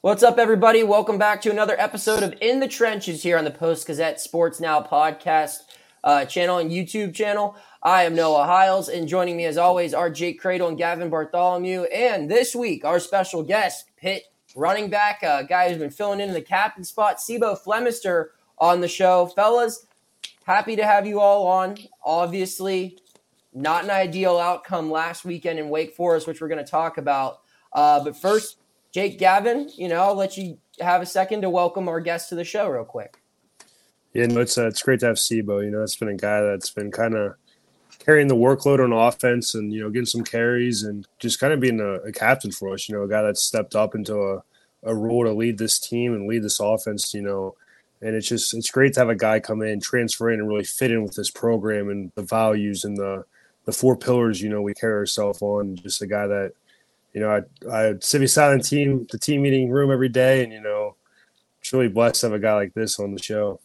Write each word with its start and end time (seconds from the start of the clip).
What's 0.00 0.22
up, 0.22 0.38
everybody? 0.38 0.84
Welcome 0.84 1.18
back 1.18 1.42
to 1.42 1.50
another 1.50 1.74
episode 1.76 2.22
of 2.22 2.32
In 2.40 2.60
the 2.60 2.68
Trenches 2.68 3.24
here 3.24 3.36
on 3.36 3.42
the 3.42 3.50
Post 3.50 3.84
Gazette 3.84 4.20
Sports 4.20 4.60
Now 4.60 4.80
podcast 4.80 5.62
uh, 6.04 6.24
channel 6.24 6.58
and 6.58 6.70
YouTube 6.70 7.12
channel. 7.12 7.56
I 7.82 8.04
am 8.04 8.14
Noah 8.14 8.44
Hiles, 8.44 8.88
and 8.88 9.08
joining 9.08 9.36
me 9.36 9.44
as 9.44 9.58
always 9.58 9.92
are 9.92 10.08
Jake 10.08 10.40
Kradel 10.40 10.68
and 10.68 10.78
Gavin 10.78 11.10
Bartholomew. 11.10 11.82
And 11.86 12.30
this 12.30 12.54
week, 12.54 12.84
our 12.84 13.00
special 13.00 13.42
guest, 13.42 13.86
Pitt 13.96 14.22
running 14.54 14.88
back, 14.88 15.24
a 15.24 15.44
guy 15.48 15.68
who's 15.68 15.78
been 15.78 15.90
filling 15.90 16.20
in 16.20 16.32
the 16.32 16.42
captain 16.42 16.84
spot, 16.84 17.16
C'Bo 17.18 17.56
Flemister, 17.56 18.26
on 18.56 18.80
the 18.80 18.86
show. 18.86 19.26
Fellas, 19.26 19.84
happy 20.44 20.76
to 20.76 20.84
have 20.84 21.08
you 21.08 21.18
all 21.18 21.44
on. 21.48 21.76
Obviously, 22.04 23.00
not 23.52 23.82
an 23.82 23.90
ideal 23.90 24.38
outcome 24.38 24.92
last 24.92 25.24
weekend 25.24 25.58
in 25.58 25.68
Wake 25.68 25.96
Forest, 25.96 26.28
which 26.28 26.40
we're 26.40 26.46
going 26.46 26.64
to 26.64 26.70
talk 26.70 26.98
about. 26.98 27.40
Uh, 27.72 28.04
but 28.04 28.16
first, 28.16 28.57
Jake 28.98 29.16
Gavin, 29.16 29.70
you 29.76 29.86
know, 29.86 30.02
I'll 30.02 30.16
let 30.16 30.36
you 30.36 30.58
have 30.80 31.00
a 31.02 31.06
second 31.06 31.42
to 31.42 31.50
welcome 31.50 31.86
our 31.86 32.00
guest 32.00 32.30
to 32.30 32.34
the 32.34 32.42
show 32.42 32.68
real 32.68 32.84
quick. 32.84 33.22
Yeah, 34.12 34.26
no, 34.26 34.40
it's 34.40 34.58
uh, 34.58 34.66
it's 34.66 34.82
great 34.82 34.98
to 35.00 35.06
have 35.06 35.20
C'Bo. 35.20 35.64
You 35.64 35.70
know, 35.70 35.84
it's 35.84 35.94
been 35.94 36.08
a 36.08 36.16
guy 36.16 36.40
that's 36.40 36.70
been 36.70 36.90
kind 36.90 37.14
of 37.14 37.36
carrying 38.00 38.26
the 38.26 38.34
workload 38.34 38.82
on 38.82 38.92
offense 38.92 39.54
and 39.54 39.72
you 39.72 39.80
know 39.80 39.88
getting 39.88 40.04
some 40.04 40.24
carries 40.24 40.82
and 40.82 41.06
just 41.20 41.38
kind 41.38 41.52
of 41.52 41.60
being 41.60 41.78
a, 41.78 42.08
a, 42.08 42.10
captain 42.10 42.50
for 42.50 42.74
us. 42.74 42.88
You 42.88 42.96
know, 42.96 43.04
a 43.04 43.08
guy 43.08 43.22
that's 43.22 43.40
stepped 43.40 43.76
up 43.76 43.94
into 43.94 44.20
a, 44.20 44.42
a 44.82 44.92
role 44.96 45.22
to 45.22 45.32
lead 45.32 45.58
this 45.58 45.78
team 45.78 46.12
and 46.12 46.26
lead 46.26 46.42
this 46.42 46.58
offense. 46.58 47.14
You 47.14 47.22
know, 47.22 47.54
and 48.02 48.16
it's 48.16 48.26
just 48.26 48.52
it's 48.52 48.72
great 48.72 48.94
to 48.94 49.00
have 49.00 49.10
a 49.10 49.14
guy 49.14 49.38
come 49.38 49.62
in, 49.62 49.78
transfer 49.78 50.28
in, 50.28 50.40
and 50.40 50.48
really 50.48 50.64
fit 50.64 50.90
in 50.90 51.04
with 51.04 51.14
this 51.14 51.30
program 51.30 51.88
and 51.88 52.10
the 52.16 52.22
values 52.22 52.82
and 52.82 52.96
the 52.96 53.24
the 53.64 53.72
four 53.72 53.96
pillars. 53.96 54.42
You 54.42 54.48
know, 54.48 54.60
we 54.60 54.74
carry 54.74 54.94
ourselves 54.94 55.40
on. 55.40 55.76
Just 55.76 56.02
a 56.02 56.08
guy 56.08 56.26
that 56.26 56.54
you 57.12 57.20
know, 57.20 57.30
I 57.30 57.70
I 57.70 57.94
sit 58.00 58.20
beside 58.20 58.58
the 58.58 58.62
team, 58.62 59.06
the 59.10 59.18
team 59.18 59.42
meeting 59.42 59.70
room 59.70 59.90
every 59.90 60.08
day, 60.08 60.44
and 60.44 60.52
you 60.52 60.60
know, 60.60 60.96
truly 61.62 61.88
blessed 61.88 62.20
to 62.20 62.26
have 62.26 62.34
a 62.34 62.38
guy 62.38 62.54
like 62.54 62.74
this 62.74 62.98
on 62.98 63.12
the 63.12 63.22
show. 63.22 63.60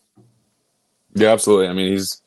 Yeah, 1.14 1.30
absolutely. 1.30 1.68
I 1.68 1.74
mean, 1.74 1.92
he's 1.92 2.22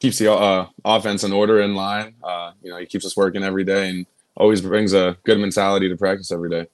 keeps 0.00 0.18
the 0.18 0.32
uh, 0.32 0.66
offense 0.84 1.22
in 1.22 1.32
order 1.32 1.60
in 1.60 1.76
line. 1.76 2.14
Uh, 2.24 2.52
you 2.60 2.70
know, 2.70 2.78
he 2.78 2.86
keeps 2.86 3.06
us 3.06 3.16
working 3.16 3.44
every 3.44 3.62
day 3.62 3.88
and 3.88 4.06
always 4.36 4.60
brings 4.60 4.92
a 4.94 5.16
good 5.22 5.38
mentality 5.38 5.88
to 5.88 5.96
practice 5.96 6.32
every 6.32 6.50
day. 6.50 6.66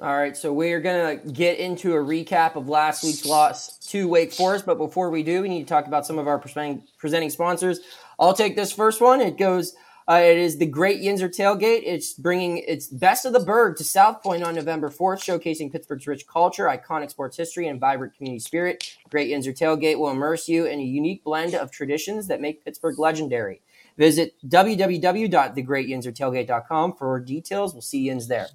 All 0.00 0.16
right, 0.16 0.36
so 0.36 0.52
we're 0.52 0.80
gonna 0.80 1.16
get 1.16 1.58
into 1.58 1.92
a 1.92 1.98
recap 1.98 2.56
of 2.56 2.68
last 2.68 3.04
week's 3.04 3.24
loss 3.24 3.76
to 3.90 4.08
Wake 4.08 4.32
Forest, 4.32 4.66
but 4.66 4.76
before 4.76 5.08
we 5.08 5.22
do, 5.22 5.42
we 5.42 5.48
need 5.48 5.62
to 5.62 5.68
talk 5.68 5.86
about 5.86 6.04
some 6.04 6.18
of 6.18 6.26
our 6.26 6.38
presenting 6.38 7.30
sponsors. 7.30 7.78
I'll 8.18 8.34
take 8.34 8.56
this 8.56 8.72
first 8.72 9.00
one. 9.00 9.20
It 9.20 9.38
goes 9.38 9.76
uh, 10.06 10.20
it 10.22 10.36
is 10.36 10.58
the 10.58 10.66
Great 10.66 11.00
Yinzer 11.00 11.34
Tailgate. 11.34 11.80
It's 11.84 12.12
bringing 12.12 12.58
its 12.58 12.88
best 12.88 13.24
of 13.24 13.32
the 13.32 13.40
bird 13.40 13.78
to 13.78 13.84
South 13.84 14.22
Point 14.22 14.42
on 14.42 14.54
November 14.54 14.90
4th, 14.90 15.24
showcasing 15.24 15.72
Pittsburgh's 15.72 16.06
rich 16.06 16.26
culture, 16.26 16.66
iconic 16.66 17.08
sports 17.10 17.38
history, 17.38 17.68
and 17.68 17.80
vibrant 17.80 18.14
community 18.14 18.40
spirit. 18.40 18.98
Great 19.08 19.30
Yinzer 19.30 19.56
Tailgate 19.56 19.98
will 19.98 20.10
immerse 20.10 20.46
you 20.46 20.66
in 20.66 20.78
a 20.78 20.82
unique 20.82 21.24
blend 21.24 21.54
of 21.54 21.70
traditions 21.70 22.26
that 22.26 22.42
make 22.42 22.62
Pittsburgh 22.64 22.98
legendary. 22.98 23.62
Visit 23.96 24.34
www.thegreatyinzertailgate.com 24.46 26.96
for 26.96 27.20
details. 27.20 27.72
We'll 27.72 27.80
see 27.80 28.00
Yins 28.00 28.28
there. 28.28 28.48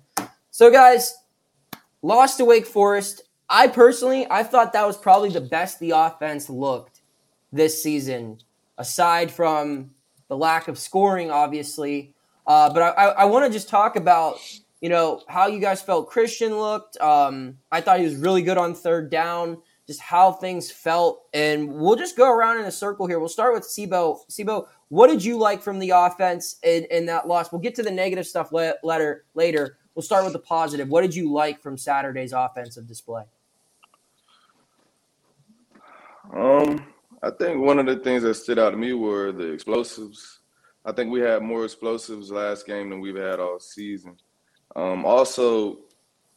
So, 0.51 0.69
guys, 0.69 1.15
lost 2.03 2.37
to 2.37 2.45
Wake 2.45 2.67
Forest. 2.67 3.23
I 3.49 3.69
personally, 3.69 4.27
I 4.29 4.43
thought 4.43 4.73
that 4.73 4.85
was 4.85 4.97
probably 4.97 5.29
the 5.29 5.41
best 5.41 5.79
the 5.79 5.89
offense 5.91 6.47
looked 6.47 7.01
this 7.51 7.81
season, 7.81 8.37
aside 8.77 9.31
from 9.31 9.89
the 10.29 10.37
lack 10.37 10.67
of 10.67 10.79
scoring, 10.79 11.29
obviously. 11.29 12.13
Uh, 12.47 12.71
but 12.71 12.81
I, 12.81 13.07
I 13.09 13.25
want 13.25 13.45
to 13.45 13.51
just 13.51 13.67
talk 13.67 13.95
about, 13.95 14.37
you 14.79 14.89
know, 14.89 15.21
how 15.27 15.47
you 15.47 15.59
guys 15.59 15.81
felt 15.81 16.09
Christian 16.09 16.57
looked. 16.57 16.99
Um, 17.01 17.57
I 17.71 17.81
thought 17.81 17.99
he 17.99 18.05
was 18.05 18.15
really 18.15 18.41
good 18.41 18.57
on 18.57 18.73
third 18.73 19.09
down, 19.11 19.57
just 19.85 19.99
how 19.99 20.31
things 20.31 20.71
felt. 20.71 21.27
And 21.33 21.73
we'll 21.73 21.95
just 21.95 22.15
go 22.15 22.31
around 22.31 22.59
in 22.59 22.65
a 22.65 22.71
circle 22.71 23.05
here. 23.05 23.19
We'll 23.19 23.27
start 23.27 23.53
with 23.53 23.63
C'Bo. 23.63 24.21
C'Bo, 24.29 24.67
what 24.87 25.07
did 25.07 25.23
you 25.23 25.37
like 25.37 25.61
from 25.61 25.79
the 25.79 25.91
offense 25.91 26.57
in, 26.63 26.85
in 26.89 27.05
that 27.07 27.27
loss? 27.27 27.51
We'll 27.51 27.61
get 27.61 27.75
to 27.75 27.83
the 27.83 27.91
negative 27.91 28.25
stuff 28.25 28.51
le- 28.51 28.75
later. 28.83 29.25
later. 29.35 29.77
We'll 29.93 30.03
start 30.03 30.23
with 30.23 30.33
the 30.33 30.39
positive. 30.39 30.87
What 30.87 31.01
did 31.01 31.13
you 31.13 31.31
like 31.31 31.61
from 31.61 31.77
Saturday's 31.77 32.31
offensive 32.31 32.87
display? 32.87 33.23
Um, 36.33 36.85
I 37.21 37.31
think 37.31 37.61
one 37.61 37.79
of 37.79 37.85
the 37.85 37.97
things 37.97 38.23
that 38.23 38.35
stood 38.35 38.59
out 38.59 38.71
to 38.71 38.77
me 38.77 38.93
were 38.93 39.31
the 39.31 39.51
explosives. 39.51 40.39
I 40.85 40.93
think 40.93 41.11
we 41.11 41.19
had 41.19 41.41
more 41.41 41.65
explosives 41.65 42.31
last 42.31 42.65
game 42.65 42.89
than 42.89 43.01
we've 43.01 43.17
had 43.17 43.39
all 43.39 43.59
season. 43.59 44.15
Um, 44.75 45.05
also, 45.05 45.79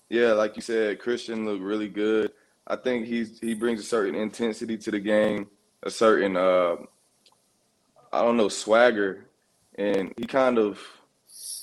yeah, 0.09 0.33
like 0.33 0.57
you 0.57 0.63
said, 0.63 0.99
Christian 0.99 1.45
looked 1.45 1.63
really 1.63 1.89
good. 1.89 2.33
I 2.67 2.77
think 2.77 3.07
he's 3.07 3.39
he 3.39 3.55
brings 3.55 3.81
a 3.81 3.85
certain 3.85 4.15
intensity 4.15 4.77
to 4.79 4.91
the 4.91 5.01
game, 5.01 5.49
a 5.83 5.91
certain 5.91 6.37
uh, 6.37 6.77
I 8.13 8.23
don't 8.23 8.37
know 8.37 8.49
swagger, 8.49 9.27
and 9.77 10.13
he 10.17 10.25
kind 10.25 10.59
of 10.59 10.81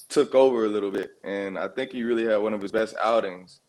took 0.07 0.33
over 0.33 0.65
a 0.65 0.69
little 0.69 0.91
bit. 0.91 1.11
And 1.23 1.57
I 1.57 1.67
think 1.67 1.91
he 1.91 2.03
really 2.03 2.25
had 2.25 2.37
one 2.37 2.53
of 2.53 2.61
his 2.61 2.71
best 2.71 2.95
outings. 3.01 3.59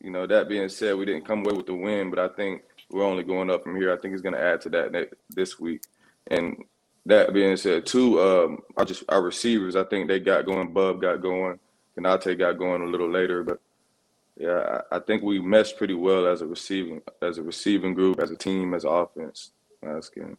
You 0.00 0.10
know, 0.10 0.26
that 0.26 0.48
being 0.48 0.68
said, 0.68 0.96
we 0.96 1.04
didn't 1.04 1.26
come 1.26 1.44
away 1.44 1.56
with 1.56 1.66
the 1.66 1.74
win, 1.74 2.10
but 2.10 2.18
I 2.18 2.28
think 2.28 2.62
we're 2.92 3.04
only 3.04 3.22
going 3.22 3.50
up 3.50 3.62
from 3.62 3.76
here. 3.76 3.92
I 3.92 3.96
think 3.96 4.14
he's 4.14 4.22
going 4.22 4.34
to 4.34 4.42
add 4.42 4.60
to 4.62 4.68
that 4.70 4.92
next, 4.92 5.14
this 5.30 5.58
week. 5.58 5.82
And 6.28 6.64
that 7.06 7.32
being 7.32 7.56
said, 7.56 7.86
too, 7.86 8.20
um, 8.20 8.58
I 8.76 8.84
just 8.84 9.04
our 9.08 9.22
receivers. 9.22 9.76
I 9.76 9.84
think 9.84 10.08
they 10.08 10.20
got 10.20 10.46
going. 10.46 10.72
Bub 10.72 11.00
got 11.00 11.22
going. 11.22 11.58
Konata 11.98 12.38
got 12.38 12.58
going 12.58 12.82
a 12.82 12.86
little 12.86 13.10
later, 13.10 13.42
but 13.42 13.60
yeah, 14.36 14.80
I, 14.90 14.96
I 14.96 14.98
think 15.00 15.22
we 15.22 15.40
meshed 15.40 15.76
pretty 15.76 15.94
well 15.94 16.26
as 16.26 16.40
a 16.40 16.46
receiving 16.46 17.02
as 17.20 17.38
a 17.38 17.42
receiving 17.42 17.94
group, 17.94 18.20
as 18.20 18.30
a 18.30 18.36
team, 18.36 18.74
as 18.74 18.84
offense 18.84 19.50
last 19.82 20.14
game. 20.14 20.38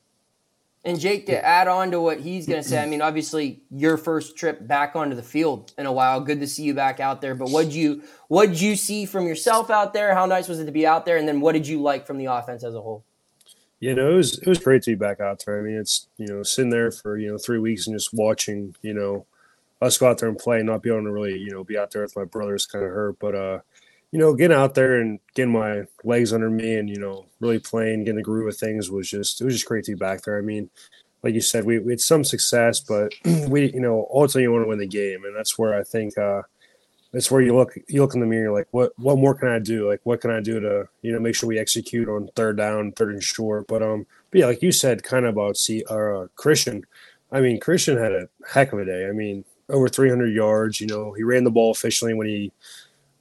And 0.85 0.99
Jake, 0.99 1.27
to 1.27 1.45
add 1.45 1.69
on 1.69 1.91
to 1.91 2.01
what 2.01 2.19
he's 2.19 2.45
going 2.45 2.61
to 2.61 2.67
say, 2.67 2.81
I 2.81 2.85
mean, 2.85 3.01
obviously 3.01 3.61
your 3.71 3.95
first 3.95 4.35
trip 4.35 4.67
back 4.67 4.97
onto 4.97 5.15
the 5.15 5.23
field 5.23 5.71
in 5.77 5.85
a 5.85 5.93
while. 5.93 6.19
Good 6.19 6.41
to 6.41 6.47
see 6.47 6.63
you 6.63 6.73
back 6.73 6.99
out 6.99 7.21
there. 7.21 7.35
But 7.35 7.51
what 7.51 7.71
you 7.71 8.03
what 8.27 8.49
did 8.49 8.59
you 8.59 8.75
see 8.75 9.05
from 9.05 9.25
yourself 9.25 9.69
out 9.69 9.93
there? 9.93 10.13
How 10.13 10.25
nice 10.25 10.49
was 10.49 10.59
it 10.59 10.65
to 10.65 10.73
be 10.73 10.85
out 10.85 11.05
there? 11.05 11.15
And 11.15 11.25
then 11.25 11.39
what 11.39 11.53
did 11.53 11.67
you 11.67 11.81
like 11.81 12.05
from 12.05 12.17
the 12.17 12.25
offense 12.25 12.65
as 12.65 12.75
a 12.75 12.81
whole? 12.81 13.05
You 13.79 13.95
know, 13.95 14.11
it 14.11 14.15
was 14.15 14.39
it 14.39 14.47
was 14.47 14.59
great 14.59 14.83
to 14.83 14.91
be 14.91 14.95
back 14.95 15.21
out 15.21 15.43
there. 15.45 15.59
I 15.59 15.61
mean, 15.61 15.75
it's 15.75 16.07
you 16.17 16.27
know 16.27 16.43
sitting 16.43 16.69
there 16.69 16.91
for 16.91 17.17
you 17.17 17.31
know 17.31 17.37
three 17.37 17.59
weeks 17.59 17.87
and 17.87 17.95
just 17.95 18.13
watching 18.13 18.75
you 18.81 18.93
know 18.93 19.25
us 19.81 19.97
go 19.97 20.09
out 20.09 20.17
there 20.17 20.29
and 20.29 20.37
play, 20.37 20.57
and 20.57 20.67
not 20.67 20.81
be 20.81 20.89
able 20.89 21.03
to 21.03 21.11
really 21.11 21.37
you 21.37 21.51
know 21.51 21.63
be 21.63 21.77
out 21.77 21.91
there 21.91 22.01
with 22.01 22.15
my 22.15 22.25
brothers 22.25 22.65
kind 22.65 22.83
of 22.83 22.91
hurt. 22.91 23.19
But 23.19 23.35
uh, 23.35 23.59
you 24.13 24.19
know, 24.19 24.35
getting 24.35 24.55
out 24.55 24.75
there 24.75 25.01
and 25.01 25.19
getting 25.33 25.51
my 25.51 25.85
legs 26.03 26.33
under 26.33 26.47
me 26.47 26.75
and, 26.75 26.87
you 26.87 26.99
know, 26.99 27.25
really 27.39 27.57
playing, 27.57 28.03
getting 28.03 28.17
the 28.17 28.21
groove 28.21 28.47
of 28.47 28.55
things 28.55 28.91
was 28.91 29.09
just, 29.09 29.41
it 29.41 29.43
was 29.43 29.55
just 29.55 29.65
great 29.65 29.83
to 29.85 29.93
be 29.93 29.97
back 29.97 30.21
there. 30.21 30.37
I 30.37 30.41
mean, 30.41 30.69
like 31.23 31.33
you 31.33 31.41
said, 31.41 31.65
we, 31.65 31.79
we 31.79 31.93
had 31.93 31.99
some 31.99 32.23
success, 32.23 32.79
but 32.79 33.11
we, 33.47 33.73
you 33.73 33.79
know, 33.79 34.07
ultimately 34.13 34.43
you 34.43 34.51
want 34.51 34.65
to 34.65 34.69
win 34.69 34.77
the 34.77 34.85
game. 34.85 35.23
And 35.25 35.35
that's 35.35 35.57
where 35.57 35.73
I 35.73 35.81
think, 35.81 36.15
uh, 36.15 36.43
that's 37.11 37.31
where 37.31 37.41
you 37.41 37.55
look, 37.55 37.73
you 37.87 38.01
look 38.01 38.13
in 38.13 38.19
the 38.19 38.27
mirror, 38.27 38.53
like 38.53 38.67
what, 38.69 38.91
what 38.99 39.17
more 39.17 39.33
can 39.33 39.47
I 39.47 39.57
do? 39.57 39.89
Like, 39.89 40.01
what 40.03 40.21
can 40.21 40.29
I 40.29 40.41
do 40.41 40.59
to, 40.59 40.87
you 41.01 41.11
know, 41.11 41.19
make 41.19 41.33
sure 41.33 41.49
we 41.49 41.57
execute 41.57 42.07
on 42.07 42.29
third 42.35 42.57
down, 42.57 42.91
third 42.91 43.13
and 43.13 43.23
short. 43.23 43.65
But, 43.65 43.81
um, 43.81 44.05
but 44.29 44.41
yeah, 44.41 44.45
like 44.45 44.61
you 44.61 44.71
said, 44.71 45.01
kind 45.01 45.25
of 45.25 45.33
about 45.33 45.57
see, 45.57 45.83
uh, 45.89 46.27
Christian, 46.35 46.83
I 47.31 47.41
mean, 47.41 47.59
Christian 47.59 47.97
had 47.97 48.11
a 48.11 48.29
heck 48.47 48.73
of 48.73 48.79
a 48.79 48.85
day. 48.85 49.07
I 49.07 49.11
mean, 49.11 49.43
over 49.69 49.89
300 49.89 50.27
yards, 50.27 50.79
you 50.79 50.85
know, 50.85 51.13
he 51.13 51.23
ran 51.23 51.45
the 51.45 51.49
ball 51.49 51.71
efficiently 51.71 52.13
when 52.13 52.27
he, 52.27 52.51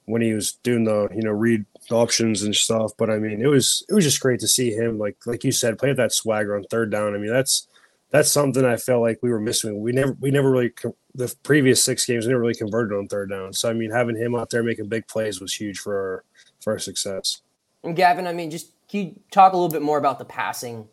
when 0.05 0.21
he 0.21 0.33
was 0.33 0.53
doing 0.63 0.83
the 0.83 1.07
you 1.15 1.21
know 1.21 1.31
read 1.31 1.65
options 1.91 2.43
and 2.43 2.55
stuff. 2.55 2.91
But 2.97 3.09
I 3.09 3.19
mean, 3.19 3.41
it 3.41 3.47
was 3.47 3.85
it 3.89 3.93
was 3.93 4.03
just 4.03 4.19
great 4.19 4.39
to 4.41 4.47
see 4.47 4.71
him 4.71 4.97
like 4.97 5.17
like 5.25 5.43
you 5.43 5.51
said 5.51 5.77
play 5.77 5.89
with 5.89 5.97
that 5.97 6.13
swagger 6.13 6.55
on 6.55 6.63
third 6.65 6.91
down. 6.91 7.13
I 7.13 7.17
mean, 7.17 7.31
that's 7.31 7.67
that's 8.09 8.31
something 8.31 8.63
I 8.63 8.77
felt 8.77 9.01
like 9.01 9.19
we 9.21 9.31
were 9.31 9.39
missing. 9.39 9.81
We 9.81 9.91
never 9.91 10.15
we 10.19 10.31
never 10.31 10.51
really 10.51 10.73
the 11.15 11.33
previous 11.43 11.83
six 11.83 12.05
games 12.05 12.25
we 12.25 12.31
never 12.31 12.41
really 12.41 12.55
converted 12.55 12.97
on 12.97 13.07
third 13.07 13.29
down. 13.29 13.53
So 13.53 13.69
I 13.69 13.73
mean, 13.73 13.91
having 13.91 14.15
him 14.15 14.35
out 14.35 14.49
there 14.49 14.63
making 14.63 14.87
big 14.87 15.07
plays 15.07 15.41
was 15.41 15.53
huge 15.53 15.79
for 15.79 15.95
our 15.95 16.23
for 16.61 16.73
our 16.73 16.79
success. 16.79 17.41
And 17.83 17.95
Gavin, 17.95 18.27
I 18.27 18.33
mean, 18.33 18.51
just 18.51 18.71
can 18.89 18.99
you 19.01 19.19
talk 19.31 19.53
a 19.53 19.57
little 19.57 19.71
bit 19.71 19.81
more 19.81 19.97
about 19.97 20.19
the 20.19 20.25
passing? 20.25 20.87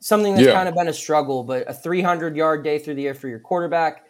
Something 0.00 0.34
that's 0.34 0.46
yeah. 0.46 0.52
kind 0.52 0.68
of 0.68 0.74
been 0.74 0.88
a 0.88 0.92
struggle, 0.92 1.42
but 1.42 1.64
a 1.68 1.72
300 1.72 2.36
yard 2.36 2.62
day 2.62 2.78
through 2.78 2.94
the 2.94 3.06
air 3.06 3.14
for 3.14 3.28
your 3.28 3.38
quarterback 3.38 4.05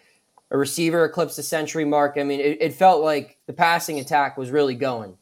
a 0.50 0.58
receiver 0.58 1.04
eclipsed 1.04 1.36
the 1.36 1.42
century 1.42 1.84
mark. 1.84 2.14
I 2.16 2.22
mean, 2.22 2.40
it, 2.40 2.58
it 2.60 2.74
felt 2.74 3.02
like 3.02 3.38
the 3.46 3.52
passing 3.52 3.98
attack 3.98 4.36
was 4.36 4.50
really 4.50 4.74
going. 4.74 5.16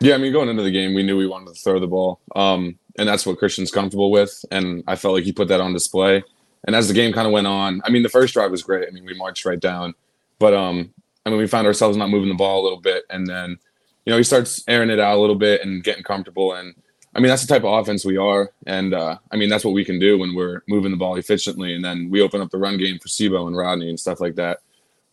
Yeah, 0.00 0.14
I 0.14 0.18
mean, 0.18 0.32
going 0.32 0.48
into 0.50 0.62
the 0.62 0.70
game, 0.70 0.94
we 0.94 1.02
knew 1.02 1.16
we 1.16 1.26
wanted 1.26 1.54
to 1.54 1.60
throw 1.60 1.80
the 1.80 1.86
ball, 1.86 2.20
um, 2.34 2.78
and 2.98 3.08
that's 3.08 3.24
what 3.24 3.38
Christian's 3.38 3.70
comfortable 3.70 4.10
with, 4.10 4.44
and 4.50 4.84
I 4.86 4.96
felt 4.96 5.14
like 5.14 5.24
he 5.24 5.32
put 5.32 5.48
that 5.48 5.60
on 5.60 5.72
display. 5.72 6.22
And 6.64 6.76
as 6.76 6.88
the 6.88 6.94
game 6.94 7.12
kind 7.12 7.26
of 7.26 7.32
went 7.32 7.46
on, 7.46 7.80
I 7.84 7.90
mean, 7.90 8.02
the 8.02 8.10
first 8.10 8.34
drive 8.34 8.50
was 8.50 8.62
great. 8.62 8.86
I 8.88 8.90
mean, 8.90 9.06
we 9.06 9.14
marched 9.14 9.46
right 9.46 9.58
down, 9.58 9.94
but 10.38 10.52
um, 10.52 10.92
I 11.24 11.30
mean, 11.30 11.38
we 11.38 11.46
found 11.46 11.66
ourselves 11.66 11.96
not 11.96 12.10
moving 12.10 12.28
the 12.28 12.34
ball 12.34 12.60
a 12.60 12.64
little 12.64 12.80
bit, 12.80 13.04
and 13.08 13.26
then, 13.26 13.58
you 14.04 14.10
know, 14.10 14.18
he 14.18 14.22
starts 14.22 14.62
airing 14.68 14.90
it 14.90 15.00
out 15.00 15.16
a 15.16 15.20
little 15.20 15.34
bit 15.34 15.62
and 15.62 15.82
getting 15.82 16.02
comfortable. 16.02 16.52
And 16.52 16.74
I 17.14 17.20
mean, 17.20 17.28
that's 17.28 17.46
the 17.46 17.48
type 17.48 17.64
of 17.64 17.72
offense 17.72 18.04
we 18.04 18.18
are, 18.18 18.50
and 18.66 18.92
uh, 18.92 19.16
I 19.32 19.36
mean, 19.36 19.48
that's 19.48 19.64
what 19.64 19.72
we 19.72 19.84
can 19.84 19.98
do 19.98 20.18
when 20.18 20.34
we're 20.34 20.62
moving 20.68 20.90
the 20.90 20.98
ball 20.98 21.16
efficiently. 21.16 21.74
And 21.74 21.82
then 21.82 22.10
we 22.10 22.20
open 22.20 22.42
up 22.42 22.50
the 22.50 22.58
run 22.58 22.76
game 22.76 22.98
for 22.98 23.08
C'Bo 23.08 23.46
and 23.46 23.56
Rodney 23.56 23.88
and 23.88 23.98
stuff 23.98 24.20
like 24.20 24.34
that. 24.34 24.58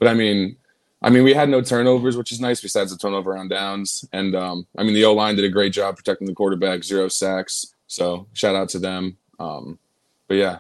But 0.04 0.10
I 0.10 0.16
mean, 0.16 0.58
I 1.02 1.10
mean, 1.10 1.24
we 1.24 1.34
had 1.34 1.48
no 1.48 1.62
turnovers, 1.62 2.18
which 2.18 2.34
is 2.34 2.42
nice 2.42 2.60
besides 2.60 2.92
the 2.92 2.98
turnover 2.98 3.38
on 3.38 3.48
downs. 3.48 4.04
And 4.12 4.36
um, 4.36 4.68
I 4.78 4.84
mean, 4.84 4.94
the 4.94 5.06
O 5.06 5.14
line 5.14 5.38
did 5.38 5.46
a 5.46 5.50
great 5.50 5.72
job 5.72 5.96
protecting 5.96 6.28
the 6.28 6.34
quarterback, 6.34 6.84
zero 6.84 7.08
sacks. 7.08 7.74
So 7.88 8.28
shout 8.34 8.54
out 8.54 8.68
to 8.72 8.80
them. 8.80 9.16
Um, 9.40 9.80
but 10.28 10.36
yeah. 10.36 10.58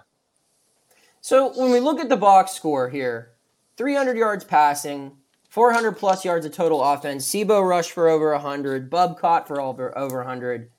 So 1.19 1.51
when 1.59 1.71
we 1.71 1.81
look 1.81 1.99
at 1.99 2.07
the 2.07 2.15
box 2.15 2.53
score 2.53 2.89
here, 2.89 3.33
300 3.75 4.15
yards 4.15 4.45
passing, 4.45 5.11
400 5.49 5.91
plus 5.91 6.23
yards 6.23 6.45
of 6.45 6.53
total 6.53 6.81
offense. 6.81 7.27
Sibo 7.27 7.67
rushed 7.67 7.91
for 7.91 8.07
over 8.07 8.31
100. 8.31 8.89
Bub 8.89 9.19
caught 9.19 9.45
for 9.45 9.59
over 9.59 9.97
over 9.97 10.19
100. 10.19 10.69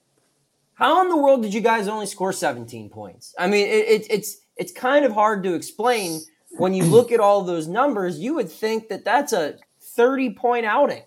How 0.72 1.02
in 1.02 1.10
the 1.10 1.18
world 1.18 1.42
did 1.42 1.52
you 1.52 1.60
guys 1.60 1.86
only 1.86 2.06
score 2.06 2.32
17 2.32 2.88
points? 2.88 3.34
I 3.38 3.46
mean, 3.46 3.66
it, 3.66 3.88
it, 3.88 4.06
it's 4.08 4.38
it's 4.56 4.72
kind 4.72 5.04
of 5.04 5.12
hard 5.12 5.42
to 5.42 5.52
explain 5.52 6.22
when 6.56 6.74
you 6.74 6.84
look 6.84 7.12
at 7.12 7.20
all 7.20 7.42
those 7.42 7.66
numbers, 7.66 8.18
you 8.18 8.34
would 8.34 8.50
think 8.50 8.88
that 8.88 9.04
that's 9.04 9.32
a 9.32 9.56
30 9.80 10.34
point 10.34 10.66
outing. 10.66 11.02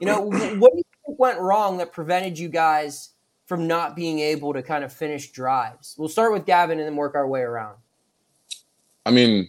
You 0.00 0.06
know, 0.06 0.20
what 0.20 0.72
do 0.72 0.78
you 0.78 0.84
think 1.06 1.18
went 1.18 1.38
wrong 1.38 1.78
that 1.78 1.92
prevented 1.92 2.38
you 2.38 2.48
guys 2.48 3.10
from 3.46 3.66
not 3.66 3.96
being 3.96 4.20
able 4.20 4.52
to 4.52 4.62
kind 4.62 4.84
of 4.84 4.92
finish 4.92 5.30
drives? 5.32 5.94
We'll 5.98 6.08
start 6.08 6.32
with 6.32 6.46
Gavin 6.46 6.78
and 6.78 6.86
then 6.86 6.96
work 6.96 7.14
our 7.14 7.26
way 7.26 7.40
around. 7.40 7.76
I 9.06 9.10
mean, 9.10 9.48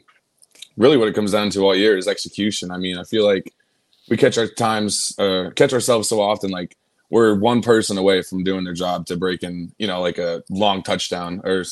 really 0.78 0.98
what 0.98 1.08
it 1.08 1.16
comes 1.16 1.34
down 1.34 1.50
to 1.52 1.62
all 1.62 1.76
year 1.76 1.98
is 1.98 2.08
execution. 2.08 2.72
I 2.72 2.78
mean, 2.78 2.98
I 2.98 3.04
feel 3.04 3.26
like 3.26 3.54
we 4.10 4.18
catch 4.18 4.38
our 4.38 4.48
times, 4.48 5.18
uh, 5.20 5.52
catch 5.56 5.74
ourselves 5.74 6.08
so 6.08 6.22
often, 6.22 6.50
like 6.50 6.78
we're 7.10 7.36
one 7.36 7.62
person 7.62 7.98
away 7.98 8.22
from 8.22 8.44
doing 8.44 8.64
their 8.64 8.74
job 8.74 9.06
to 9.08 9.18
breaking, 9.18 9.74
you 9.78 9.88
know, 9.88 10.02
like 10.02 10.18
a 10.18 10.44
long 10.50 10.82
touchdown 10.82 11.42
or 11.44 11.64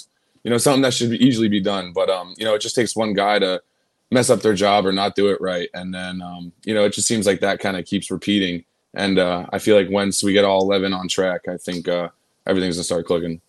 you 0.44 0.52
know, 0.52 0.58
something 0.58 0.82
that 0.82 0.94
should 0.94 1.14
easily 1.14 1.48
be 1.48 1.60
done. 1.60 1.92
But 1.94 2.10
um, 2.10 2.34
you 2.38 2.46
know, 2.46 2.54
it 2.54 2.62
just 2.62 2.76
takes 2.76 2.96
one 2.96 3.14
guy 3.14 3.40
to 3.40 3.62
mess 4.12 4.30
up 4.30 4.42
their 4.42 4.54
job 4.54 4.86
or 4.86 4.92
not 4.92 5.16
do 5.16 5.30
it 5.30 5.40
right, 5.42 5.70
and 5.74 5.94
then 5.94 6.22
um, 6.22 6.52
you 6.66 6.74
know, 6.74 6.86
it 6.86 6.94
just 6.94 7.08
seems 7.08 7.26
like 7.26 7.40
that 7.42 7.60
kind 7.60 7.78
of 7.78 7.86
keeps 7.86 8.12
repeating. 8.12 8.64
And 8.94 9.20
uh, 9.20 9.46
I 9.54 9.60
feel 9.60 9.76
like 9.76 9.90
once 9.90 10.24
we 10.24 10.34
get 10.34 10.46
all 10.46 10.62
eleven 10.62 10.94
on 10.94 11.08
track, 11.08 11.48
I 11.48 11.58
think 11.58 11.88
uh, 11.88 12.10
everything's 12.46 12.76
gonna 12.76 12.84
start 12.84 13.06
clicking. 13.06 13.42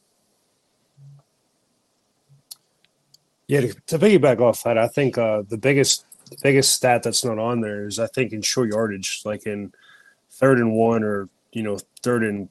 Yeah, 3.49 3.63
to, 3.63 3.75
to 3.89 3.99
piggyback 3.99 4.41
off 4.41 4.63
that, 4.63 4.79
I 4.79 4.87
think 4.87 5.19
uh, 5.19 5.43
the 5.49 5.59
biggest 5.59 6.05
the 6.31 6.37
biggest 6.43 6.73
stat 6.73 7.03
that's 7.03 7.25
not 7.25 7.39
on 7.39 7.61
there 7.61 7.87
is 7.87 7.99
I 7.99 8.07
think 8.07 8.33
in 8.33 8.43
short 8.43 8.71
yardage, 8.71 9.23
like 9.25 9.47
in 9.47 9.73
third 10.31 10.59
and 10.59 10.73
one 10.73 11.03
or 11.03 11.29
you 11.53 11.63
know 11.63 11.79
third 12.03 12.23
and 12.23 12.49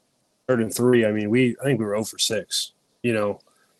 third 0.47 0.62
and 0.62 0.74
three. 0.74 1.06
I 1.06 1.12
mean, 1.12 1.30
we 1.30 1.56
I 1.62 1.63
think 1.63 1.80
we 1.80 1.85
were 1.85 1.94
0 1.94 2.03
for 2.03 2.18
six. 2.18 2.74
You 3.03 3.13
know, 3.13 3.39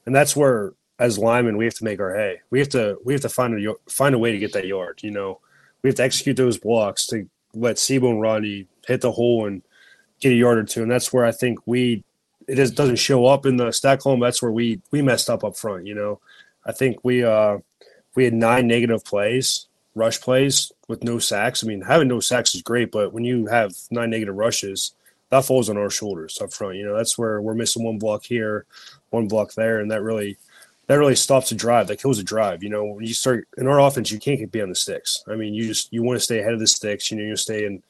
and 0.10 0.16
that's 0.16 0.36
where 0.36 0.74
as 0.98 1.20
linemen 1.20 1.56
we 1.56 1.66
have 1.66 1.76
to 1.76 1.84
make 1.84 2.00
our 2.00 2.16
hay. 2.16 2.42
We 2.50 2.58
have 2.58 2.70
to 2.70 2.98
we 3.06 3.14
have 3.14 3.22
to 3.22 3.30
find 3.30 3.64
a 3.64 3.76
find 3.88 4.16
a 4.16 4.18
way 4.18 4.32
to 4.32 4.40
get 4.40 4.54
that 4.54 4.66
yard. 4.66 5.02
You 5.04 5.12
know, 5.12 5.40
we 5.84 5.88
have 5.88 5.98
to 5.98 6.04
execute 6.04 6.36
those 6.36 6.58
blocks 6.58 7.06
to 7.08 7.30
let 7.54 7.78
C'Bo 7.78 8.10
and 8.10 8.20
Rodney 8.20 8.66
hit 8.88 9.02
the 9.02 9.12
hole 9.12 9.46
and 9.46 9.62
get 10.20 10.32
a 10.32 10.36
yard 10.36 10.58
or 10.58 10.64
two. 10.64 10.82
And 10.82 10.90
that's 10.90 11.14
where 11.14 11.26
I 11.26 11.32
think 11.32 11.60
we 11.68 12.04
it 12.48 12.58
is, 12.58 12.72
doesn't 12.72 12.96
show 12.96 13.28
up 13.28 13.46
in 13.46 13.58
the 13.58 13.72
stat 13.72 14.00
column. 14.00 14.20
That's 14.20 14.42
where 14.42 14.52
we 14.52 14.82
we 14.90 15.04
messed 15.04 15.30
up 15.30 15.44
up 15.44 15.56
front. 15.56 15.86
You 15.86 15.94
know, 15.94 16.20
I 16.66 16.72
think 16.72 16.98
we 17.04 17.24
uh 17.24 17.60
we 18.16 18.24
had 18.24 18.34
nine 18.34 18.66
negative 18.66 19.06
plays, 19.06 19.68
rush 19.94 20.20
plays 20.20 20.72
with 20.88 21.04
no 21.04 21.20
sacks. 21.20 21.64
I 21.64 21.68
mean, 21.68 21.82
having 21.82 22.08
no 22.08 22.20
sacks 22.20 22.56
is 22.56 22.64
great, 22.64 22.92
but 22.92 23.14
when 23.14 23.26
you 23.26 23.46
have 23.46 23.74
nine 23.92 24.10
negative 24.10 24.36
rushes, 24.36 24.96
that 25.30 25.46
falls 25.46 25.70
on 25.70 25.78
our 25.78 25.92
shoulders 25.92 26.40
up 26.42 26.52
front. 26.52 26.78
You 26.78 26.88
know, 26.88 26.98
that's 26.98 27.16
where 27.16 27.40
we're 27.40 27.54
missing 27.54 27.84
one 27.84 28.00
block 28.00 28.26
here, 28.26 28.66
one 29.12 29.28
block 29.28 29.54
there, 29.54 29.80
and 29.80 29.92
that 29.92 30.02
really 30.02 30.38
that 30.88 30.96
really 30.98 31.16
stops 31.16 31.52
a 31.52 31.56
drive. 31.56 31.88
That 31.88 32.02
kills 32.02 32.20
a 32.20 32.24
drive. 32.24 32.64
You 32.64 32.70
know, 32.70 32.84
when 32.86 33.06
you 33.06 33.14
start 33.14 33.48
in 33.58 33.68
our 33.68 33.80
offense, 33.80 34.12
you 34.12 34.20
can't 34.20 34.52
be 34.52 34.62
on 34.62 34.70
the 34.70 34.76
sticks. 34.76 35.24
I 35.28 35.36
mean, 35.36 35.54
you 35.54 35.68
just 35.68 35.94
you 35.94 36.02
want 36.04 36.18
to 36.18 36.24
stay 36.24 36.40
ahead 36.40 36.54
of 36.54 36.60
the 36.60 36.68
sticks. 36.68 37.12
You 37.12 37.18
know, 37.18 37.24
you 37.24 37.36
stay 37.36 37.66
in, 37.66 37.84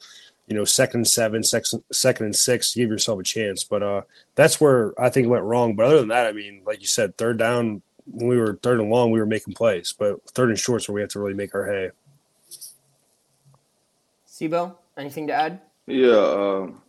you 0.48 0.56
know, 0.56 0.66
second 0.66 1.00
and 1.00 1.08
seven, 1.08 1.42
second 1.42 1.82
second 1.92 2.26
and 2.26 2.36
six, 2.36 2.74
to 2.74 2.80
give 2.80 2.90
yourself 2.90 3.20
a 3.20 3.24
chance. 3.24 3.64
But 3.64 3.84
uh, 3.84 4.02
that's 4.36 4.60
where 4.60 4.94
I 5.02 5.10
think 5.10 5.26
it 5.26 5.30
went 5.30 5.46
wrong. 5.46 5.76
But 5.76 5.86
other 5.86 6.00
than 6.00 6.10
that, 6.10 6.28
I 6.28 6.34
mean, 6.34 6.62
like 6.66 6.82
you 6.82 6.88
said, 6.88 7.18
third 7.18 7.38
down 7.38 7.82
when 8.12 8.28
we 8.28 8.38
were 8.38 8.60
third 8.62 8.80
and 8.80 8.90
long, 8.90 9.12
we 9.12 9.20
were 9.20 9.26
making 9.26 9.54
plays. 9.54 9.94
But 9.98 10.22
third 10.32 10.50
and 10.50 10.60
shorts 10.60 10.88
where 10.88 10.96
we 10.96 11.02
have 11.02 11.12
to 11.12 11.20
really 11.20 11.34
make 11.34 11.56
our 11.56 11.66
hay. 11.66 11.92
C'Bo, 14.28 14.76
anything 14.98 15.28
to 15.28 15.34
add? 15.34 15.62
Yeah, 15.86 16.18
um, 16.18 16.82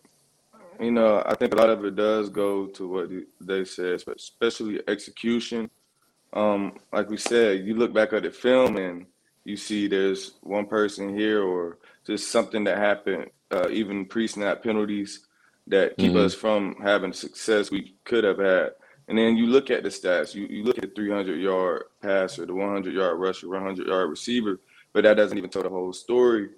you 0.80 0.90
know, 0.90 1.22
I 1.26 1.34
think 1.34 1.52
a 1.52 1.56
lot 1.56 1.70
of 1.70 1.84
it 1.84 1.96
does 1.96 2.28
go 2.28 2.66
to 2.66 2.88
what 2.88 3.10
they 3.40 3.64
said, 3.64 4.02
especially 4.16 4.80
execution. 4.88 5.70
Um, 6.32 6.78
like 6.92 7.10
we 7.10 7.16
said, 7.16 7.66
you 7.66 7.74
look 7.74 7.92
back 7.92 8.12
at 8.12 8.22
the 8.22 8.30
film 8.30 8.76
and 8.76 9.06
you 9.44 9.56
see 9.56 9.88
there's 9.88 10.34
one 10.42 10.66
person 10.66 11.16
here 11.16 11.42
or 11.42 11.78
just 12.06 12.30
something 12.30 12.64
that 12.64 12.78
happened, 12.78 13.30
uh, 13.50 13.68
even 13.70 14.06
pre-snap 14.06 14.62
penalties 14.62 15.26
that 15.66 15.96
keep 15.96 16.12
mm-hmm. 16.12 16.24
us 16.24 16.34
from 16.34 16.76
having 16.82 17.12
success 17.12 17.70
we 17.70 17.94
could 18.04 18.24
have 18.24 18.38
had. 18.38 18.70
And 19.08 19.18
then 19.18 19.36
you 19.36 19.46
look 19.46 19.70
at 19.70 19.82
the 19.82 19.88
stats. 19.88 20.34
You 20.34 20.46
you 20.46 20.62
look 20.62 20.78
at 20.78 20.82
the 20.82 20.94
300 20.94 21.34
yard 21.40 21.84
passer, 22.00 22.46
the 22.46 22.54
100 22.54 22.94
yard 22.94 23.18
rusher, 23.18 23.48
100 23.48 23.86
yard 23.86 24.08
receiver, 24.08 24.60
but 24.92 25.02
that 25.02 25.14
doesn't 25.14 25.36
even 25.36 25.50
tell 25.50 25.62
the 25.62 25.68
whole 25.68 25.92
story. 25.92 26.50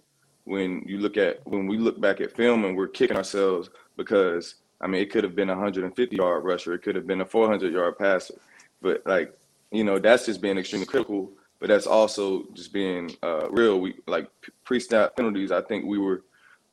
When 0.44 0.82
you 0.86 0.98
look 0.98 1.16
at 1.16 1.46
when 1.46 1.66
we 1.66 1.78
look 1.78 2.00
back 2.00 2.20
at 2.20 2.36
film 2.36 2.64
and 2.64 2.76
we're 2.76 2.88
kicking 2.88 3.16
ourselves 3.16 3.70
because 3.96 4.56
I 4.80 4.86
mean, 4.86 5.00
it 5.00 5.10
could 5.10 5.24
have 5.24 5.36
been 5.36 5.48
a 5.48 5.54
150 5.54 6.16
yard 6.16 6.44
rusher, 6.44 6.74
it 6.74 6.82
could 6.82 6.96
have 6.96 7.06
been 7.06 7.20
a 7.20 7.26
400 7.26 7.72
yard 7.72 7.98
passer, 7.98 8.34
but 8.80 9.02
like 9.06 9.36
you 9.72 9.84
know, 9.84 9.98
that's 9.98 10.26
just 10.26 10.40
being 10.40 10.58
extremely 10.58 10.86
critical. 10.86 11.32
But 11.58 11.68
that's 11.68 11.86
also 11.86 12.44
just 12.52 12.72
being 12.72 13.16
uh, 13.22 13.48
real. 13.50 13.80
We 13.80 13.94
like 14.06 14.28
pre-snap 14.64 15.16
penalties. 15.16 15.52
I 15.52 15.62
think 15.62 15.84
we 15.84 15.98
were 15.98 16.24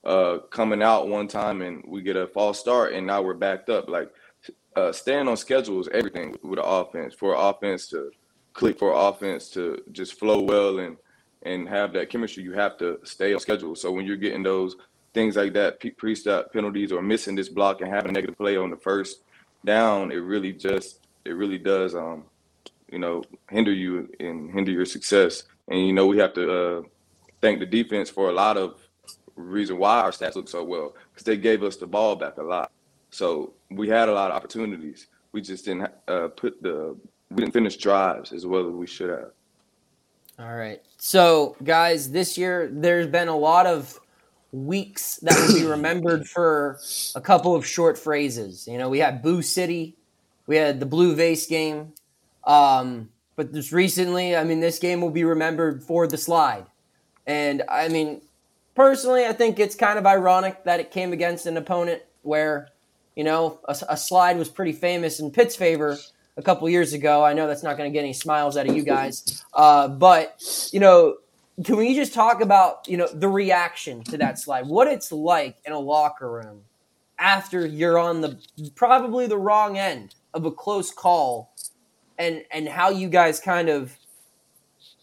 uh, 0.04 0.40
coming 0.50 0.82
out 0.82 1.08
one 1.08 1.28
time 1.28 1.62
and 1.62 1.84
we 1.88 2.02
get 2.02 2.16
a 2.16 2.28
false 2.28 2.60
start, 2.60 2.94
and 2.94 3.06
now 3.06 3.22
we're 3.22 3.36
backed 3.36 3.70
up. 3.70 3.88
Like 3.88 4.12
uh, 4.76 4.92
staying 4.92 5.28
on 5.28 5.38
schedule 5.38 5.80
is 5.80 5.88
everything 5.90 6.36
with 6.42 6.58
the 6.58 6.64
offense. 6.64 7.14
For 7.14 7.36
offense 7.36 7.88
to 7.90 8.12
click, 8.54 8.80
for 8.80 8.94
offense 8.94 9.50
to 9.52 9.82
just 9.92 10.20
flow 10.20 10.42
well 10.42 10.80
and 10.80 10.98
and 11.44 11.70
have 11.70 11.94
that 11.94 12.10
chemistry, 12.10 12.44
you 12.44 12.54
have 12.54 12.78
to 12.80 13.00
stay 13.04 13.34
on 13.34 13.40
schedule. 13.40 13.76
So 13.76 13.92
when 13.92 14.06
you're 14.06 14.18
getting 14.18 14.44
those 14.44 14.76
things 15.14 15.36
like 15.36 15.54
that, 15.54 15.80
pre-snap 15.98 16.52
penalties 16.54 16.92
or 16.92 17.02
missing 17.02 17.36
this 17.36 17.50
block 17.50 17.82
and 17.82 17.90
having 17.90 18.10
a 18.10 18.14
negative 18.14 18.38
play 18.38 18.58
on 18.58 18.70
the 18.70 18.78
first 18.78 19.24
down, 19.66 20.12
it 20.12 20.18
really 20.18 20.54
just 20.54 21.08
it 21.26 21.32
really 21.32 21.58
does 21.58 21.94
um 21.96 22.24
you 22.92 22.98
know 22.98 23.24
hinder 23.50 23.74
you 23.74 24.10
and 24.20 24.52
hinder 24.52 24.72
your 24.72 24.86
success. 24.86 25.44
And 25.68 25.86
you 25.86 25.94
know 25.94 26.08
we 26.08 26.18
have 26.18 26.34
to 26.34 26.52
uh, 26.52 26.82
thank 27.42 27.60
the 27.60 27.66
defense 27.66 28.10
for 28.10 28.30
a 28.30 28.34
lot 28.34 28.58
of 28.58 28.80
reason 29.36 29.78
why 29.78 30.02
our 30.02 30.12
stats 30.12 30.36
look 30.36 30.50
so 30.50 30.64
well 30.64 30.96
because 31.12 31.24
they 31.24 31.38
gave 31.38 31.64
us 31.64 31.78
the 31.78 31.88
ball 31.88 32.16
back 32.16 32.38
a 32.38 32.44
lot. 32.44 32.72
So 33.12 33.54
we 33.70 33.88
had 33.88 34.10
a 34.10 34.14
lot 34.14 34.32
of 34.32 34.38
opportunities. 34.38 35.08
We 35.32 35.42
just 35.42 35.66
didn't 35.66 35.92
uh, 36.08 36.30
put 36.30 36.62
the 36.62 36.96
we 37.32 37.38
didn't 37.38 37.54
finish 37.54 37.78
drives 37.78 38.32
as 38.32 38.46
well 38.46 38.68
as 38.68 38.74
we 38.74 38.88
should 38.88 39.10
have. 39.10 39.32
All 40.40 40.56
right. 40.56 40.82
So, 40.98 41.58
guys, 41.64 42.12
this 42.12 42.38
year 42.38 42.70
there's 42.72 43.08
been 43.08 43.28
a 43.28 43.36
lot 43.36 43.66
of 43.66 44.00
weeks 44.52 45.18
that 45.18 45.36
will 45.36 45.60
be 45.60 45.66
remembered 45.66 46.28
for 46.36 46.80
a 47.16 47.22
couple 47.22 47.56
of 47.56 47.66
short 47.66 47.98
phrases. 47.98 48.68
You 48.68 48.78
know, 48.78 48.90
we 48.90 49.00
had 49.00 49.22
Boo 49.22 49.42
City, 49.42 49.96
we 50.48 50.56
had 50.56 50.80
the 50.80 50.86
Blue 50.86 51.16
Vase 51.16 51.46
game, 51.48 51.94
um, 52.46 53.10
but 53.36 53.54
just 53.54 53.72
recently, 53.72 54.36
I 54.36 54.44
mean, 54.44 54.60
this 54.60 54.80
game 54.80 55.02
will 55.02 55.12
be 55.12 55.24
remembered 55.24 55.84
for 55.84 56.08
the 56.08 56.18
slide. 56.18 56.66
And 57.26 57.64
I 57.70 57.88
mean, 57.88 58.22
personally, 58.76 59.26
I 59.26 59.34
think 59.34 59.60
it's 59.60 59.76
kind 59.76 60.00
of 60.00 60.06
ironic 60.06 60.64
that 60.64 60.80
it 60.80 60.92
came 60.92 61.14
against 61.14 61.46
an 61.46 61.58
opponent 61.58 62.02
where, 62.24 62.70
you 63.16 63.24
know, 63.24 63.60
a, 63.66 63.78
a 63.90 63.98
slide 63.98 64.38
was 64.38 64.50
pretty 64.50 64.74
famous 64.74 65.20
in 65.20 65.32
Pitt's 65.32 65.56
favor 65.56 65.98
a 66.38 66.42
couple 66.42 66.68
years 66.70 66.94
ago. 66.94 67.24
I 67.24 67.34
know 67.34 67.48
that's 67.48 67.64
not 67.64 67.78
going 67.78 67.92
to 67.92 67.94
get 67.94 68.04
any 68.04 68.14
smiles 68.14 68.58
out 68.58 68.68
of 68.68 68.76
you 68.76 68.84
guys, 68.84 69.44
uh, 69.54 69.88
but 69.88 70.42
you 70.72 70.80
know, 70.80 71.18
can 71.64 71.78
we 71.78 71.94
just 71.94 72.14
talk 72.14 72.42
about 72.42 72.88
you 72.88 72.98
know 72.98 73.08
the 73.14 73.28
reaction 73.28 74.04
to 74.04 74.18
that 74.18 74.40
slide 74.40 74.66
what 74.68 74.88
it's 74.88 75.12
like 75.12 75.58
in 75.66 75.74
a 75.74 75.80
locker 75.80 76.32
room 76.32 76.62
after 77.18 77.66
you're 77.66 77.98
on 77.98 78.22
the 78.22 78.40
probably 78.76 79.28
the 79.28 79.38
wrong 79.38 79.78
end 79.78 80.16
of 80.34 80.46
a 80.46 80.52
close 80.52 80.92
call 80.92 81.54
and 82.18 82.44
and 82.52 82.68
how 82.68 82.90
you 82.90 83.10
guys 83.10 83.40
kind 83.40 83.70
of 83.70 83.96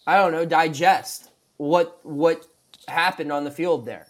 i 0.06 0.16
don't 0.16 0.32
know 0.32 0.44
digest 0.46 1.30
what 1.58 2.00
what 2.04 2.46
happened 2.88 3.32
on 3.32 3.44
the 3.44 3.50
field 3.50 3.86
there. 3.86 4.06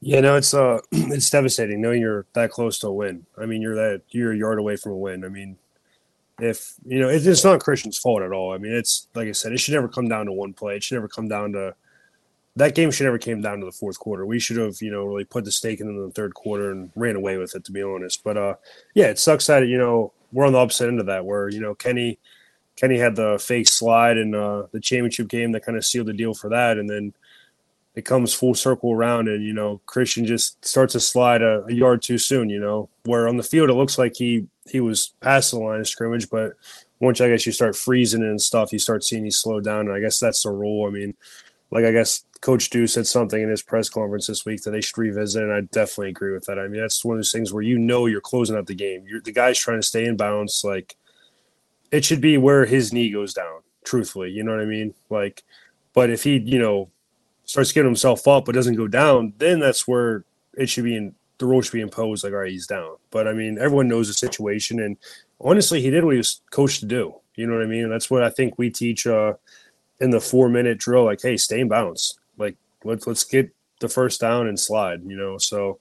Yeah, 0.00 0.20
no, 0.20 0.36
it's 0.36 0.54
uh, 0.54 0.80
it's 0.92 1.28
devastating 1.28 1.80
knowing 1.80 2.00
you're 2.00 2.26
that 2.32 2.50
close 2.50 2.78
to 2.80 2.88
a 2.88 2.92
win. 2.92 3.26
I 3.38 3.46
mean, 3.46 3.62
you're 3.62 3.74
that 3.74 4.02
you're 4.10 4.32
a 4.32 4.36
yard 4.36 4.58
away 4.58 4.76
from 4.76 4.92
a 4.92 4.96
win. 4.96 5.24
I 5.24 5.28
mean, 5.28 5.56
if 6.42 6.74
you 6.86 6.98
know, 6.98 7.08
it, 7.08 7.26
it's 7.26 7.44
not 7.44 7.60
Christian's 7.60 7.98
fault 7.98 8.22
at 8.22 8.32
all. 8.32 8.52
I 8.52 8.58
mean, 8.58 8.72
it's 8.72 9.08
like 9.14 9.28
I 9.28 9.32
said, 9.32 9.52
it 9.52 9.58
should 9.58 9.74
never 9.74 9.88
come 9.88 10.08
down 10.08 10.26
to 10.26 10.32
one 10.32 10.52
play. 10.52 10.76
It 10.76 10.82
should 10.82 10.96
never 10.96 11.08
come 11.08 11.28
down 11.28 11.52
to 11.52 11.74
that 12.56 12.74
game. 12.74 12.90
Should 12.90 13.04
never 13.04 13.18
came 13.18 13.40
down 13.40 13.60
to 13.60 13.66
the 13.66 13.72
fourth 13.72 13.98
quarter. 13.98 14.26
We 14.26 14.38
should 14.38 14.56
have, 14.56 14.80
you 14.80 14.90
know, 14.90 15.04
really 15.04 15.24
put 15.24 15.44
the 15.44 15.52
stake 15.52 15.80
in 15.80 15.86
the 15.86 16.10
third 16.12 16.34
quarter 16.34 16.72
and 16.72 16.90
ran 16.96 17.16
away 17.16 17.36
with 17.36 17.54
it. 17.54 17.64
To 17.64 17.72
be 17.72 17.82
honest, 17.82 18.22
but 18.24 18.36
uh, 18.36 18.54
yeah, 18.94 19.06
it 19.06 19.18
sucks 19.18 19.46
that 19.46 19.66
you 19.66 19.78
know 19.78 20.12
we're 20.32 20.46
on 20.46 20.52
the 20.52 20.58
opposite 20.58 20.88
end 20.88 21.00
of 21.00 21.06
that, 21.06 21.24
where 21.24 21.48
you 21.48 21.60
know 21.60 21.74
Kenny. 21.74 22.18
Kenny 22.76 22.98
had 22.98 23.14
the 23.14 23.38
fake 23.38 23.68
slide 23.68 24.16
in 24.16 24.34
uh, 24.34 24.62
the 24.72 24.80
championship 24.80 25.28
game 25.28 25.52
that 25.52 25.66
kind 25.66 25.76
of 25.76 25.84
sealed 25.84 26.06
the 26.06 26.14
deal 26.14 26.32
for 26.32 26.48
that, 26.48 26.78
and 26.78 26.88
then 26.88 27.12
it 27.94 28.04
comes 28.04 28.32
full 28.32 28.54
circle 28.54 28.92
around 28.92 29.28
and 29.28 29.44
you 29.44 29.52
know 29.52 29.80
christian 29.86 30.24
just 30.24 30.64
starts 30.64 30.92
to 30.92 31.00
slide 31.00 31.42
a, 31.42 31.64
a, 31.64 31.72
yard 31.72 32.00
too 32.02 32.18
soon 32.18 32.48
you 32.48 32.60
know 32.60 32.88
where 33.04 33.28
on 33.28 33.36
the 33.36 33.42
field 33.42 33.70
it 33.70 33.74
looks 33.74 33.98
like 33.98 34.14
he 34.16 34.46
he 34.70 34.80
was 34.80 35.14
past 35.20 35.50
the 35.50 35.58
line 35.58 35.80
of 35.80 35.88
scrimmage 35.88 36.28
but 36.30 36.52
once 37.00 37.20
i 37.20 37.28
guess 37.28 37.46
you 37.46 37.52
start 37.52 37.76
freezing 37.76 38.22
and 38.22 38.40
stuff 38.40 38.72
you 38.72 38.78
start 38.78 39.04
seeing 39.04 39.24
he 39.24 39.30
slow 39.30 39.60
down 39.60 39.86
and 39.86 39.92
i 39.92 40.00
guess 40.00 40.18
that's 40.18 40.42
the 40.42 40.50
rule. 40.50 40.86
I 40.86 40.90
mean 40.90 41.14
like 41.70 41.84
i 41.84 41.92
guess 41.92 42.24
coach 42.40 42.70
dew 42.70 42.86
said 42.86 43.06
something 43.06 43.42
in 43.42 43.50
his 43.50 43.62
press 43.62 43.88
conference 43.88 44.26
this 44.26 44.46
week 44.46 44.62
that 44.62 44.70
they 44.70 44.80
should 44.80 44.96
revisit 44.96 45.42
and 45.42 45.52
i 45.52 45.60
definitely 45.60 46.08
agree 46.08 46.32
with 46.32 46.44
that. 46.46 46.58
I 46.58 46.68
mean 46.68 46.80
that's 46.80 47.04
one 47.04 47.16
of 47.16 47.18
those 47.18 47.32
things 47.32 47.52
where 47.52 47.62
you 47.62 47.78
know 47.78 48.06
you're 48.06 48.20
closing 48.20 48.56
out 48.56 48.66
the 48.66 48.74
game. 48.74 49.04
You're 49.06 49.20
the 49.20 49.32
guy's 49.32 49.58
trying 49.58 49.80
to 49.80 49.86
stay 49.86 50.06
in 50.06 50.16
bounds 50.16 50.62
like 50.64 50.96
it 51.90 52.04
should 52.04 52.20
be 52.20 52.38
where 52.38 52.66
his 52.66 52.92
knee 52.92 53.10
goes 53.10 53.34
down 53.34 53.60
truthfully 53.84 54.30
you 54.30 54.44
know 54.44 54.52
what 54.52 54.60
i 54.60 54.66
mean? 54.66 54.94
Like 55.08 55.42
but 55.92 56.10
if 56.10 56.22
he 56.22 56.38
you 56.38 56.58
know 56.58 56.90
starts 57.50 57.72
getting 57.72 57.88
himself 57.88 58.28
up 58.28 58.44
but 58.44 58.54
doesn't 58.54 58.76
go 58.76 58.86
down, 58.86 59.32
then 59.38 59.58
that's 59.58 59.86
where 59.86 60.24
it 60.54 60.68
should 60.68 60.84
be 60.84 60.96
in 60.96 61.14
the 61.40 61.46
rule 61.46 61.62
should 61.62 61.72
be 61.72 61.80
imposed. 61.80 62.22
Like, 62.22 62.32
all 62.32 62.38
right, 62.38 62.52
he's 62.52 62.66
down. 62.68 62.96
But 63.10 63.26
I 63.26 63.32
mean, 63.32 63.58
everyone 63.58 63.88
knows 63.88 64.06
the 64.06 64.14
situation, 64.14 64.78
and 64.78 64.96
honestly, 65.40 65.80
he 65.80 65.90
did 65.90 66.04
what 66.04 66.12
he 66.12 66.18
was 66.18 66.40
coached 66.50 66.80
to 66.80 66.86
do. 66.86 67.14
You 67.34 67.46
know 67.46 67.54
what 67.54 67.64
I 67.64 67.66
mean? 67.66 67.84
And 67.84 67.92
that's 67.92 68.10
what 68.10 68.22
I 68.22 68.30
think 68.30 68.54
we 68.56 68.70
teach 68.70 69.06
uh, 69.06 69.34
in 69.98 70.10
the 70.10 70.20
four 70.20 70.48
minute 70.48 70.78
drill. 70.78 71.06
Like, 71.06 71.22
hey, 71.22 71.36
stay 71.36 71.60
in 71.60 71.68
bounds. 71.68 72.18
Like, 72.38 72.56
let's 72.84 73.06
let's 73.06 73.24
get 73.24 73.50
the 73.80 73.88
first 73.88 74.20
down 74.20 74.46
and 74.46 74.60
slide. 74.60 75.02
You 75.04 75.16
know, 75.16 75.38
so 75.38 75.78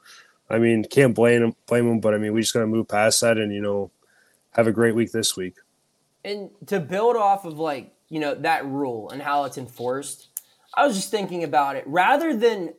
I 0.49 0.57
mean, 0.57 0.85
can't 0.85 1.13
blame 1.13 1.43
him, 1.43 1.55
blame 1.67 1.87
him, 1.87 1.99
but 1.99 2.15
I 2.15 2.17
mean, 2.17 2.33
we 2.33 2.41
just 2.41 2.53
gotta 2.53 2.65
move 2.65 2.87
past 2.87 3.21
that 3.21 3.37
and 3.37 3.53
you 3.53 3.61
know, 3.61 3.91
have 4.51 4.67
a 4.67 4.71
great 4.71 4.95
week 4.95 5.11
this 5.11 5.35
week. 5.35 5.55
And 6.25 6.49
to 6.67 6.79
build 6.79 7.15
off 7.15 7.45
of 7.45 7.59
like 7.59 7.93
you 8.07 8.19
know 8.19 8.33
that 8.35 8.65
rule 8.65 9.09
and 9.11 9.21
how 9.21 9.43
it's 9.43 9.57
enforced, 9.57 10.29
I 10.73 10.87
was 10.87 10.95
just 10.95 11.11
thinking 11.11 11.43
about 11.43 11.75
it. 11.75 11.83
Rather 11.85 12.35
than 12.35 12.73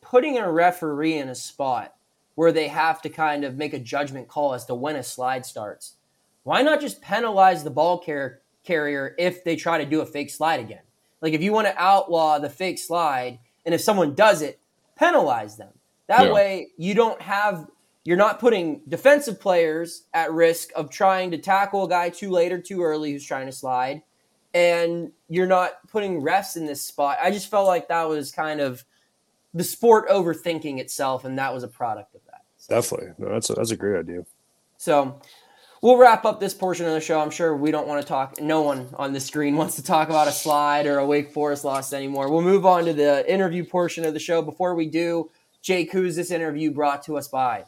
putting 0.00 0.38
a 0.38 0.50
referee 0.50 1.18
in 1.18 1.28
a 1.28 1.34
spot 1.34 1.94
where 2.34 2.52
they 2.52 2.68
have 2.68 3.02
to 3.02 3.08
kind 3.08 3.44
of 3.44 3.56
make 3.56 3.74
a 3.74 3.78
judgment 3.78 4.28
call 4.28 4.54
as 4.54 4.64
to 4.66 4.74
when 4.74 4.96
a 4.96 5.02
slide 5.02 5.44
starts, 5.44 5.94
why 6.44 6.62
not 6.62 6.80
just 6.80 7.02
penalize 7.02 7.62
the 7.62 7.70
ball 7.70 7.98
car- 7.98 8.40
carrier 8.64 9.14
if 9.18 9.44
they 9.44 9.56
try 9.56 9.78
to 9.78 9.88
do 9.88 10.00
a 10.00 10.06
fake 10.06 10.30
slide 10.30 10.60
again? 10.60 10.82
Like 11.20 11.34
if 11.34 11.42
you 11.42 11.52
want 11.52 11.68
to 11.68 11.82
outlaw 11.82 12.38
the 12.38 12.50
fake 12.50 12.78
slide, 12.78 13.38
and 13.64 13.74
if 13.74 13.80
someone 13.80 14.14
does 14.14 14.42
it, 14.42 14.60
penalize 14.96 15.56
them. 15.56 15.72
That 16.08 16.26
yeah. 16.26 16.32
way, 16.32 16.68
you 16.76 16.94
don't 16.94 17.20
have 17.22 17.68
you're 18.04 18.16
not 18.16 18.40
putting 18.40 18.82
defensive 18.88 19.40
players 19.40 20.06
at 20.12 20.32
risk 20.32 20.70
of 20.74 20.90
trying 20.90 21.30
to 21.30 21.38
tackle 21.38 21.84
a 21.84 21.88
guy 21.88 22.10
too 22.10 22.30
late 22.30 22.50
or 22.50 22.60
too 22.60 22.82
early 22.82 23.12
who's 23.12 23.24
trying 23.24 23.46
to 23.46 23.52
slide 23.52 24.02
and 24.54 25.12
you're 25.28 25.46
not 25.46 25.86
putting 25.88 26.20
refs 26.20 26.56
in 26.56 26.66
this 26.66 26.82
spot. 26.82 27.18
I 27.22 27.30
just 27.30 27.50
felt 27.50 27.66
like 27.66 27.88
that 27.88 28.08
was 28.08 28.32
kind 28.32 28.60
of 28.60 28.84
the 29.54 29.64
sport 29.64 30.08
overthinking 30.08 30.78
itself, 30.78 31.24
and 31.24 31.38
that 31.38 31.52
was 31.54 31.62
a 31.62 31.68
product 31.68 32.14
of 32.14 32.21
Definitely, 32.68 33.12
no, 33.18 33.32
that's 33.32 33.50
a, 33.50 33.54
that's 33.54 33.70
a 33.70 33.76
great 33.76 33.98
idea. 33.98 34.24
So 34.78 35.20
we'll 35.82 35.96
wrap 35.96 36.24
up 36.24 36.40
this 36.40 36.54
portion 36.54 36.86
of 36.86 36.92
the 36.92 37.00
show. 37.00 37.20
I'm 37.20 37.30
sure 37.30 37.56
we 37.56 37.70
don't 37.70 37.86
want 37.86 38.02
to 38.02 38.08
talk. 38.08 38.40
No 38.40 38.62
one 38.62 38.88
on 38.94 39.12
the 39.12 39.20
screen 39.20 39.56
wants 39.58 39.76
to 39.76 39.82
talk 39.82 40.08
about 40.08 40.28
a 40.28 40.32
slide 40.32 40.86
or 40.86 40.98
a 40.98 41.06
Wake 41.06 41.32
Forest 41.32 41.64
loss 41.64 41.92
anymore. 41.92 42.30
We'll 42.30 42.42
move 42.42 42.64
on 42.64 42.84
to 42.86 42.92
the 42.92 43.30
interview 43.30 43.64
portion 43.64 44.04
of 44.04 44.14
the 44.14 44.20
show. 44.20 44.42
Before 44.42 44.74
we 44.74 44.86
do, 44.86 45.30
Jake, 45.62 45.92
who's 45.92 46.16
this 46.16 46.30
interview 46.30 46.70
brought 46.70 47.04
to 47.04 47.16
us 47.16 47.28
by? 47.28 47.64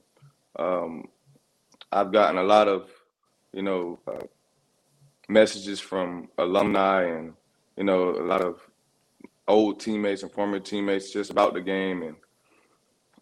Um, 0.58 1.08
I've 1.92 2.12
gotten 2.12 2.38
a 2.38 2.44
lot 2.44 2.68
of, 2.68 2.90
you 3.54 3.62
know, 3.62 4.00
uh, 4.08 4.26
messages 5.30 5.80
from 5.80 6.28
alumni 6.38 7.04
and, 7.04 7.34
you 7.78 7.86
know, 7.86 8.10
a 8.10 8.26
lot 8.26 8.42
of 8.42 8.60
old 9.48 9.80
teammates 9.80 10.24
and 10.24 10.32
former 10.32 10.60
teammates 10.60 11.14
just 11.14 11.32
about 11.32 11.54
the 11.54 11.62
game. 11.62 12.04
And 12.04 12.16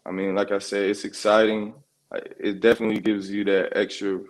I 0.04 0.10
mean, 0.10 0.34
like 0.34 0.50
I 0.50 0.58
said, 0.58 0.90
it's 0.90 1.04
exciting 1.04 1.74
it 2.12 2.60
definitely 2.60 3.00
gives 3.00 3.30
you 3.30 3.44
that 3.44 3.76
extra. 3.76 4.20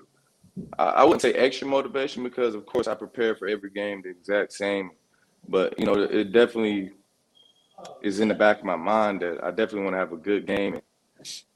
I 0.79 1.05
wouldn't 1.05 1.23
say 1.23 1.33
extra 1.33 1.67
motivation 1.67 2.23
because, 2.23 2.55
of 2.55 2.67
course, 2.67 2.87
I 2.87 2.95
prepare 2.95 3.35
for 3.35 3.49
every 3.49 3.71
game 3.71 4.03
the 4.03 4.11
exact 4.11 4.53
same. 4.53 4.91
But 5.49 5.79
you 5.79 5.87
know, 5.87 5.95
it 5.95 6.33
definitely 6.33 6.93
is 8.03 8.21
in 8.21 8.29
the 8.29 8.35
back 8.35 8.59
of 8.59 8.65
my 8.65 8.77
mind 8.77 9.23
that 9.23 9.43
I 9.43 9.51
definitely 9.51 9.83
want 9.83 9.95
to 9.95 9.99
have 9.99 10.13
a 10.13 10.17
good 10.17 10.47
game 10.47 10.75
and 10.75 10.83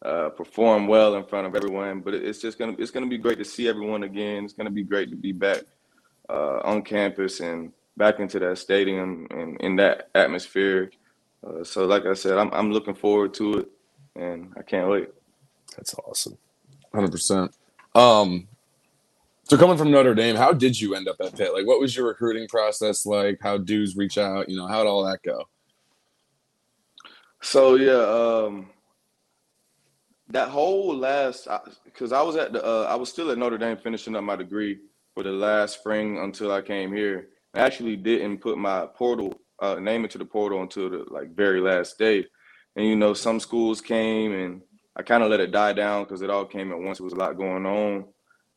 uh, 0.05 0.31
perform 0.31 0.87
well 0.88 1.17
in 1.17 1.25
front 1.25 1.47
of 1.47 1.55
everyone. 1.57 2.00
But 2.00 2.14
it's 2.14 2.41
just 2.41 2.59
gonna 2.59 2.75
it's 2.79 2.91
gonna 2.91 3.09
be 3.09 3.19
great 3.19 3.38
to 3.38 3.45
see 3.45 3.69
everyone 3.69 4.05
again. 4.05 4.45
It's 4.45 4.55
gonna 4.55 4.71
be 4.71 4.85
great 4.85 5.11
to 5.11 5.17
be 5.17 5.33
back 5.33 5.62
uh, 6.29 6.61
on 6.64 6.83
campus 6.83 7.41
and 7.41 7.73
back 7.97 8.21
into 8.21 8.38
that 8.41 8.59
stadium 8.59 9.26
and 9.31 9.61
in 9.61 9.76
that 9.76 10.11
atmosphere. 10.14 10.91
Uh, 11.47 11.64
so, 11.64 11.87
like 11.87 12.07
I 12.07 12.14
said, 12.14 12.38
I'm 12.38 12.50
I'm 12.53 12.73
looking 12.73 12.95
forward 12.95 13.35
to 13.35 13.59
it, 13.61 13.69
and 14.17 14.53
I 14.59 14.62
can't 14.62 14.88
wait. 14.88 15.09
That's 15.76 15.95
awesome. 16.07 16.38
Hundred 16.95 17.12
percent. 17.12 17.55
So 19.46 19.58
coming 19.58 19.76
from 19.76 19.90
Notre 19.90 20.14
Dame, 20.14 20.36
how 20.36 20.52
did 20.52 20.80
you 20.80 20.94
end 20.94 21.06
up 21.06 21.16
at 21.20 21.36
Pitt? 21.36 21.52
Like, 21.52 21.66
what 21.66 21.78
was 21.78 21.94
your 21.94 22.06
recruiting 22.06 22.48
process 22.48 23.04
like? 23.04 23.38
How 23.42 23.58
dudes 23.58 23.94
reach 23.94 24.16
out? 24.16 24.48
You 24.48 24.56
know, 24.56 24.66
how'd 24.66 24.86
all 24.86 25.04
that 25.04 25.22
go? 25.22 25.44
So 27.42 27.74
yeah, 27.74 27.92
um, 27.92 28.70
that 30.28 30.48
whole 30.48 30.96
last 30.96 31.46
because 31.84 32.10
I 32.10 32.22
was 32.22 32.36
at 32.36 32.54
the 32.54 32.64
uh, 32.64 32.84
I 32.88 32.94
was 32.94 33.10
still 33.10 33.30
at 33.30 33.36
Notre 33.36 33.58
Dame 33.58 33.76
finishing 33.76 34.16
up 34.16 34.24
my 34.24 34.34
degree 34.34 34.78
for 35.14 35.22
the 35.22 35.32
last 35.32 35.80
spring 35.80 36.18
until 36.18 36.50
I 36.50 36.62
came 36.62 36.90
here. 36.90 37.28
I 37.52 37.60
actually 37.60 37.96
didn't 37.96 38.38
put 38.38 38.56
my 38.56 38.86
portal 38.86 39.38
uh, 39.60 39.74
name 39.74 40.04
into 40.04 40.16
the 40.16 40.24
portal 40.24 40.62
until 40.62 40.88
the 40.88 41.04
like 41.10 41.36
very 41.36 41.60
last 41.60 41.98
day. 41.98 42.24
And 42.76 42.86
you 42.86 42.96
know, 42.96 43.12
some 43.12 43.38
schools 43.38 43.82
came 43.82 44.32
and 44.32 44.62
I 44.96 45.02
kind 45.02 45.22
of 45.22 45.30
let 45.30 45.40
it 45.40 45.50
die 45.52 45.74
down 45.74 46.04
because 46.04 46.22
it 46.22 46.30
all 46.30 46.46
came 46.46 46.72
at 46.72 46.78
once. 46.78 46.98
It 46.98 47.04
was 47.04 47.12
a 47.12 47.16
lot 47.16 47.36
going 47.36 47.66
on. 47.66 48.06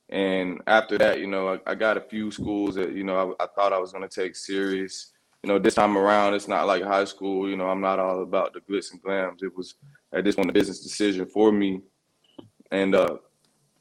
And 0.10 0.62
after 0.68 0.98
that, 1.00 1.20
you 1.20 1.28
know, 1.28 1.56
I, 1.56 1.72
I 1.72 1.76
got 1.76 1.98
a 1.98 2.02
few 2.02 2.32
schools 2.32 2.76
that, 2.76 2.94
you 2.94 3.04
know, 3.04 3.36
I, 3.40 3.44
I 3.44 3.48
thought 3.48 3.74
I 3.74 3.80
was 3.80 3.92
going 3.92 4.08
to 4.08 4.22
take 4.22 4.36
serious. 4.36 5.12
you 5.44 5.50
know, 5.50 5.60
this 5.60 5.76
time 5.76 5.98
around, 5.98 6.34
it's 6.34 6.48
not 6.48 6.68
like 6.68 6.84
high 6.84 7.06
school. 7.06 7.50
You 7.50 7.58
know, 7.58 7.68
I'm 7.68 7.82
not 7.82 8.00
all 8.00 8.24
about 8.24 8.54
the 8.54 8.62
glitz 8.62 8.92
and 8.92 9.04
glams. 9.04 9.44
It 9.44 9.56
was 9.56 9.76
at 10.14 10.24
this 10.24 10.36
point 10.36 10.50
a 10.50 10.54
business 10.54 10.82
decision 10.82 11.26
for 11.26 11.52
me, 11.52 11.82
and 12.72 12.96
uh, 12.96 13.18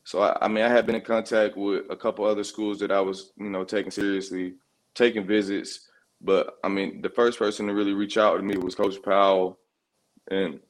so 0.05 0.21
I, 0.21 0.37
I 0.43 0.49
mean, 0.49 0.65
I 0.65 0.69
had 0.69 0.87
been 0.87 0.97
in 0.97 1.01
contact 1.01 1.57
with 1.57 1.85
a 1.91 1.97
couple 1.97 2.25
other 2.25 2.45
schools 2.45 2.79
that 2.81 2.91
I 2.91 3.01
was, 3.01 3.33
you 3.37 3.49
know, 3.49 3.65
taking 3.65 3.91
seriously, 3.91 4.55
taking 4.95 5.27
visits. 5.27 5.89
But 6.21 6.59
I 6.65 6.69
mean, 6.69 7.03
the 7.03 7.11
first 7.11 7.39
person 7.39 7.67
to 7.67 7.75
really 7.75 7.93
reach 7.93 8.19
out 8.19 8.37
to 8.37 8.43
me 8.43 8.57
was 8.57 8.75
Coach 8.75 9.01
Powell, 9.03 9.59
and 10.31 10.61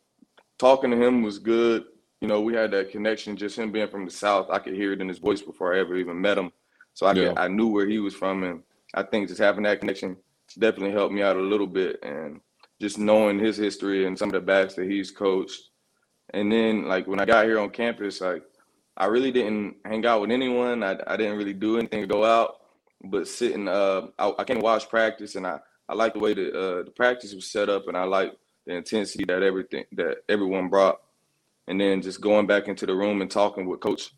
talking 0.58 0.90
to 0.90 0.96
him 0.96 1.22
was 1.22 1.38
good. 1.38 1.84
You 2.20 2.28
know, 2.28 2.40
we 2.40 2.54
had 2.54 2.70
that 2.70 2.90
connection. 2.90 3.37
Just 3.37 3.58
him 3.58 3.73
being 3.73 3.88
from 3.88 4.04
the 4.04 4.11
South, 4.11 4.49
I 4.50 4.58
could 4.58 4.75
hear 4.75 4.92
it 4.92 5.00
in 5.00 5.08
his 5.08 5.18
voice 5.18 5.42
before 5.42 5.75
I 5.75 5.80
ever 5.80 5.96
even 5.96 6.20
met 6.20 6.38
him. 6.38 6.50
So 6.94 7.06
I 7.06 7.12
yeah. 7.12 7.28
could, 7.28 7.38
I 7.38 7.49
knew 7.49 7.68
where 7.68 7.87
he 7.87 7.99
was 7.99 8.14
from, 8.14 8.42
and 8.42 8.62
I 8.94 9.02
think 9.02 9.28
just 9.28 9.40
having 9.40 9.64
that 9.64 9.80
connection 9.80 10.16
definitely 10.58 10.92
helped 10.92 11.14
me 11.14 11.23
out 11.23 11.37
a 11.37 11.40
little 11.40 11.66
bit. 11.66 11.99
And 12.02 12.40
just 12.80 12.99
knowing 12.99 13.38
his 13.38 13.56
history 13.56 14.06
and 14.06 14.18
some 14.18 14.30
of 14.30 14.35
the 14.35 14.40
backs 14.40 14.75
that 14.75 14.90
he's 14.90 15.11
coached, 15.11 15.70
and 16.32 16.50
then 16.50 16.87
like 16.87 17.06
when 17.06 17.20
I 17.20 17.26
got 17.26 17.44
here 17.44 17.58
on 17.58 17.70
campus, 17.70 18.20
like 18.20 18.42
I 18.96 19.06
really 19.06 19.30
didn't 19.30 19.76
hang 19.85 20.06
out 20.06 20.23
with 20.23 20.30
anyone. 20.30 20.82
I, 20.82 20.96
I 21.06 21.16
didn't 21.16 21.37
really 21.37 21.52
do 21.52 21.78
anything 21.78 22.00
to 22.00 22.06
go 22.06 22.25
out, 22.25 22.56
but 23.04 23.28
sitting. 23.28 23.68
Uh, 23.68 24.08
I, 24.18 24.32
I 24.38 24.44
came 24.44 24.61
watch 24.61 24.88
practice, 24.88 25.35
and 25.35 25.46
I 25.46 25.61
I 25.88 25.94
like 25.94 26.14
the 26.14 26.18
way 26.18 26.35
the 26.35 26.49
uh, 26.49 26.82
the 26.85 26.90
practice 26.90 27.35
was 27.35 27.50
set 27.50 27.68
up, 27.68 27.88
and 27.88 27.96
I 27.96 28.04
like 28.04 28.32
the 28.66 28.75
intensity 28.75 29.25
that 29.25 29.42
everything 29.42 29.85
that 29.92 30.18
everyone 30.28 30.68
brought. 30.68 31.00
And 31.68 31.80
then 31.80 32.02
just 32.02 32.20
going 32.20 32.46
back 32.46 32.68
into 32.68 32.87
the 32.87 32.94
room 32.94 33.23
and 33.23 33.30
talking 33.30 33.66
with 33.66 33.80
Coach 33.80 34.11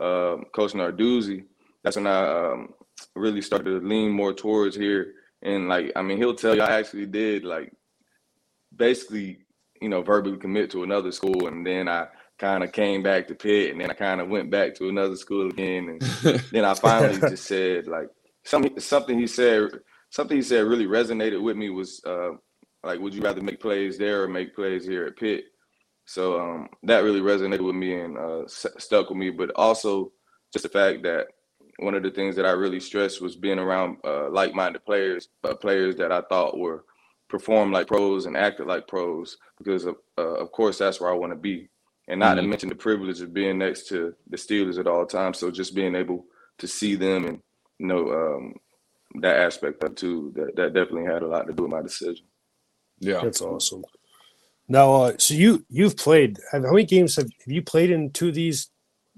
uh, 0.00 0.36
Coach 0.54 0.72
Narduzzi, 0.72 1.44
that's 1.82 1.96
when 1.96 2.06
I 2.06 2.52
um, 2.52 2.74
really 3.14 3.42
started 3.42 3.80
to 3.80 3.86
lean 3.86 4.10
more 4.10 4.32
towards 4.32 4.76
here. 4.76 5.12
And 5.42 5.68
like, 5.68 5.92
I 5.94 6.02
mean, 6.02 6.16
he'll 6.16 6.34
tell 6.34 6.54
you 6.54 6.62
I 6.62 6.78
actually 6.78 7.06
did 7.06 7.44
like 7.44 7.72
basically, 8.74 9.38
you 9.80 9.88
know, 9.88 10.02
verbally 10.02 10.38
commit 10.38 10.70
to 10.70 10.82
another 10.82 11.12
school, 11.12 11.46
and 11.46 11.66
then 11.66 11.88
I 11.88 12.06
kind 12.38 12.64
of 12.64 12.72
came 12.72 13.02
back 13.02 13.28
to 13.28 13.34
Pitt, 13.34 13.72
and 13.72 13.80
then 13.80 13.90
I 13.90 13.94
kind 13.94 14.20
of 14.20 14.28
went 14.28 14.50
back 14.50 14.74
to 14.76 14.88
another 14.88 15.16
school 15.16 15.50
again, 15.50 15.88
and 15.90 16.00
then 16.52 16.64
I 16.64 16.74
finally 16.74 17.20
just 17.20 17.44
said 17.44 17.86
like 17.86 18.08
something 18.44 18.80
something 18.80 19.18
he 19.18 19.26
said 19.26 19.70
something 20.10 20.36
he 20.36 20.42
said 20.42 20.64
really 20.64 20.86
resonated 20.86 21.42
with 21.42 21.56
me 21.56 21.70
was 21.70 22.00
uh, 22.06 22.30
like, 22.84 23.00
would 23.00 23.14
you 23.14 23.22
rather 23.22 23.42
make 23.42 23.60
plays 23.60 23.98
there 23.98 24.22
or 24.22 24.28
make 24.28 24.54
plays 24.54 24.86
here 24.86 25.06
at 25.06 25.16
Pitt? 25.16 25.44
So 26.06 26.40
um, 26.40 26.68
that 26.82 27.04
really 27.04 27.20
resonated 27.20 27.64
with 27.64 27.74
me 27.74 27.98
and 27.98 28.18
uh, 28.18 28.46
stuck 28.46 29.08
with 29.08 29.18
me. 29.18 29.30
But 29.30 29.50
also 29.56 30.12
just 30.52 30.64
the 30.64 30.68
fact 30.68 31.02
that 31.04 31.28
one 31.78 31.94
of 31.94 32.02
the 32.02 32.10
things 32.10 32.36
that 32.36 32.46
I 32.46 32.50
really 32.50 32.80
stressed 32.80 33.20
was 33.20 33.36
being 33.36 33.58
around 33.58 33.98
uh, 34.04 34.30
like-minded 34.30 34.84
players, 34.84 35.28
uh, 35.42 35.54
players 35.54 35.96
that 35.96 36.12
I 36.12 36.20
thought 36.22 36.58
were 36.58 36.84
performed 37.28 37.72
like 37.72 37.88
pros 37.88 38.26
and 38.26 38.36
acted 38.36 38.66
like 38.66 38.86
pros, 38.86 39.38
because 39.58 39.86
of, 39.86 39.96
uh, 40.18 40.34
of 40.34 40.52
course 40.52 40.78
that's 40.78 41.00
where 41.00 41.10
I 41.10 41.16
want 41.16 41.32
to 41.32 41.38
be 41.38 41.68
and 42.08 42.20
not 42.20 42.36
mm-hmm. 42.36 42.44
to 42.44 42.48
mention 42.48 42.68
the 42.68 42.74
privilege 42.74 43.20
of 43.20 43.32
being 43.32 43.58
next 43.58 43.88
to 43.88 44.14
the 44.28 44.36
Steelers 44.36 44.78
at 44.78 44.86
all 44.86 45.06
times. 45.06 45.38
So 45.38 45.50
just 45.50 45.74
being 45.74 45.94
able 45.94 46.26
to 46.58 46.66
see 46.66 46.94
them 46.94 47.24
and 47.24 47.42
you 47.78 47.86
know 47.86 48.10
um, 48.10 48.54
that 49.20 49.36
aspect 49.36 49.82
of 49.82 49.94
too, 49.94 50.32
that, 50.36 50.56
that 50.56 50.74
definitely 50.74 51.04
had 51.04 51.22
a 51.22 51.26
lot 51.26 51.46
to 51.46 51.52
do 51.52 51.64
with 51.64 51.72
my 51.72 51.82
decision. 51.82 52.26
Yeah, 53.00 53.20
that's 53.22 53.40
awesome. 53.40 53.84
Now, 54.68 54.92
uh, 54.92 55.12
so 55.18 55.34
you 55.34 55.64
you've 55.68 55.96
played. 55.96 56.38
How 56.52 56.60
many 56.60 56.84
games 56.84 57.16
have, 57.16 57.26
have 57.26 57.52
you 57.52 57.62
played 57.62 57.90
in 57.90 58.10
two 58.10 58.28
of 58.28 58.34
these? 58.34 58.70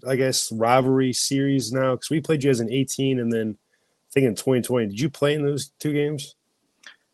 I 0.06 0.16
guess 0.16 0.52
rivalry 0.52 1.12
series 1.12 1.72
now 1.72 1.94
because 1.94 2.10
we 2.10 2.20
played 2.20 2.44
you 2.44 2.50
as 2.50 2.60
an 2.60 2.70
18 2.70 3.18
and 3.18 3.32
then 3.32 3.56
I 3.56 4.12
think 4.12 4.26
in 4.26 4.34
2020. 4.34 4.88
Did 4.88 5.00
you 5.00 5.08
play 5.08 5.34
in 5.34 5.42
those 5.42 5.70
two 5.80 5.92
games? 5.92 6.36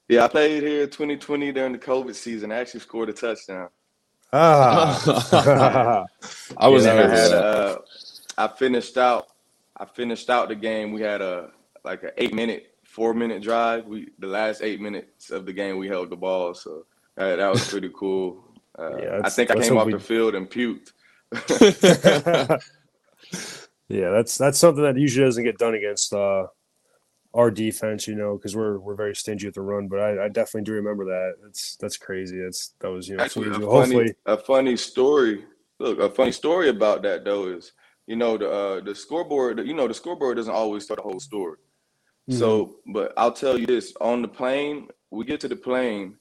Yeah, 0.09 0.25
I 0.25 0.29
played 0.29 0.63
here 0.63 0.87
2020 0.87 1.53
during 1.53 1.73
the 1.73 1.79
COVID 1.79 2.15
season. 2.15 2.53
I 2.53 2.57
actually 2.57 2.81
scored 2.81 3.09
a 3.09 3.13
touchdown. 3.13 3.69
Ah, 4.33 6.07
I 6.57 6.69
was 6.69 6.85
yeah, 6.85 6.93
I, 6.93 6.97
had, 6.97 7.33
uh, 7.33 7.79
I 8.39 8.49
finished 8.49 8.97
out. 8.97 9.29
I 9.77 9.85
finished 9.85 10.31
out 10.31 10.49
the 10.49 10.55
game. 10.55 10.93
We 10.93 11.03
had 11.03 11.21
a 11.21 11.51
like 11.85 12.03
an 12.03 12.11
eight 12.17 12.35
minute, 12.35 12.75
four 12.83 13.15
minute 13.15 13.43
drive. 13.43 13.87
We 13.87 14.09
the 14.19 14.27
last 14.27 14.63
eight 14.63 14.81
minutes 14.81 15.31
of 15.31 15.45
the 15.45 15.53
game 15.53 15.77
we 15.77 15.87
held 15.87 16.11
the 16.11 16.17
ball, 16.17 16.55
so 16.55 16.87
uh, 17.17 17.37
that 17.37 17.51
was 17.51 17.69
pretty 17.69 17.91
cool. 17.95 18.45
Uh, 18.79 18.97
yeah, 19.03 19.21
I 19.25 19.31
think 19.31 19.51
I 19.51 19.61
came 19.61 19.77
off 19.77 19.87
we... 19.87 19.93
the 19.93 20.01
field 20.01 20.35
and 20.35 20.49
puked. 20.49 20.93
yeah, 23.89 24.11
that's 24.11 24.37
that's 24.37 24.59
something 24.59 24.83
that 24.83 24.99
usually 24.99 25.27
doesn't 25.27 25.45
get 25.45 25.59
done 25.59 25.75
against 25.75 26.13
uh, 26.13 26.47
our 27.35 27.51
defense, 27.51 28.07
you 28.07 28.15
know, 28.15 28.37
because 28.37 28.55
we're 28.57 28.79
we're 28.79 28.95
very 28.95 29.15
stingy 29.15 29.47
at 29.47 29.55
the 29.55 29.61
run. 29.61 29.89
But 29.89 30.01
I, 30.01 30.25
I, 30.25 30.29
definitely 30.29 30.63
do 30.63 30.73
remember 30.73 31.05
that. 31.07 31.35
That's 31.43 31.77
that's 31.77 31.97
crazy. 31.97 32.39
That's 32.41 32.75
that 32.81 32.91
was 32.91 33.09
you 33.09 33.17
know 33.17 33.25
Actually, 33.25 33.49
a 33.49 33.53
funny, 33.55 33.65
hopefully 33.65 34.15
a 34.27 34.37
funny 34.37 34.77
story. 34.77 35.45
Look, 35.79 35.99
a 35.99 36.11
funny 36.11 36.33
story 36.33 36.69
about 36.69 37.03
that 37.03 37.25
though 37.25 37.49
is 37.49 37.73
you 38.07 38.17
know 38.17 38.37
the 38.37 38.51
uh, 38.51 38.81
the 38.81 38.95
scoreboard. 38.95 39.67
You 39.67 39.75
know 39.75 39.89
the 39.89 39.95
scoreboard 39.95 40.37
doesn't 40.37 40.53
always 40.53 40.87
tell 40.87 40.97
the 40.97 41.03
whole 41.03 41.21
story. 41.21 41.59
Mm-hmm. 42.31 42.39
So, 42.39 42.77
but 42.93 43.13
I'll 43.17 43.33
tell 43.33 43.59
you 43.59 43.67
this: 43.67 43.93
on 44.01 44.23
the 44.23 44.29
plane, 44.29 44.89
we 45.11 45.25
get 45.25 45.41
to 45.41 45.49
the 45.49 45.57
plane, 45.57 46.17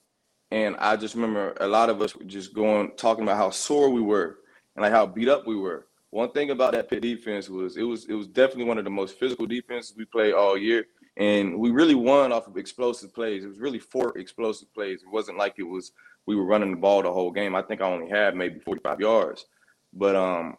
and 0.51 0.75
I 0.77 0.97
just 0.97 1.15
remember 1.15 1.55
a 1.59 1.67
lot 1.67 1.89
of 1.89 2.01
us 2.01 2.13
just 2.25 2.53
going 2.53 2.91
talking 2.97 3.23
about 3.23 3.37
how 3.37 3.49
sore 3.49 3.89
we 3.89 4.01
were 4.01 4.39
and 4.75 4.83
like 4.83 4.91
how 4.91 5.05
beat 5.05 5.29
up 5.29 5.47
we 5.47 5.55
were. 5.55 5.87
One 6.09 6.31
thing 6.31 6.51
about 6.51 6.73
that 6.73 6.89
Pitt 6.89 7.01
defense 7.01 7.49
was 7.49 7.77
it 7.77 7.83
was 7.83 8.05
it 8.05 8.13
was 8.13 8.27
definitely 8.27 8.65
one 8.65 8.77
of 8.77 8.83
the 8.83 8.89
most 8.89 9.17
physical 9.17 9.45
defenses 9.45 9.95
we 9.95 10.05
played 10.05 10.33
all 10.33 10.57
year. 10.57 10.85
And 11.17 11.57
we 11.57 11.71
really 11.71 11.95
won 11.95 12.31
off 12.31 12.47
of 12.47 12.57
explosive 12.57 13.13
plays. 13.13 13.43
It 13.43 13.47
was 13.47 13.59
really 13.59 13.79
four 13.79 14.17
explosive 14.17 14.73
plays. 14.73 15.03
It 15.03 15.11
wasn't 15.11 15.37
like 15.37 15.55
it 15.57 15.63
was 15.63 15.91
we 16.25 16.35
were 16.35 16.45
running 16.45 16.71
the 16.71 16.77
ball 16.77 17.01
the 17.01 17.11
whole 17.11 17.31
game. 17.31 17.55
I 17.55 17.61
think 17.61 17.81
I 17.81 17.85
only 17.85 18.09
had 18.09 18.35
maybe 18.35 18.59
45 18.59 18.99
yards. 18.99 19.45
But 19.93 20.15
um, 20.15 20.57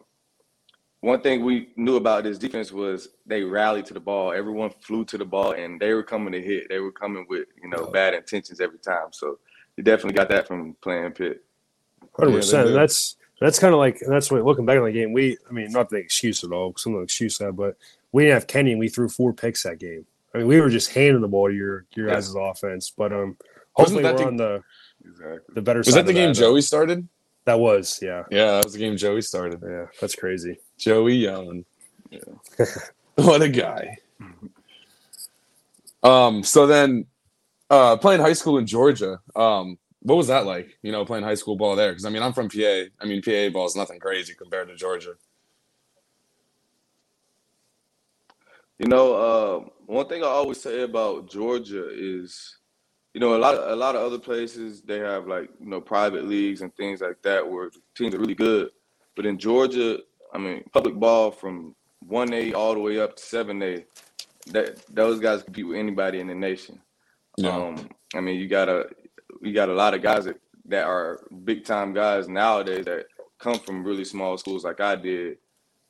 one 1.01 1.21
thing 1.21 1.43
we 1.43 1.69
knew 1.75 1.95
about 1.95 2.23
this 2.23 2.37
defense 2.37 2.71
was 2.71 3.09
they 3.25 3.43
rallied 3.43 3.85
to 3.87 3.93
the 3.93 3.99
ball. 3.99 4.31
Everyone 4.31 4.71
flew 4.81 5.05
to 5.05 5.17
the 5.17 5.25
ball 5.25 5.51
and 5.53 5.79
they 5.79 5.93
were 5.93 6.03
coming 6.03 6.33
to 6.33 6.41
hit. 6.41 6.69
They 6.69 6.79
were 6.79 6.91
coming 6.91 7.25
with, 7.29 7.47
you 7.61 7.69
know, 7.69 7.87
bad 7.87 8.13
intentions 8.13 8.59
every 8.59 8.79
time. 8.79 9.07
So 9.11 9.39
you 9.77 9.83
definitely 9.83 10.13
got 10.13 10.29
that 10.29 10.47
from 10.47 10.75
playing 10.81 11.11
Pitt. 11.11 11.43
Hundred 12.15 12.31
yeah, 12.31 12.37
percent. 12.37 12.73
That's 12.73 13.15
that's 13.39 13.59
kind 13.59 13.73
of 13.73 13.79
like 13.79 13.99
that's 14.07 14.31
what 14.31 14.43
looking 14.45 14.65
back 14.65 14.77
on 14.77 14.85
the 14.85 14.91
game. 14.91 15.13
We, 15.13 15.37
I 15.49 15.51
mean, 15.51 15.71
not 15.71 15.89
the 15.89 15.97
excuse 15.97 16.43
at 16.43 16.51
all. 16.51 16.69
Because 16.69 16.83
some 16.83 16.93
of 16.93 16.99
the 16.99 17.03
excuse 17.03 17.37
that, 17.39 17.53
but 17.53 17.75
we 18.11 18.23
didn't 18.23 18.35
have 18.35 18.47
Kenny. 18.47 18.71
and 18.71 18.79
We 18.79 18.87
threw 18.87 19.09
four 19.09 19.33
picks 19.33 19.63
that 19.63 19.79
game. 19.79 20.05
I 20.33 20.39
mean, 20.39 20.47
we 20.47 20.61
were 20.61 20.69
just 20.69 20.93
handing 20.93 21.21
the 21.21 21.27
ball 21.27 21.49
to 21.49 21.53
your 21.53 21.85
your 21.95 22.07
yeah. 22.07 22.13
guys' 22.13 22.33
offense. 22.35 22.91
But 22.95 23.11
um, 23.11 23.37
hopefully 23.73 24.03
we're 24.03 24.13
the, 24.15 24.27
on 24.27 24.37
the 24.37 24.63
exactly. 25.03 25.39
the 25.55 25.61
better. 25.61 25.79
Was 25.79 25.93
that 25.93 26.05
the 26.05 26.13
game 26.13 26.29
that, 26.29 26.39
Joey 26.39 26.61
started? 26.61 27.07
That 27.45 27.59
was, 27.59 27.99
yeah. 28.01 28.23
Yeah, 28.31 28.51
that 28.51 28.65
was 28.65 28.73
the 28.73 28.79
game 28.79 28.95
Joey 28.95 29.21
started. 29.21 29.61
Yeah, 29.61 29.87
that's 29.99 30.15
crazy. 30.15 30.59
Joey 30.77 31.19
Yellen. 31.19 31.65
Yeah. 32.09 32.19
what 33.15 33.41
a 33.41 33.49
guy. 33.49 33.97
Um. 36.05 36.43
So 36.43 36.67
then, 36.67 37.05
uh, 37.73 37.97
playing 37.97 38.21
high 38.21 38.33
school 38.33 38.57
in 38.57 38.65
Georgia. 38.67 39.19
Um. 39.35 39.77
What 40.05 40.17
was 40.17 40.27
that 40.27 40.45
like? 40.45 40.77
You 40.81 40.91
know, 40.91 41.05
playing 41.05 41.23
high 41.23 41.35
school 41.35 41.55
ball 41.55 41.77
there? 41.77 41.91
Because 41.91 42.05
I 42.05 42.09
mean, 42.09 42.23
I'm 42.23 42.33
from 42.33 42.49
PA. 42.49 42.83
I 42.99 43.05
mean, 43.05 43.21
PA 43.21 43.49
ball 43.53 43.67
is 43.67 43.75
nothing 43.75 43.99
crazy 44.01 44.33
compared 44.35 44.67
to 44.67 44.75
Georgia. 44.75 45.13
You 48.79 48.89
know, 48.89 49.13
uh, 49.13 49.69
one 49.85 50.07
thing 50.07 50.23
I 50.23 50.27
always 50.27 50.59
say 50.59 50.81
about 50.81 51.29
Georgia 51.29 51.87
is, 51.89 52.57
you 53.13 53.21
know, 53.21 53.37
a 53.37 53.39
lot 53.39 53.55
of 53.55 53.71
a 53.71 53.75
lot 53.77 53.95
of 53.95 54.01
other 54.01 54.19
places 54.19 54.81
they 54.81 54.99
have 54.99 55.25
like 55.27 55.49
you 55.61 55.69
know 55.69 55.79
private 55.79 56.25
leagues 56.25 56.61
and 56.61 56.75
things 56.75 56.99
like 56.99 57.21
that 57.21 57.49
where 57.49 57.71
teams 57.95 58.13
are 58.13 58.19
really 58.19 58.35
good, 58.35 58.71
but 59.15 59.25
in 59.25 59.39
Georgia, 59.39 59.99
I 60.33 60.37
mean, 60.37 60.65
public 60.73 60.95
ball 60.95 61.31
from 61.31 61.75
one 62.05 62.33
A 62.33 62.53
all 62.53 62.73
the 62.73 62.81
way 62.81 62.99
up 62.99 63.15
to 63.15 63.23
seven 63.23 63.63
A, 63.63 63.85
that 64.47 64.85
those 64.93 65.21
guys 65.21 65.43
compete 65.43 65.67
with 65.67 65.77
anybody 65.77 66.19
in 66.19 66.27
the 66.27 66.35
nation. 66.35 66.82
Yeah. 67.37 67.55
Um, 67.55 67.89
I 68.13 68.21
mean, 68.21 68.39
you 68.39 68.47
got 68.47 68.69
a 68.69 68.85
you 69.41 69.53
got 69.53 69.69
a 69.69 69.73
lot 69.73 69.93
of 69.93 70.01
guys 70.01 70.25
that, 70.25 70.39
that 70.65 70.85
are 70.85 71.19
big 71.43 71.65
time 71.65 71.93
guys 71.93 72.27
nowadays 72.27 72.85
that 72.85 73.05
come 73.39 73.59
from 73.59 73.83
really 73.83 74.05
small 74.05 74.37
schools 74.37 74.63
like 74.63 74.79
I 74.79 74.95
did. 74.95 75.37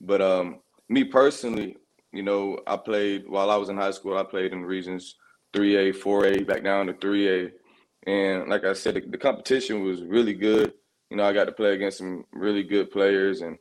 But 0.02 0.22
um, 0.22 0.60
me 0.90 1.04
personally, 1.04 1.78
you 2.12 2.24
know, 2.24 2.60
I 2.66 2.78
played 2.78 3.28
while 3.28 3.50
I 3.50 3.58
was 3.58 3.70
in 3.70 3.78
high 3.78 3.92
school. 3.92 4.18
I 4.18 4.24
played 4.24 4.54
in 4.54 4.64
regions 4.64 5.16
3A, 5.54 5.96
4A, 5.96 6.48
back 6.48 6.64
down 6.64 6.88
to 6.88 6.94
3A, 6.94 7.52
and 8.08 8.50
like 8.50 8.64
I 8.64 8.74
said, 8.74 8.96
the, 8.96 9.02
the 9.02 9.18
competition 9.18 9.84
was 9.84 10.02
really 10.02 10.34
good. 10.34 10.74
You 11.10 11.18
know, 11.18 11.26
I 11.26 11.34
got 11.34 11.46
to 11.46 11.52
play 11.52 11.74
against 11.74 12.00
some 12.00 12.26
really 12.32 12.64
good 12.64 12.92
players, 12.92 13.42
and 13.42 13.58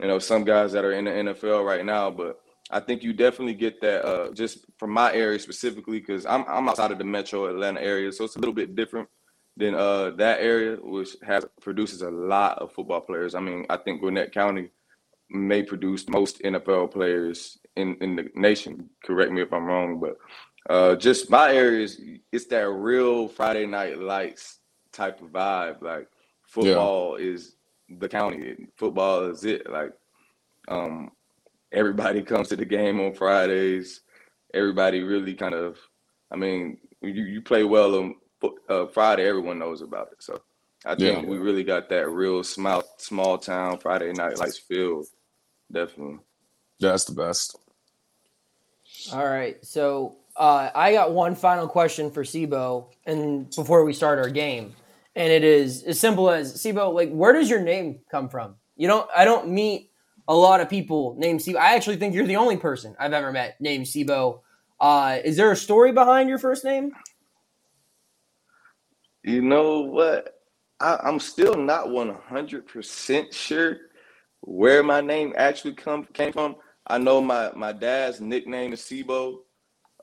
you 0.00 0.08
know, 0.08 0.18
some 0.18 0.44
guys 0.44 0.72
that 0.72 0.84
are 0.84 0.92
in 0.92 1.04
the 1.04 1.10
NFL 1.10 1.64
right 1.64 1.84
now. 1.84 2.10
But 2.10 2.40
I 2.70 2.80
think 2.80 3.02
you 3.02 3.12
definitely 3.12 3.54
get 3.54 3.80
that 3.80 4.04
uh, 4.04 4.32
just 4.32 4.66
from 4.76 4.90
my 4.90 5.12
area 5.12 5.38
specifically 5.38 6.00
because 6.00 6.26
I'm 6.26 6.44
I'm 6.48 6.68
outside 6.68 6.90
of 6.92 6.98
the 6.98 7.04
Metro 7.04 7.46
Atlanta 7.46 7.80
area, 7.80 8.12
so 8.12 8.24
it's 8.24 8.36
a 8.36 8.38
little 8.38 8.54
bit 8.54 8.76
different 8.76 9.08
than 9.56 9.74
uh, 9.74 10.10
that 10.10 10.40
area, 10.40 10.76
which 10.80 11.16
has 11.22 11.44
produces 11.60 12.02
a 12.02 12.10
lot 12.10 12.58
of 12.58 12.72
football 12.72 13.00
players. 13.00 13.34
I 13.34 13.40
mean, 13.40 13.66
I 13.70 13.76
think 13.76 14.00
Gwinnett 14.00 14.32
County 14.32 14.70
may 15.30 15.62
produce 15.62 16.08
most 16.08 16.40
NFL 16.42 16.92
players 16.92 17.58
in, 17.76 17.96
in 18.00 18.16
the 18.16 18.30
nation. 18.34 18.88
Correct 19.04 19.32
me 19.32 19.42
if 19.42 19.52
I'm 19.52 19.66
wrong, 19.66 20.00
but 20.00 20.16
Uh, 20.68 20.94
just 20.96 21.30
my 21.30 21.52
area 21.54 21.84
is 21.84 22.00
it's 22.30 22.46
that 22.46 22.68
real 22.68 23.26
Friday 23.28 23.64
night 23.66 23.98
lights 23.98 24.58
type 24.92 25.22
of 25.22 25.28
vibe. 25.32 25.80
Like 25.80 26.08
football 26.42 27.16
is 27.16 27.56
the 27.88 28.08
county. 28.08 28.68
Football 28.76 29.30
is 29.30 29.44
it. 29.44 29.70
Like 29.70 29.92
um, 30.68 31.10
everybody 31.72 32.22
comes 32.22 32.48
to 32.48 32.56
the 32.56 32.64
game 32.64 33.00
on 33.00 33.14
Fridays. 33.14 34.00
Everybody 34.54 35.02
really 35.02 35.34
kind 35.34 35.54
of, 35.54 35.78
I 36.30 36.36
mean, 36.36 36.78
you, 37.02 37.10
you 37.24 37.42
play 37.42 37.64
well 37.64 37.94
on 37.96 38.14
uh, 38.68 38.86
Friday, 38.86 39.28
everyone 39.28 39.58
knows 39.58 39.82
about 39.82 40.08
it. 40.12 40.22
So 40.22 40.40
I 40.84 40.94
think 40.94 41.22
Yeah. 41.22 41.28
we 41.28 41.38
really 41.38 41.64
got 41.64 41.88
that 41.90 42.08
real 42.08 42.42
small 42.44 42.82
small 42.98 43.36
town 43.38 43.78
Friday 43.78 44.12
night 44.12 44.38
lights 44.38 44.58
feel. 44.58 45.04
Definitely. 45.70 46.18
That's 46.80 47.04
the 47.04 47.14
best. 47.14 47.58
All 49.12 49.26
right. 49.26 49.64
So 49.64 50.16
uh, 50.36 50.70
I 50.74 50.92
got 50.92 51.12
one 51.12 51.34
final 51.34 51.68
question 51.68 52.10
for 52.10 52.24
C'Bo, 52.24 52.90
and 53.06 53.54
before 53.54 53.84
we 53.84 53.92
start 53.92 54.18
our 54.18 54.30
game, 54.30 54.74
and 55.16 55.32
it 55.32 55.44
is 55.44 55.82
as 55.82 55.98
simple 55.98 56.30
as 56.30 56.62
C'Bo. 56.62 56.90
Like, 56.90 57.10
where 57.10 57.32
does 57.32 57.50
your 57.50 57.60
name 57.60 58.00
come 58.10 58.28
from? 58.28 58.54
You 58.76 58.86
don't. 58.86 59.08
I 59.14 59.24
don't 59.24 59.48
meet 59.48 59.90
a 60.28 60.34
lot 60.34 60.60
of 60.60 60.68
people 60.68 61.16
named 61.18 61.40
C'Bo. 61.40 61.58
I 61.58 61.74
actually 61.74 61.96
think 61.96 62.14
you're 62.14 62.26
the 62.26 62.36
only 62.36 62.58
person 62.58 62.94
I've 63.00 63.14
ever 63.14 63.32
met 63.32 63.60
named 63.60 63.86
C'Bo. 63.86 64.42
Uh, 64.78 65.18
is 65.24 65.36
there 65.36 65.50
a 65.50 65.56
story 65.56 65.90
behind 65.90 66.28
your 66.28 66.38
first 66.38 66.64
name? 66.64 66.92
You 69.24 69.42
know 69.42 69.80
what? 69.80 70.34
I, 70.80 70.98
I'm 71.02 71.18
still 71.18 71.54
not 71.54 71.86
100% 71.86 73.32
sure 73.32 73.76
where 74.42 74.82
my 74.82 75.00
name 75.00 75.32
actually 75.36 75.74
come 75.74 76.04
came 76.12 76.32
from. 76.32 76.56
I 76.86 76.98
know 76.98 77.20
my 77.20 77.50
my 77.54 77.72
dad's 77.72 78.20
nickname 78.20 78.72
is 78.72 78.82
C'Bo, 78.82 79.40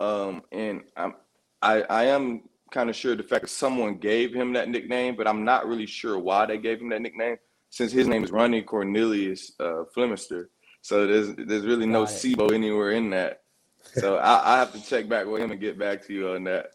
um, 0.02 0.42
and 0.52 0.82
I'm 0.98 1.14
I 1.62 1.82
I 1.84 2.04
am 2.06 2.44
kind 2.72 2.90
of 2.90 2.96
sure 2.96 3.16
the 3.16 3.24
fact 3.24 3.44
that 3.44 3.50
someone 3.50 3.98
gave 3.98 4.34
him 4.34 4.54
that 4.54 4.70
nickname, 4.70 5.16
but 5.16 5.28
I'm 5.28 5.46
not 5.46 5.68
really 5.68 5.86
sure 5.86 6.20
why 6.20 6.46
they 6.46 6.58
gave 6.58 6.82
him 6.82 6.90
that 6.90 7.02
nickname 7.02 7.38
since 7.76 7.92
his 7.92 8.08
name 8.08 8.24
is 8.24 8.32
Ronnie 8.32 8.62
Cornelius 8.62 9.52
uh, 9.60 9.84
Flemister. 9.94 10.46
So 10.82 11.06
there's 11.06 11.36
there's 11.36 11.66
really 11.66 11.86
no 11.86 12.06
Got 12.06 12.14
it. 12.14 12.36
C'Bo 12.36 12.48
anywhere 12.54 12.92
in 12.92 13.10
that. 13.10 13.42
So 13.98 14.16
I, 14.16 14.54
I 14.56 14.58
have 14.60 14.72
to 14.74 14.82
check 14.82 15.10
back 15.10 15.26
with 15.28 15.42
him 15.42 15.52
and 15.52 15.60
get 15.60 15.78
back 15.78 16.02
to 16.08 16.14
you 16.14 16.30
on 16.30 16.46
that. 16.46 16.68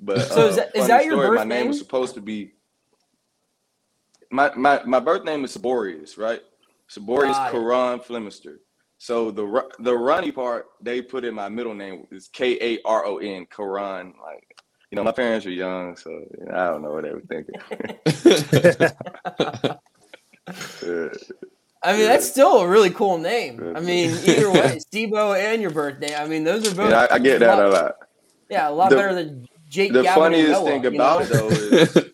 But 0.00 0.22
So 0.22 0.46
is 0.46 0.54
uh, 0.54 0.56
that- 0.56 0.68
is 0.68 0.72
funny 0.82 0.88
that 0.88 1.04
your 1.04 1.12
story, 1.16 1.28
birth 1.28 1.36
My 1.36 1.44
name 1.44 1.58
name? 1.58 1.68
was 1.68 1.78
supposed 1.78 2.14
to 2.14 2.22
be 2.22 2.54
my 4.30 4.50
my 4.54 4.82
my 4.84 4.98
birth 4.98 5.24
name 5.24 5.44
is 5.44 5.54
Saborius, 5.54 6.16
right? 6.16 6.40
Saborius 6.90 7.32
Got 7.32 7.48
it. 7.48 7.52
Karon 7.54 8.00
Flemister. 8.00 8.56
So 8.96 9.30
the 9.30 9.44
Ru- 9.44 9.68
the 9.80 9.94
Ronnie 9.94 10.32
part 10.32 10.68
they 10.80 11.02
put 11.02 11.26
in 11.26 11.34
my 11.34 11.50
middle 11.50 11.74
name 11.74 12.06
is 12.10 12.28
K 12.28 12.56
A 12.62 12.78
R 12.86 13.04
O 13.04 13.18
N 13.18 13.44
Karon. 13.54 14.14
Like 14.24 14.56
you 14.90 14.96
know, 14.96 15.04
my 15.04 15.12
parents 15.12 15.44
were 15.44 15.52
young, 15.52 15.96
so 15.96 16.08
you 16.10 16.46
know, 16.46 16.54
I 16.56 16.66
don't 16.68 16.82
know 16.82 16.92
what 16.92 17.04
they 17.04 17.12
were 17.12 17.20
thinking. 17.28 17.56
I 20.48 20.52
mean, 21.92 22.00
Yeah. 22.00 22.06
that's 22.08 22.28
still 22.28 22.58
a 22.60 22.68
really 22.68 22.90
cool 22.90 23.18
name. 23.18 23.72
I 23.76 23.80
mean, 23.80 24.10
either 24.26 24.50
way, 24.50 24.78
C'Bo 24.92 25.34
and 25.34 25.60
your 25.62 25.70
birthday. 25.70 26.14
I 26.14 26.26
mean, 26.26 26.44
those 26.44 26.70
are 26.70 26.74
both. 26.74 26.90
yeah, 26.90 27.06
I, 27.10 27.14
I 27.14 27.18
get 27.18 27.40
that 27.40 27.58
a 27.58 27.68
lot. 27.68 27.96
Yeah, 28.48 28.68
a 28.68 28.70
lot 28.70 28.90
The- 28.90 28.96
better 28.96 29.14
than 29.14 29.48
Jake. 29.68 29.92
The 29.92 30.02
Gavin 30.02 30.22
funniest 30.22 30.50
Noah, 30.52 30.64
thing 30.70 30.86
about 30.86 31.22
it 31.22 31.28
though 31.30 31.48
is 31.48 31.96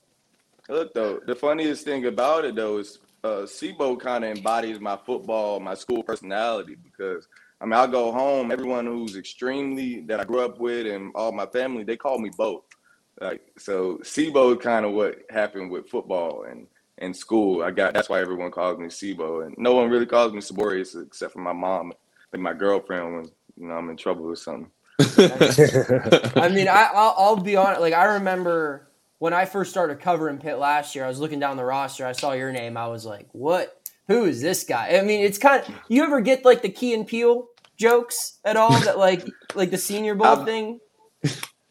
look 0.68 0.94
though, 0.94 1.20
the 1.26 1.34
funniest 1.34 1.84
thing 1.84 2.06
about 2.06 2.44
it 2.44 2.54
though 2.54 2.78
is 2.78 2.98
uh 3.24 3.44
C'Bo 3.46 3.96
kind 3.96 4.24
of 4.24 4.36
embodies 4.36 4.78
my 4.80 4.96
football, 5.04 5.58
my 5.60 5.74
school 5.74 6.02
personality 6.04 6.76
because 6.82 7.26
I 7.60 7.64
mean 7.64 7.74
I 7.74 7.86
go 7.88 8.12
home, 8.12 8.52
everyone 8.52 8.86
who's 8.86 9.16
extremely 9.16 10.00
that 10.02 10.20
I 10.20 10.24
grew 10.24 10.44
up 10.44 10.58
with 10.60 10.86
and 10.86 11.10
all 11.16 11.32
my 11.32 11.46
family, 11.46 11.82
they 11.84 11.96
call 11.96 12.18
me 12.20 12.30
both. 12.36 12.62
Like 13.20 13.42
so 13.58 13.98
C'Bo 14.04 14.52
is 14.56 14.62
kind 14.62 14.86
of 14.86 14.92
what 14.92 15.16
happened 15.30 15.70
with 15.72 15.88
football 15.88 16.44
and 16.48 16.66
and 17.00 17.16
school. 17.16 17.62
I 17.62 17.70
got 17.70 17.94
that's 17.94 18.08
why 18.08 18.20
everyone 18.20 18.50
calls 18.50 18.78
me 18.78 18.88
C'Bo 18.88 19.40
and 19.40 19.54
no 19.58 19.74
one 19.74 19.90
really 19.90 20.06
calls 20.06 20.32
me 20.32 20.40
Saborius 20.40 21.00
except 21.04 21.32
for 21.32 21.40
my 21.40 21.52
mom 21.52 21.92
and 22.32 22.42
my 22.42 22.52
girlfriend 22.52 23.14
when 23.14 23.24
you 23.58 23.68
know 23.68 23.74
I'm 23.74 23.90
in 23.90 23.96
trouble 23.96 24.26
or 24.26 24.36
something. 24.36 24.70
I 25.00 26.50
mean, 26.52 26.68
I, 26.68 26.90
I'll, 26.94 27.14
I'll 27.16 27.36
be 27.36 27.56
honest. 27.56 27.80
Like, 27.80 27.94
I 27.94 28.04
remember 28.04 28.88
when 29.18 29.32
I 29.32 29.46
first 29.46 29.70
started 29.70 30.00
covering 30.00 30.38
Pitt 30.38 30.58
last 30.58 30.94
year. 30.94 31.04
I 31.04 31.08
was 31.08 31.18
looking 31.20 31.40
down 31.40 31.56
the 31.56 31.64
roster. 31.64 32.06
I 32.06 32.12
saw 32.12 32.32
your 32.32 32.52
name. 32.52 32.76
I 32.76 32.88
was 32.88 33.06
like, 33.06 33.26
"What? 33.32 33.80
Who 34.08 34.24
is 34.24 34.42
this 34.42 34.64
guy?" 34.64 34.98
I 34.98 35.02
mean, 35.02 35.20
it's 35.24 35.38
kind 35.38 35.62
of. 35.62 35.74
You 35.88 36.04
ever 36.04 36.20
get 36.20 36.44
like 36.44 36.62
the 36.62 36.68
Key 36.68 36.92
and 36.94 37.06
Peele 37.06 37.48
jokes 37.76 38.38
at 38.44 38.56
all? 38.56 38.78
That 38.80 38.98
like, 38.98 39.26
like 39.54 39.70
the 39.70 39.78
Senior 39.78 40.14
Bowl 40.14 40.26
I've- 40.26 40.44
thing. 40.44 40.80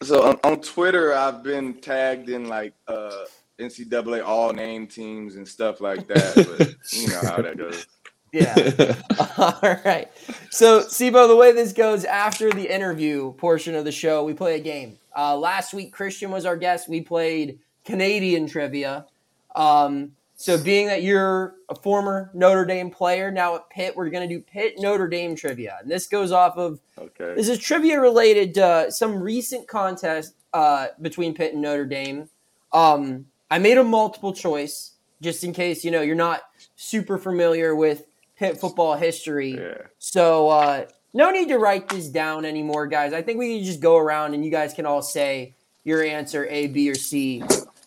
So 0.02 0.30
on, 0.30 0.40
on 0.46 0.62
Twitter, 0.62 1.14
I've 1.14 1.44
been 1.44 1.74
tagged 1.74 2.30
in 2.30 2.48
like 2.48 2.74
uh, 2.88 3.26
NCAA 3.60 4.24
all 4.26 4.54
name 4.54 4.88
teams 4.88 5.36
and 5.36 5.48
stuff 5.48 5.82
like 5.82 6.08
that. 6.08 6.34
But 6.36 6.76
you 6.92 7.08
know 7.10 7.22
how 7.24 7.42
that 7.42 7.58
goes. 7.58 7.86
Yeah. 8.32 8.94
All 9.40 9.80
right. 9.84 10.08
So, 10.52 10.84
C'Bo, 10.84 11.28
the 11.28 11.36
way 11.36 11.52
this 11.52 11.74
goes 11.74 12.06
after 12.06 12.52
the 12.52 12.72
interview 12.72 13.34
portion 13.34 13.74
of 13.74 13.86
the 13.86 13.92
show, 13.92 14.24
we 14.24 14.36
play 14.36 14.56
a 14.56 14.60
game. 14.60 15.00
Uh, 15.18 15.36
last 15.36 15.74
week, 15.74 15.92
Christian 15.92 16.30
was 16.30 16.46
our 16.46 16.56
guest. 16.56 16.88
We 16.88 17.02
played 17.02 17.58
Canadian 17.86 18.46
trivia. 18.46 19.08
Um, 19.56 20.12
so, 20.36 20.62
being 20.64 20.86
that 20.86 21.02
you're 21.02 21.56
a 21.70 21.76
former 21.76 22.30
Notre 22.36 22.66
Dame 22.66 22.92
player 22.92 23.32
now 23.32 23.56
at 23.56 23.68
Pitt, 23.72 23.96
we're 23.96 24.12
going 24.12 24.30
to 24.30 24.36
do 24.36 24.42
Pitt 24.42 24.76
Notre 24.78 25.08
Dame 25.08 25.36
trivia. 25.36 25.80
And 25.82 25.90
this 25.90 26.06
goes 26.06 26.32
off 26.32 26.56
of 26.56 26.80
Okay. 27.00 27.34
this 27.34 27.50
is 27.50 27.58
trivia 27.58 28.00
related 28.00 28.54
to 28.54 28.92
some 28.92 29.16
recent 29.20 29.68
contest 29.68 30.36
uh, 30.54 30.90
between 31.02 31.34
Pitt 31.34 31.54
and 31.54 31.64
Notre 31.64 31.86
Dame. 31.88 32.30
Um, 32.74 33.26
I 33.52 33.60
made 33.60 33.78
a 33.78 33.84
multiple 33.84 34.34
choice 34.34 34.92
just 35.22 35.44
in 35.44 35.54
case 35.54 35.84
you 35.84 35.92
know 35.92 36.02
you're 36.02 36.16
not 36.16 36.42
super 36.76 37.18
familiar 37.18 37.76
with 37.76 38.06
Pitt 38.38 38.60
football 38.60 38.96
history. 38.96 39.52
Yeah. 39.58 39.78
So 39.98 40.50
uh, 40.50 40.86
no 41.14 41.32
need 41.32 41.50
to 41.50 41.58
write 41.58 41.90
this 41.90 42.08
down 42.08 42.46
anymore, 42.46 42.88
guys. 42.88 43.12
I 43.14 43.22
think 43.22 43.38
we 43.40 43.58
can 43.58 43.66
just 43.66 43.82
go 43.82 43.98
around 43.98 44.34
and 44.34 44.46
you 44.46 44.52
guys 44.52 44.74
can 44.74 44.86
all 44.86 45.02
say 45.02 45.56
your 45.84 46.04
answer 46.04 46.46
A, 46.50 46.68
B, 46.68 46.90
or 46.90 46.96
C. 46.96 47.44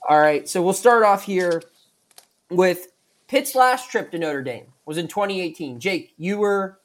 All 0.08 0.18
right. 0.20 0.46
So 0.48 0.60
we'll 0.62 0.72
start 0.74 1.04
off 1.04 1.24
here 1.24 1.62
with 2.50 2.88
Pitt's 3.28 3.54
last 3.54 3.90
trip 3.90 4.10
to 4.10 4.18
Notre 4.18 4.42
Dame 4.42 4.66
was 4.84 4.98
in 4.98 5.08
2018. 5.08 5.80
Jake, 5.80 6.12
you 6.18 6.38
were 6.38 6.78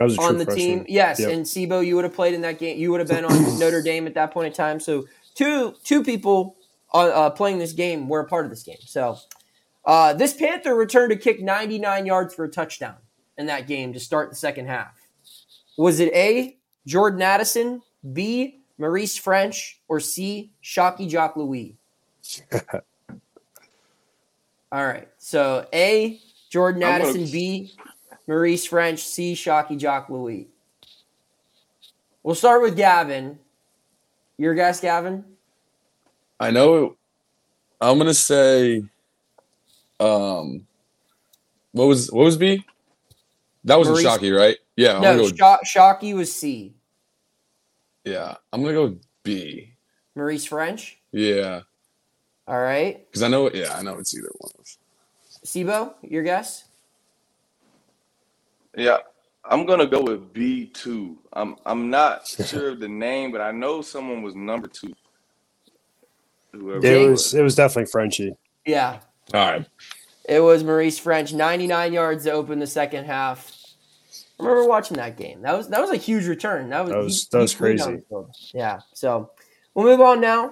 on 0.00 0.38
the 0.38 0.44
freshman. 0.44 0.56
team. 0.56 0.86
Yes, 0.88 1.20
Yep. 1.20 1.30
and 1.32 1.44
C'Bo, 1.46 1.80
you 1.80 1.96
would 1.96 2.04
have 2.04 2.14
played 2.14 2.32
in 2.32 2.40
that 2.42 2.58
game. 2.58 2.78
You 2.78 2.90
would 2.92 3.00
have 3.00 3.08
been 3.08 3.24
on 3.26 3.58
Notre 3.58 3.82
Dame 3.82 4.06
at 4.06 4.14
that 4.14 4.30
point 4.32 4.46
in 4.46 4.52
time. 4.54 4.80
So 4.80 5.06
two 5.34 5.74
two 5.84 6.02
people 6.02 6.56
uh, 6.92 7.30
playing 7.30 7.58
this 7.58 7.72
game 7.72 8.08
were 8.08 8.20
a 8.20 8.26
part 8.26 8.44
of 8.44 8.50
this 8.50 8.62
game. 8.62 8.76
So 8.80 9.18
uh, 9.84 10.12
this 10.14 10.34
Panther 10.34 10.74
returned 10.74 11.10
to 11.10 11.16
kick 11.16 11.40
99 11.42 12.06
yards 12.06 12.34
for 12.34 12.44
a 12.44 12.48
touchdown 12.48 12.96
in 13.38 13.46
that 13.46 13.66
game 13.66 13.92
to 13.92 14.00
start 14.00 14.30
the 14.30 14.36
second 14.36 14.66
half. 14.66 14.94
Was 15.78 16.00
it 16.00 16.12
A. 16.12 16.56
Jordan 16.86 17.22
Addison, 17.22 17.82
B. 18.12 18.60
Maurice 18.78 19.18
Ffrench, 19.18 19.74
or 19.88 20.00
C. 20.00 20.52
Shocky 20.62 21.08
Jacques-Louis? 21.08 21.76
All 24.72 24.86
right. 24.86 25.08
So 25.18 25.66
A. 25.72 26.18
Jordan 26.50 26.82
I'm 26.84 27.00
gonna- 27.00 27.10
Addison, 27.10 27.30
B. 27.30 27.74
Maurice 28.26 28.66
Ffrench, 28.66 29.00
C. 29.00 29.34
Shocky 29.34 29.76
Jacques-Louis. 29.76 30.48
We'll 32.22 32.34
start 32.34 32.62
with 32.62 32.76
Gavin. 32.76 33.38
Your 34.36 34.54
guess, 34.54 34.80
Gavin? 34.80 35.24
I 36.40 36.50
know. 36.50 36.96
I'm 37.80 37.98
gonna 37.98 38.14
say. 38.14 38.82
Um, 40.00 40.66
what 41.72 41.86
was 41.86 42.10
what 42.10 42.24
was 42.24 42.36
B? 42.36 42.64
That 43.64 43.76
wasn't 43.76 43.96
Maurice- 43.96 44.04
Shocky, 44.06 44.30
right? 44.30 44.56
Yeah, 44.76 44.96
I'm 44.96 45.02
no, 45.02 45.16
go. 45.18 45.36
Sho- 45.36 45.58
Shocky 45.64 46.14
was 46.14 46.34
C. 46.34 46.74
yeah, 48.04 48.36
I'm 48.52 48.62
gonna 48.62 48.72
go 48.74 48.96
B. 49.22 49.74
Maurice 50.14 50.48
Ffrench. 50.48 50.94
Yeah, 51.12 51.60
All 52.48 52.58
right. 52.58 53.06
because 53.10 53.22
I 53.22 53.28
know. 53.28 53.50
Yeah, 53.52 53.76
I 53.76 53.82
know 53.82 53.98
it's 53.98 54.14
either 54.16 54.30
one 54.38 54.52
of. 54.58 54.66
C'Bo, 55.44 55.94
your 56.02 56.22
guess? 56.22 56.64
Yeah. 58.76 58.98
I'm 59.44 59.64
gonna 59.66 59.86
go 59.86 60.02
with 60.02 60.32
B 60.32 60.66
two. 60.66 61.18
I'm 61.32 61.56
I'm 61.66 61.90
not 61.90 62.26
sure 62.26 62.70
of 62.70 62.80
the 62.80 62.88
name, 62.88 63.32
but 63.32 63.40
I 63.40 63.50
know 63.52 63.80
someone 63.82 64.22
was 64.22 64.34
number 64.34 64.68
two. 64.68 64.92
Whoever 66.52 66.78
It 66.86 66.92
it 67.02 67.10
was 67.10 67.34
it 67.34 67.42
was 67.42 67.54
definitely 67.54 67.90
Frenchie. 67.90 68.34
Yeah. 68.66 69.00
All 69.32 69.40
right. 69.40 69.66
It 70.28 70.40
was 70.40 70.62
Maurice 70.62 71.00
Ffrench, 71.00 71.32
99 71.32 71.92
yards 71.92 72.24
to 72.24 72.32
open 72.32 72.58
the 72.58 72.66
second 72.66 73.04
half. 73.06 73.50
I 74.38 74.42
remember 74.44 74.68
watching 74.68 74.96
that 74.96 75.16
game. 75.16 75.42
That 75.42 75.56
was 75.56 75.68
that 75.68 75.80
was 75.80 75.90
a 75.90 75.96
huge 75.96 76.26
return. 76.26 76.70
That 76.70 76.84
was 76.84 76.90
That 76.92 76.98
was- 76.98 77.28
that 77.28 77.38
was 77.38 77.54
crazy. 77.54 78.02
Yeah. 78.54 78.80
So 78.94 79.30
we'll 79.74 79.86
move 79.86 80.00
on 80.00 80.20
now. 80.20 80.50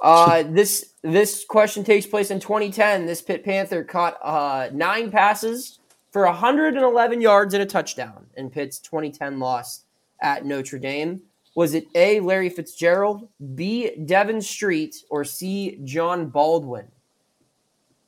Uh, 0.00 0.42
this 0.48 0.94
this 1.02 1.44
question 1.44 1.84
takes 1.84 2.06
place 2.06 2.30
in 2.30 2.40
2010. 2.40 3.06
This 3.06 3.22
Pitt 3.22 3.44
Panther 3.44 3.84
caught 3.84 4.18
uh, 4.22 4.68
nine 4.72 5.10
passes 5.10 5.78
for 6.12 6.24
111 6.26 7.20
yards 7.20 7.54
and 7.54 7.62
a 7.62 7.66
touchdown 7.66 8.26
in 8.36 8.50
Pitt's 8.50 8.78
2010 8.80 9.38
loss 9.38 9.84
at 10.20 10.44
Notre 10.44 10.78
Dame. 10.78 11.22
Was 11.54 11.74
it 11.74 11.86
A. 11.94 12.20
Larry 12.20 12.48
Fitzgerald, 12.48 13.28
B. 13.54 13.90
Devin 14.04 14.40
Street, 14.40 14.96
or 15.10 15.24
C. 15.24 15.80
John 15.84 16.28
Baldwin? 16.28 16.88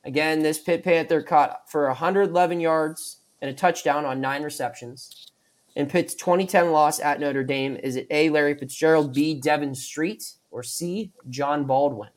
Again, 0.05 0.41
this 0.43 0.59
Pitt 0.59 0.83
Panther 0.83 1.21
caught 1.21 1.69
for 1.69 1.87
111 1.87 2.59
yards 2.59 3.17
and 3.41 3.49
a 3.49 3.53
touchdown 3.53 4.05
on 4.05 4.21
nine 4.21 4.43
receptions. 4.43 5.31
In 5.75 5.87
Pitt's 5.87 6.13
2010 6.13 6.71
loss 6.71 6.99
at 6.99 7.19
Notre 7.19 7.43
Dame, 7.43 7.77
is 7.77 7.95
it 7.95 8.07
A. 8.11 8.29
Larry 8.29 8.55
Fitzgerald, 8.55 9.13
B. 9.13 9.33
Devin 9.39 9.75
Street, 9.75 10.23
or 10.51 10.61
C. 10.63 11.11
John 11.29 11.65
Baldwin? 11.65 12.09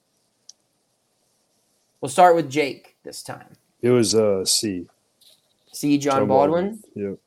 We'll 2.00 2.10
start 2.10 2.36
with 2.36 2.50
Jake 2.50 2.96
this 3.02 3.22
time. 3.22 3.56
It 3.82 3.90
was 3.90 4.14
uh 4.14 4.44
C. 4.44 4.86
C. 5.72 5.98
John, 5.98 6.20
John 6.20 6.28
Baldwin. 6.28 6.82
Yep. 6.94 7.18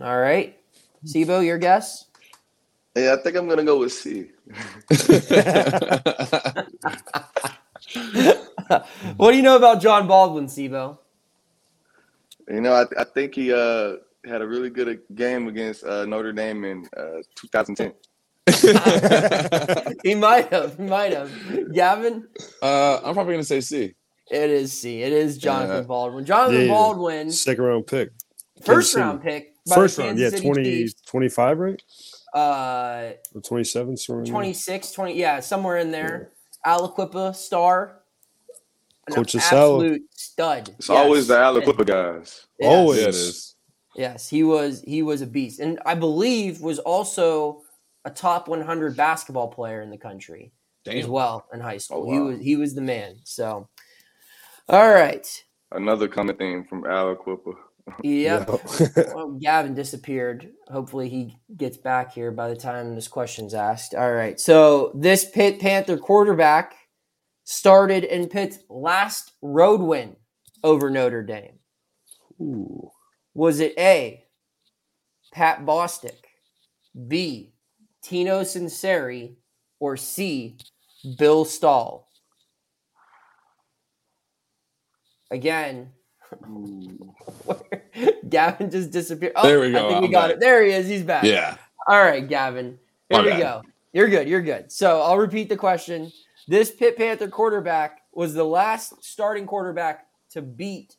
All 0.00 0.18
right. 0.18 0.58
C'Bo, 1.04 1.40
your 1.40 1.58
guess? 1.58 2.06
Yeah, 2.96 3.14
I 3.18 3.22
think 3.22 3.36
I'm 3.36 3.46
gonna 3.48 3.62
go 3.64 3.78
with 3.80 3.92
C. 3.92 4.30
what 9.16 9.30
do 9.32 9.36
you 9.36 9.42
know 9.42 9.56
about 9.56 9.80
John 9.82 10.06
Baldwin, 10.08 10.46
C'Bo? 10.48 10.98
You 12.48 12.60
know, 12.62 12.72
I, 12.72 12.84
I 13.00 13.04
think 13.04 13.34
he 13.34 13.52
uh, 13.52 13.96
had 14.24 14.40
a 14.40 14.46
really 14.46 14.70
good 14.70 15.00
game 15.14 15.46
against 15.48 15.84
uh, 15.84 16.06
Notre 16.06 16.32
Dame 16.32 16.64
in 16.64 16.88
uh, 16.96 17.22
2010. 17.36 17.92
he 20.04 20.14
might 20.14 20.50
have. 20.52 20.76
He 20.76 20.84
might 20.84 21.12
have. 21.12 21.30
Gavin? 21.74 22.26
uh, 22.62 23.00
I'm 23.04 23.14
probably 23.14 23.34
gonna 23.34 23.44
say 23.44 23.60
C. 23.60 23.94
It 24.30 24.50
is 24.50 24.72
C. 24.72 25.02
It 25.02 25.12
is 25.12 25.36
Jonathan 25.38 25.76
Yeah. 25.76 25.82
Baldwin. 25.82 26.24
Jonathan 26.24 26.62
Yeah. 26.62 26.68
Baldwin, 26.68 27.30
Second 27.30 27.64
round 27.64 27.86
pick. 27.86 28.10
first 28.64 28.92
City. 28.92 29.02
round 29.02 29.22
pick. 29.22 29.54
by 29.68 29.74
First 29.74 29.96
the 29.96 30.02
round, 30.04 30.18
Kansas 30.18 30.32
yeah, 30.32 30.36
City 30.38 30.48
20, 30.48 30.64
Chiefs. 30.64 30.94
25, 31.06 31.58
right? 31.58 31.82
Uh, 32.36 33.12
Or 33.34 33.40
27, 33.40 33.96
somewhere 33.96 34.26
26, 34.26 34.92
20, 34.92 35.14
yeah, 35.14 35.40
somewhere 35.40 35.78
in 35.78 35.90
there. 35.90 36.32
Aliquippa 36.66 37.34
star. 37.34 38.02
Coach 39.10 39.32
Asala. 39.32 39.42
absolute 39.42 40.02
stud. 40.14 40.68
It's 40.78 40.90
always 40.90 41.28
the 41.28 41.34
Yes. 41.34 41.42
Aliquippa 41.42 41.86
guys. 41.86 42.46
Yes. 42.58 42.68
Always. 42.68 42.98
Yeah, 42.98 43.04
it 43.04 43.08
is. 43.08 43.54
Yes, 43.96 44.28
he 44.28 44.42
was 44.42 44.82
he 44.82 45.02
was 45.02 45.22
a 45.22 45.26
beast, 45.26 45.60
and 45.60 45.80
I 45.86 45.94
believe 45.94 46.60
was 46.60 46.78
also 46.78 47.62
a 48.04 48.10
top 48.10 48.48
100 48.48 48.94
basketball 48.96 49.48
player 49.48 49.80
in 49.80 49.88
the 49.90 49.96
country 49.96 50.52
as 50.86 51.06
well 51.06 51.46
in 51.54 51.60
high 51.60 51.78
school. 51.78 52.10
He 52.10 52.18
wow. 52.18 52.26
was 52.26 52.40
he 52.40 52.56
was 52.56 52.74
the 52.74 52.82
man. 52.82 53.16
So, 53.24 53.68
all 54.68 54.90
right, 54.90 55.26
Another 55.72 56.08
common 56.08 56.36
theme 56.36 56.64
from 56.64 56.82
Aliquippa. 56.84 57.54
yep. 58.02 58.48
Yeah. 58.48 59.04
Well, 59.14 59.32
Gavin 59.40 59.74
disappeared. 59.74 60.50
Hopefully, 60.68 61.08
he 61.08 61.36
gets 61.56 61.76
back 61.76 62.12
here 62.12 62.30
by 62.30 62.48
the 62.48 62.56
time 62.56 62.94
this 62.94 63.08
question's 63.08 63.54
asked. 63.54 63.94
All 63.94 64.12
right. 64.12 64.38
So, 64.38 64.92
this 64.94 65.28
Pitt 65.30 65.60
Panther 65.60 65.96
quarterback 65.96 66.74
started 67.44 68.04
in 68.04 68.28
Pitt's 68.28 68.58
last 68.68 69.32
road 69.42 69.80
win 69.80 70.16
over 70.64 70.90
Notre 70.90 71.22
Dame. 71.22 71.58
Ooh. 72.40 72.90
Was 73.34 73.60
it 73.60 73.74
A, 73.78 74.24
Pat 75.32 75.64
Bostick, 75.64 76.24
B, 77.06 77.52
Tino 78.02 78.42
Sunseri, 78.42 79.36
or 79.78 79.96
C, 79.96 80.58
Bill 81.18 81.44
Stahl? 81.44 82.05
Again, 85.30 85.90
hmm. 86.44 86.96
Gavin 88.28 88.70
just 88.70 88.90
disappeared. 88.90 89.32
Oh, 89.36 89.46
There 89.46 89.60
we 89.60 89.72
go. 89.72 89.86
I 89.86 89.88
think 89.88 90.00
we 90.00 90.06
I'm 90.06 90.12
got 90.12 90.28
back. 90.28 90.36
it. 90.36 90.40
There 90.40 90.64
he 90.64 90.72
is. 90.72 90.88
He's 90.88 91.02
back. 91.02 91.24
Yeah. 91.24 91.56
All 91.88 92.02
right, 92.02 92.26
Gavin. 92.26 92.78
Here 93.08 93.18
My 93.18 93.24
we 93.24 93.30
bad. 93.30 93.40
go. 93.40 93.62
You're 93.92 94.08
good. 94.08 94.28
You're 94.28 94.42
good. 94.42 94.70
So 94.70 95.00
I'll 95.00 95.18
repeat 95.18 95.48
the 95.48 95.56
question. 95.56 96.12
This 96.48 96.70
Pitt 96.70 96.96
Panther 96.96 97.28
quarterback 97.28 98.02
was 98.12 98.34
the 98.34 98.44
last 98.44 99.04
starting 99.04 99.46
quarterback 99.46 100.06
to 100.30 100.42
beat 100.42 100.96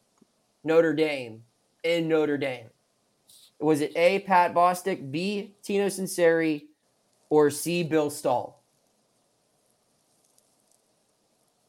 Notre 0.63 0.93
Dame 0.93 1.43
in 1.83 2.07
Notre 2.07 2.37
Dame. 2.37 2.69
Was 3.59 3.81
it 3.81 3.91
A. 3.95 4.19
Pat 4.19 4.53
Bostick, 4.53 5.11
B. 5.11 5.55
Tino 5.63 5.87
Sunseri, 5.87 6.65
or 7.29 7.49
C. 7.49 7.83
Bill 7.83 8.09
Stahl? 8.09 8.56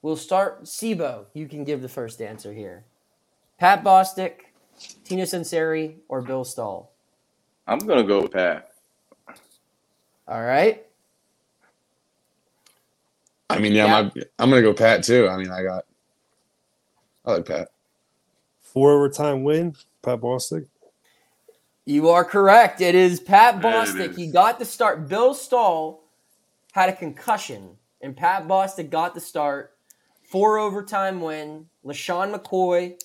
We'll 0.09 0.17
start. 0.17 0.65
C'Bo, 0.67 1.27
you 1.35 1.47
can 1.47 1.65
give 1.65 1.83
the 1.83 1.89
first 1.89 2.23
answer 2.23 2.51
here. 2.51 2.87
Pat 3.59 3.85
Bostick, 3.85 4.37
Tina 5.05 5.25
Sunseri, 5.25 5.97
or 6.09 6.23
Bill 6.23 6.45
Stahl? 6.47 6.91
I'm 7.67 7.79
gonna 7.81 8.05
go 8.05 8.23
with 8.23 8.33
Pat. 8.33 8.71
All 10.27 10.43
right. 10.43 10.87
I 13.51 13.59
mean, 13.59 13.75
yeah, 13.75 13.85
Yeah. 13.85 14.03
My, 14.15 14.23
I'm 14.39 14.49
gonna 14.49 14.63
go 14.63 14.73
Pat 14.73 15.05
too. 15.05 15.29
I 15.29 15.37
mean, 15.37 15.51
I 15.51 15.63
got. 15.63 15.85
I 17.27 17.33
like 17.33 17.45
Pat. 17.45 17.69
Four 18.63 18.93
overtime 18.93 19.45
win, 19.45 19.77
Pat 20.01 20.21
Bostick. 20.21 20.69
You 21.85 22.09
are 22.09 22.25
correct. 22.25 22.81
It 22.81 22.95
is 22.95 23.21
Pat 23.21 23.61
There 23.61 23.71
it 23.71 23.75
Bostick. 23.75 24.11
is. 24.13 24.17
He 24.17 24.29
got 24.29 24.59
the 24.59 24.65
start. 24.65 25.07
Bill 25.07 25.35
Stahl 25.35 26.01
had 26.73 26.89
a 26.89 26.97
concussion, 26.97 27.77
and 28.01 28.17
Pat 28.17 28.49
Bostick 28.49 28.89
got 28.89 29.15
the 29.15 29.21
start. 29.21 29.75
Four 30.29 30.59
overtime 30.59 31.23
win. 31.23 31.67
LeSean 31.85 32.35
McCoy 32.35 33.01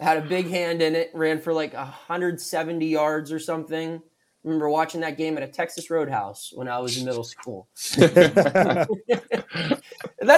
had 0.00 0.16
a 0.16 0.22
big 0.22 0.48
hand 0.48 0.82
in 0.82 0.96
it, 0.96 1.12
ran 1.14 1.40
for 1.40 1.52
like 1.52 1.74
170 1.74 2.86
yards 2.86 3.30
or 3.30 3.38
something. 3.38 4.02
remember 4.42 4.68
watching 4.68 5.02
that 5.02 5.16
game 5.16 5.36
at 5.36 5.44
a 5.44 5.46
Texas 5.46 5.90
Roadhouse 5.90 6.50
when 6.52 6.66
I 6.66 6.80
was 6.80 6.98
in 6.98 7.04
middle 7.04 7.22
school. 7.22 7.68
That's 7.96 8.90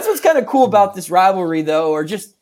what's 0.07 0.21
kind 0.21 0.37
of 0.37 0.45
cool 0.47 0.67
about 0.67 0.95
this 0.95 1.09
rivalry, 1.09 1.63
though, 1.63 1.93
or 1.93 2.05
just 2.05 2.37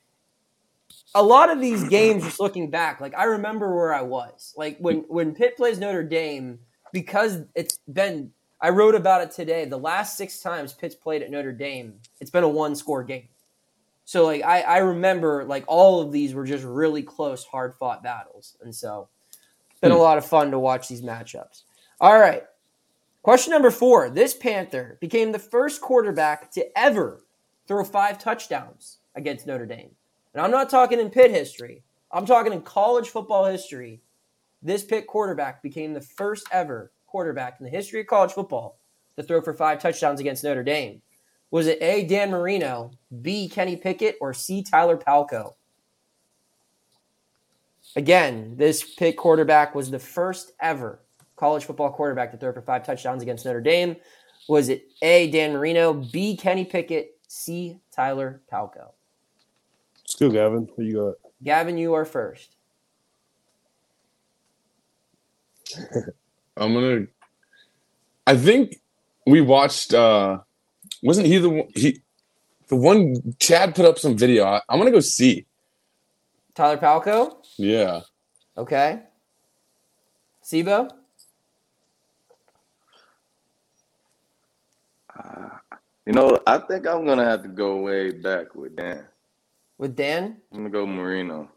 a 1.15 1.23
lot 1.23 1.49
of 1.49 1.61
these 1.61 1.89
games. 1.89 2.25
Just 2.25 2.41
looking 2.41 2.71
back, 2.71 3.01
like 3.01 3.15
I 3.15 3.23
remember 3.25 3.73
where 3.73 3.95
I 3.95 4.03
was, 4.03 4.53
like 4.57 4.79
when 4.79 5.05
when 5.09 5.33
Pitt 5.33 5.57
plays 5.57 5.79
Notre 5.79 6.03
Dame, 6.03 6.59
because 6.93 7.43
it's 7.55 7.79
been. 7.93 8.33
I 8.61 8.71
wrote 8.71 8.95
about 8.95 9.21
it 9.21 9.31
today. 9.31 9.67
The 9.67 9.77
last 9.77 10.17
six 10.17 10.41
times 10.41 10.73
Pitt's 10.73 10.95
played 10.95 11.23
at 11.23 11.31
Notre 11.31 11.53
Dame, 11.53 11.95
it's 12.21 12.31
been 12.31 12.45
a 12.45 12.49
one 12.49 12.75
score 12.75 13.05
game. 13.05 13.29
So 14.05 14.25
like 14.27 14.43
I, 14.43 14.61
I 14.63 14.79
remember 14.79 15.45
like 15.45 15.65
all 15.67 16.01
of 16.01 16.13
these 16.13 16.35
were 16.35 16.45
just 16.45 16.65
really 16.65 17.03
close, 17.03 17.45
hard 17.45 17.75
fought 17.75 18.03
battles, 18.03 18.57
and 18.63 18.75
so 18.75 19.09
it's 19.71 19.81
been 19.81 19.93
a 19.93 19.95
hmm. 19.95 20.01
lot 20.01 20.19
of 20.19 20.27
fun 20.27 20.51
to 20.51 20.59
watch 20.59 20.89
these 20.89 21.03
matchups. 21.03 21.63
All 22.01 22.19
right, 22.19 22.45
question 23.23 23.53
number 23.53 23.71
four: 23.71 24.11
This 24.11 24.35
Panther 24.35 24.99
became 25.01 25.33
the 25.33 25.39
first 25.39 25.81
quarterback 25.81 26.51
to 26.53 26.67
ever 26.79 27.25
throw 27.67 27.83
five 27.83 28.19
touchdowns 28.19 28.99
against 29.15 29.47
Notre 29.47 29.67
Dame, 29.67 29.91
and 30.35 30.43
I'm 30.43 30.51
not 30.51 30.69
talking 30.69 31.01
in 31.01 31.11
Pitt 31.11 31.31
history. 31.31 31.83
I'm 32.13 32.27
talking 32.27 32.53
in 32.53 32.61
college 32.61 33.09
football 33.09 33.47
history. 33.47 34.03
This 34.63 34.85
Pitt 34.85 35.07
quarterback 35.07 35.63
became 35.63 35.95
the 35.95 36.01
first 36.01 36.47
ever 36.53 36.93
quarterback 37.07 37.57
in 37.59 37.65
the 37.65 37.71
history 37.71 38.01
of 38.01 38.07
college 38.07 38.33
football 38.33 38.79
to 39.17 39.23
throw 39.23 39.41
for 39.41 39.55
five 39.55 39.79
touchdowns 39.79 40.21
against 40.21 40.45
Notre 40.45 40.63
Dame. 40.63 41.01
Was 41.51 41.67
it 41.67 41.81
A. 41.81 42.05
Dan 42.05 42.31
Marino, 42.31 42.91
B. 43.23 43.49
Kenny 43.49 43.77
Pickett, 43.77 44.17
or 44.21 44.35
C. 44.35 44.63
Tyler 44.63 44.97
Palko? 44.97 45.55
Again, 47.97 48.57
this 48.57 48.83
Pitt 48.95 49.17
quarterback 49.17 49.75
was 49.75 49.91
the 49.91 49.99
first 49.99 50.53
ever 50.61 51.01
college 51.37 51.65
football 51.65 51.91
quarterback 51.91 52.31
to 52.33 52.37
throw 52.37 52.53
for 52.53 52.63
five 52.63 52.85
touchdowns 52.85 53.23
against 53.23 53.45
Notre 53.45 53.61
Dame. 53.61 53.97
Was 54.49 54.69
it 54.69 54.89
A. 55.03 55.31
Dan 55.31 55.53
Marino, 55.53 55.93
B. 55.93 56.37
Kenny 56.37 56.65
Pickett, 56.65 57.19
C. 57.29 57.79
Tyler 57.91 58.43
Palko? 58.53 58.93
Let's 60.03 60.15
go, 60.17 60.31
Gavin. 60.31 60.69
What 60.75 60.85
you 60.85 60.95
got? 60.95 61.15
Gavin, 61.43 61.79
you 61.79 61.95
are 61.95 62.05
first. 62.05 62.57
I'm 66.57 66.75
gonna. 66.75 67.07
I 68.27 68.37
think 68.37 68.77
we 69.27 69.41
watched. 69.41 69.93
uh 69.95 70.39
Wasn't 71.05 71.27
he 71.27 71.37
the 71.39 71.51
one- 71.51 71.69
he? 71.75 72.01
The 72.69 72.77
one 72.77 73.35
Chad 73.39 73.75
put 73.75 73.85
up 73.85 73.99
some 73.99 74.17
video. 74.17 74.45
I, 74.45 74.63
I'm 74.69 74.79
gonna 74.79 74.91
go 74.91 75.01
see. 75.01 75.45
Tyler 76.55 76.79
Palko? 76.79 77.37
Yeah. 77.59 78.01
Okay. 78.57 79.03
C'Bo? 80.43 80.89
Uh, 85.17 85.49
you 86.07 86.13
know, 86.15 86.39
I 86.47 86.59
think 86.59 86.87
I'm 86.87 87.05
gonna 87.05 87.25
have 87.25 87.43
to 87.43 87.49
go 87.49 87.77
way 87.83 88.11
back 88.11 88.55
with 88.55 88.75
Dan. 88.77 89.05
With 89.77 89.95
Dan? 89.95 90.39
I'm 90.53 90.59
gonna 90.59 90.71
go 90.71 90.87
Marino. 90.87 91.51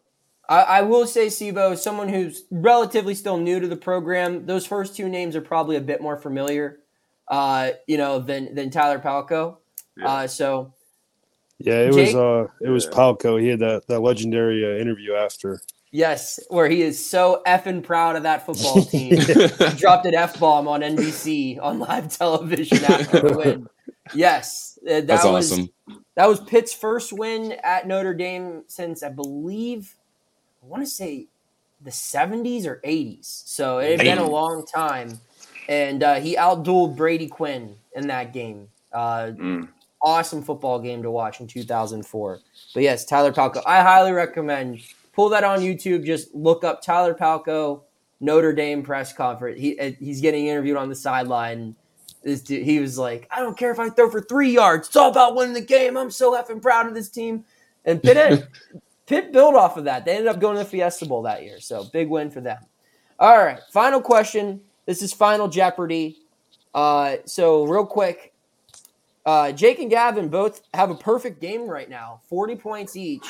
I, 0.50 0.62
I 0.62 0.82
will 0.82 1.06
say, 1.08 1.30
C'Bo, 1.30 1.72
as 1.72 1.84
someone 1.84 2.10
who's 2.10 2.44
relatively 2.52 3.16
still 3.16 3.38
new 3.38 3.60
to 3.60 3.68
the 3.68 3.76
program, 3.78 4.46
those 4.46 4.66
first 4.66 4.96
two 4.96 5.08
names 5.08 5.36
are 5.36 5.42
probably 5.42 5.76
a 5.78 5.82
bit 5.82 6.02
more 6.02 6.18
familiar, 6.18 6.80
uh, 7.28 7.72
you 7.88 7.98
know, 7.98 8.20
than 8.20 8.56
than 8.56 8.70
Tyler 8.70 9.00
Palko. 9.00 9.58
Yeah. 9.98 10.08
Uh, 10.10 10.28
so 10.28 10.74
Yeah, 11.60 11.82
it 11.82 11.94
Jake? 11.94 12.08
was 12.08 12.16
uh 12.16 12.48
it 12.62 12.70
was 12.70 12.86
Yeah. 12.86 12.92
Palko. 12.92 13.42
He 13.42 13.48
had 13.50 13.60
that 13.60 13.88
that 13.88 14.02
legendary 14.02 14.66
uh, 14.66 14.80
interview 14.82 15.14
after. 15.14 15.60
Yes, 15.92 16.40
where 16.50 16.68
he 16.70 16.82
is 16.82 17.04
so 17.04 17.42
effing 17.48 17.82
proud 17.84 18.16
of 18.18 18.24
that 18.24 18.46
football 18.46 18.84
team. 18.86 19.16
he 19.16 19.74
dropped 19.78 20.06
an 20.06 20.16
F 20.16 20.40
bomb 20.40 20.68
on 20.68 20.82
NBC 20.82 21.60
on 21.62 21.80
live 21.80 22.16
television 22.18 22.84
after 22.84 23.20
the 23.22 23.38
win. 23.38 23.70
Yes, 24.14 24.78
uh, 24.84 25.02
that 25.02 25.08
That's 25.08 25.24
was 25.26 25.52
awesome. 25.52 25.70
that 26.16 26.28
was 26.28 26.40
Pitt's 26.42 26.74
first 26.74 27.14
win 27.14 27.54
at 27.64 27.88
Notre 27.88 28.14
Dame 28.14 28.64
since 28.68 29.02
I 29.04 29.10
believe 29.10 29.96
I 30.64 30.68
want 30.68 30.84
to 30.84 30.90
say 30.90 31.28
the 31.82 31.92
70s 31.92 32.66
or 32.66 32.82
80s. 32.86 33.26
So 33.48 33.78
it 33.80 33.92
had 33.92 34.00
been 34.00 34.18
a 34.18 34.28
long 34.30 34.66
time. 34.66 35.20
And 35.68 36.04
uh, 36.04 36.16
he 36.16 36.36
outdueled 36.36 36.96
Brady 36.96 37.28
Quinn 37.28 37.76
in 37.96 38.08
that 38.08 38.34
game. 38.34 38.68
Uh, 38.94 39.32
Mm. 39.38 39.68
awesome 40.02 40.42
football 40.42 40.80
game 40.80 41.02
to 41.04 41.12
watch 41.12 41.42
in 41.42 41.48
2004. 41.48 42.40
But 42.74 42.84
yes, 42.84 43.04
Tyler 43.06 43.32
Palko. 43.34 43.62
I 43.66 43.82
highly 43.82 44.12
recommend 44.12 44.80
pull 45.14 45.30
that 45.30 45.44
on 45.44 45.60
YouTube. 45.60 46.06
Just 46.06 46.34
look 46.34 46.64
up 46.64 46.82
Tyler 46.82 47.14
Palko 47.14 47.82
Notre 48.20 48.54
Dame 48.54 48.82
press 48.84 49.12
conference. 49.14 49.60
He 49.60 49.78
uh, 49.80 49.92
he's 50.00 50.22
getting 50.22 50.48
interviewed 50.48 50.78
on 50.78 50.90
the 50.90 50.96
sideline. 50.96 51.76
This 52.24 52.42
dude, 52.42 52.64
he 52.64 52.80
was 52.80 52.98
like, 52.98 53.28
"I 53.30 53.40
don't 53.40 53.58
care 53.58 53.72
if 53.72 53.80
I 53.80 53.90
throw 53.90 54.10
for 54.10 54.22
three 54.22 54.52
yards. 54.52 54.88
It's 54.88 54.96
all 54.96 55.12
about 55.12 55.36
winning 55.36 55.54
the 55.54 55.62
game. 55.62 55.98
I'm 55.98 56.12
so 56.12 56.32
effing 56.34 56.62
proud 56.62 56.88
of 56.88 56.94
this 56.94 57.10
team." 57.10 57.44
And 57.86 58.02
Pitt 58.02 58.48
Pitt 59.06 59.32
built 59.32 59.56
off 59.56 59.78
of 59.78 59.84
that. 59.86 60.06
They 60.06 60.12
ended 60.12 60.28
up 60.28 60.40
going 60.40 60.58
to 60.58 60.64
the 60.64 60.70
Fiesta 60.70 61.06
Bowl 61.06 61.22
that 61.24 61.44
year, 61.44 61.60
so 61.60 61.84
big 61.86 62.10
win 62.10 62.30
for 62.32 62.42
them. 62.42 62.58
All 63.20 63.38
right, 63.38 63.60
final 63.72 64.02
question. 64.02 64.62
This 64.88 65.04
is 65.04 65.14
Final 65.14 65.48
Jeopardy. 65.48 66.18
Uh, 66.74 67.18
so 67.26 67.66
real 67.66 67.86
quick, 67.86 68.34
uh, 69.26 69.52
Jake 69.52 69.78
and 69.80 69.90
Gavin 69.92 70.30
both 70.30 70.62
have 70.74 70.90
a 70.90 70.96
perfect 70.96 71.40
game 71.42 71.68
right 71.68 71.90
now, 71.90 72.22
forty 72.30 72.56
points 72.56 72.96
each. 72.96 73.26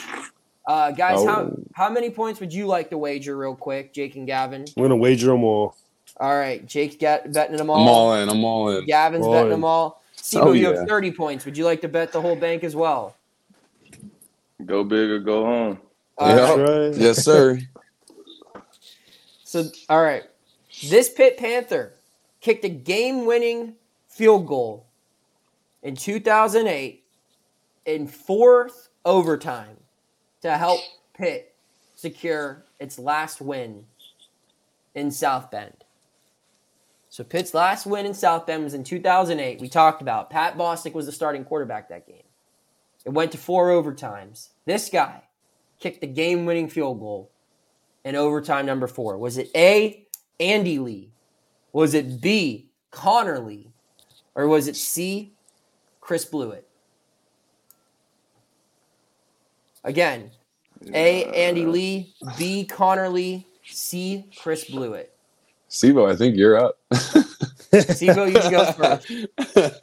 Uh, 0.68 0.92
guys, 0.92 1.24
how 1.26 1.42
Oh. 1.42 1.60
how 1.74 1.90
many 1.90 2.10
points 2.10 2.40
would 2.40 2.54
you 2.54 2.68
like 2.68 2.90
to 2.92 2.98
wager, 2.98 3.36
real 3.38 3.56
quick, 3.56 3.92
Jake 3.94 4.16
and 4.16 4.28
Gavin? 4.28 4.66
I'm 4.78 4.84
gonna 4.84 4.96
wager 4.96 5.28
them 5.28 5.44
all. 5.44 5.76
All 6.20 6.36
right, 6.38 6.66
Jake's 6.66 6.96
got 6.96 7.32
betting 7.34 7.58
them 7.58 7.70
all. 7.70 7.82
I'm 7.82 7.88
all 7.88 8.14
in. 8.16 8.30
I'm 8.30 8.44
all 8.44 8.70
in. 8.70 8.86
Gavin's 8.86 9.26
All 9.26 9.32
betting 9.34 9.48
in. 9.48 9.52
them 9.52 9.66
all. 9.66 10.02
C'Bo, 10.16 10.48
Oh, 10.48 10.52
you 10.52 10.70
yeah. 10.72 10.80
have 10.80 10.88
thirty 10.88 11.12
points. 11.12 11.46
Would 11.46 11.58
you 11.58 11.66
like 11.66 11.82
to 11.82 11.88
bet 11.88 12.12
the 12.12 12.22
whole 12.22 12.36
bank 12.36 12.64
as 12.64 12.76
well? 12.76 13.16
Go 14.66 14.84
big 14.84 15.10
or 15.10 15.20
go 15.20 15.46
home. 15.46 15.80
All 16.18 16.28
Yeah. 16.30 16.36
That's 16.36 16.58
right. 16.58 16.94
Yes, 17.02 17.24
sir. 17.26 17.60
So, 19.44 19.64
all 19.88 20.04
right. 20.04 20.24
This 20.84 21.10
Pitt 21.10 21.38
Panther 21.38 21.94
kicked 22.40 22.64
a 22.64 22.70
game 22.70 23.26
winning 23.26 23.76
field 24.08 24.48
goal 24.48 24.88
in 25.82 25.96
2008 25.96 27.04
in 27.86 28.08
fourth 28.08 28.90
overtime 29.04 29.78
to 30.42 30.58
help 30.58 30.80
Pitt 31.16 31.56
secure 31.96 32.66
its 32.80 33.00
last 33.00 33.42
win 33.42 33.86
in 34.94 35.10
South 35.10 35.50
Bend. 35.50 35.84
So, 37.10 37.24
Pitt's 37.24 37.54
last 37.54 37.88
win 37.88 38.06
in 38.06 38.14
South 38.14 38.46
Bend 38.46 38.64
was 38.64 38.76
in 38.76 38.84
2008. 38.84 39.60
We 39.60 39.70
talked 39.70 40.02
about 40.02 40.30
Pat 40.30 40.58
Bostick 40.58 40.94
was 40.94 41.08
the 41.08 41.12
starting 41.12 41.44
quarterback 41.44 41.90
that 41.90 42.06
game. 42.06 42.24
It 43.06 43.12
went 43.12 43.32
to 43.32 43.38
four 43.38 43.70
overtimes. 43.70 44.50
This 44.66 44.90
guy 44.90 45.24
kicked 45.80 46.02
the 46.02 46.08
game 46.08 46.46
winning 46.46 46.68
field 46.70 47.00
goal 47.00 47.32
in 48.04 48.16
overtime 48.16 48.66
number 48.66 48.88
four? 48.88 49.18
Was 49.18 49.38
it 49.38 49.50
A, 49.56 50.07
Andy 50.40 50.80
Lee? 50.80 51.12
Was 51.74 51.94
it 51.94 52.22
B, 52.22 52.68
Conor 52.92 53.40
Lee? 53.40 53.70
Or 54.36 54.48
was 54.48 54.68
it 54.68 54.76
C, 54.76 55.34
Chris 56.00 56.26
Blewitt? 56.26 56.64
Again, 59.84 60.32
A, 60.94 61.26
Andy 61.26 61.66
Lee, 61.66 62.14
B, 62.38 62.66
Conor 62.66 63.10
Lee, 63.10 63.48
C, 63.64 64.26
Chris 64.38 64.70
Blewitt. 64.70 65.08
C'Bo, 65.70 66.08
I 66.08 66.16
think 66.16 66.36
you're 66.38 66.58
up. 66.58 66.78
C'Bo, 66.94 68.26
you 68.26 68.40
can 68.40 68.52
go 68.52 68.72
first. 68.72 69.12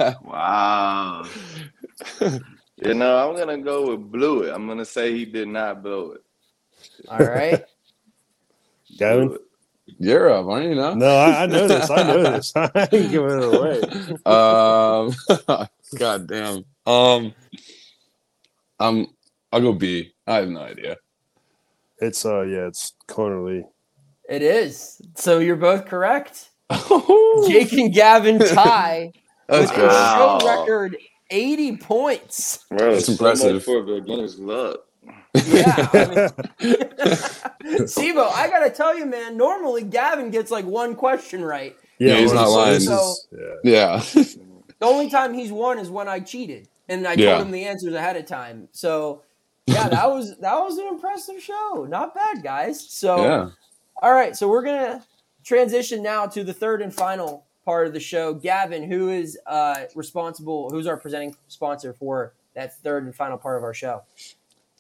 Wow. 0.24 1.24
you 2.20 2.94
know, 2.94 3.28
I'm 3.28 3.36
gonna 3.36 3.58
go 3.58 3.90
with 3.90 4.10
blew 4.10 4.42
it. 4.42 4.54
I'm 4.54 4.66
gonna 4.66 4.84
say 4.84 5.12
he 5.12 5.24
did 5.24 5.48
not 5.48 5.82
blow 5.82 6.12
it. 6.12 6.22
All 7.08 7.18
right. 7.18 7.64
Gavin? 8.98 9.38
Blew 9.86 9.94
it. 9.94 10.00
You're 10.00 10.30
up, 10.30 10.46
aren't 10.46 10.68
you? 10.68 10.74
No. 10.74 10.94
No, 10.94 11.16
I, 11.16 11.42
I 11.42 11.46
know 11.46 11.68
this. 11.68 11.90
I 11.90 12.02
know 12.02 12.22
this. 12.22 12.52
I 12.56 12.88
ain't 12.92 13.10
giving 13.10 13.42
it 13.42 13.54
away. 13.54 13.80
Um. 14.26 15.14
God 15.98 16.26
damn. 16.28 16.64
Um. 16.86 17.34
Um. 18.80 19.06
I'll 19.52 19.60
go 19.60 19.72
B. 19.72 20.12
I 20.26 20.36
have 20.36 20.48
no 20.48 20.60
idea. 20.60 20.96
It's 22.00 22.24
uh 22.26 22.42
yeah, 22.42 22.66
it's 22.66 22.92
Conor 23.06 23.42
Lee. 23.44 23.64
It 24.28 24.42
is. 24.42 25.00
So 25.14 25.38
you're 25.38 25.56
both 25.56 25.86
correct. 25.86 26.50
Jake 27.46 27.72
and 27.74 27.92
Gavin 27.94 28.38
tie 28.38 29.12
That's 29.48 29.70
with 29.70 29.78
good. 29.78 29.90
a 29.90 30.16
show 30.16 30.40
record 30.44 30.96
80 31.30 31.76
points. 31.76 32.64
Bro, 32.68 32.92
That's 32.94 33.06
so 33.06 33.12
impressive. 33.12 33.54
much 33.54 33.62
for 33.64 33.82
beginner's 33.82 34.38
luck. 34.38 34.80
Yeah. 35.34 35.88
I 35.92 36.06
mean, 36.60 36.76
C'Bo, 37.86 38.30
I 38.32 38.48
gotta 38.48 38.70
tell 38.70 38.96
you, 38.96 39.06
man. 39.06 39.36
Normally, 39.36 39.82
Gavin 39.82 40.30
gets 40.30 40.50
like 40.50 40.64
one 40.64 40.94
question 40.94 41.44
right. 41.44 41.76
Yeah, 41.98 42.18
he's 42.18 42.32
not 42.32 42.48
lying. 42.48 42.80
So- 42.80 43.14
yeah. 43.64 44.02
Yeah. 44.14 44.24
The 44.80 44.86
only 44.86 45.08
time 45.08 45.32
he's 45.32 45.52
won 45.52 45.78
is 45.78 45.88
when 45.88 46.08
I 46.08 46.20
cheated, 46.20 46.68
and 46.88 47.06
I 47.06 47.14
Yeah. 47.14 47.34
told 47.36 47.46
him 47.46 47.52
the 47.52 47.64
answers 47.64 47.94
ahead 47.94 48.16
of 48.16 48.26
time. 48.26 48.68
So, 48.72 49.22
yeah, 49.66 49.88
that 49.88 50.10
was 50.10 50.36
that 50.38 50.56
was 50.58 50.76
an 50.76 50.88
impressive 50.88 51.40
show. 51.40 51.86
Not 51.88 52.14
bad, 52.14 52.42
guys. 52.42 52.80
So, 52.90 53.22
yeah. 53.22 53.50
all 54.02 54.12
right, 54.12 54.36
so 54.36 54.46
we're 54.48 54.62
gonna 54.64 55.02
transition 55.44 56.02
now 56.02 56.26
to 56.26 56.44
the 56.44 56.52
third 56.52 56.82
and 56.82 56.92
final 56.92 57.46
part 57.64 57.86
of 57.86 57.94
the 57.94 58.00
show. 58.00 58.34
Gavin, 58.34 58.82
who 58.82 59.08
is 59.08 59.38
uh, 59.46 59.84
responsible? 59.94 60.68
Who's 60.70 60.86
our 60.86 60.98
presenting 60.98 61.34
sponsor 61.48 61.94
for 61.94 62.34
that 62.54 62.76
third 62.80 63.04
and 63.04 63.14
final 63.14 63.38
part 63.38 63.56
of 63.56 63.62
our 63.62 63.74
show? 63.74 64.02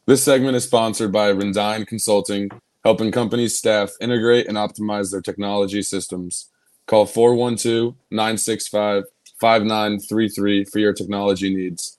This 0.06 0.22
segment 0.22 0.54
is 0.54 0.64
sponsored 0.64 1.12
by 1.12 1.32
Rendine 1.32 1.86
Consulting, 1.86 2.50
helping 2.84 3.10
companies 3.10 3.56
staff 3.56 3.90
integrate 4.02 4.48
and 4.48 4.58
optimize 4.58 5.10
their 5.10 5.22
technology 5.22 5.80
systems. 5.80 6.50
Call 6.86 7.06
412 7.06 7.94
965 8.10 9.04
5933 9.40 10.64
for 10.66 10.78
your 10.78 10.92
technology 10.92 11.54
needs. 11.54 11.96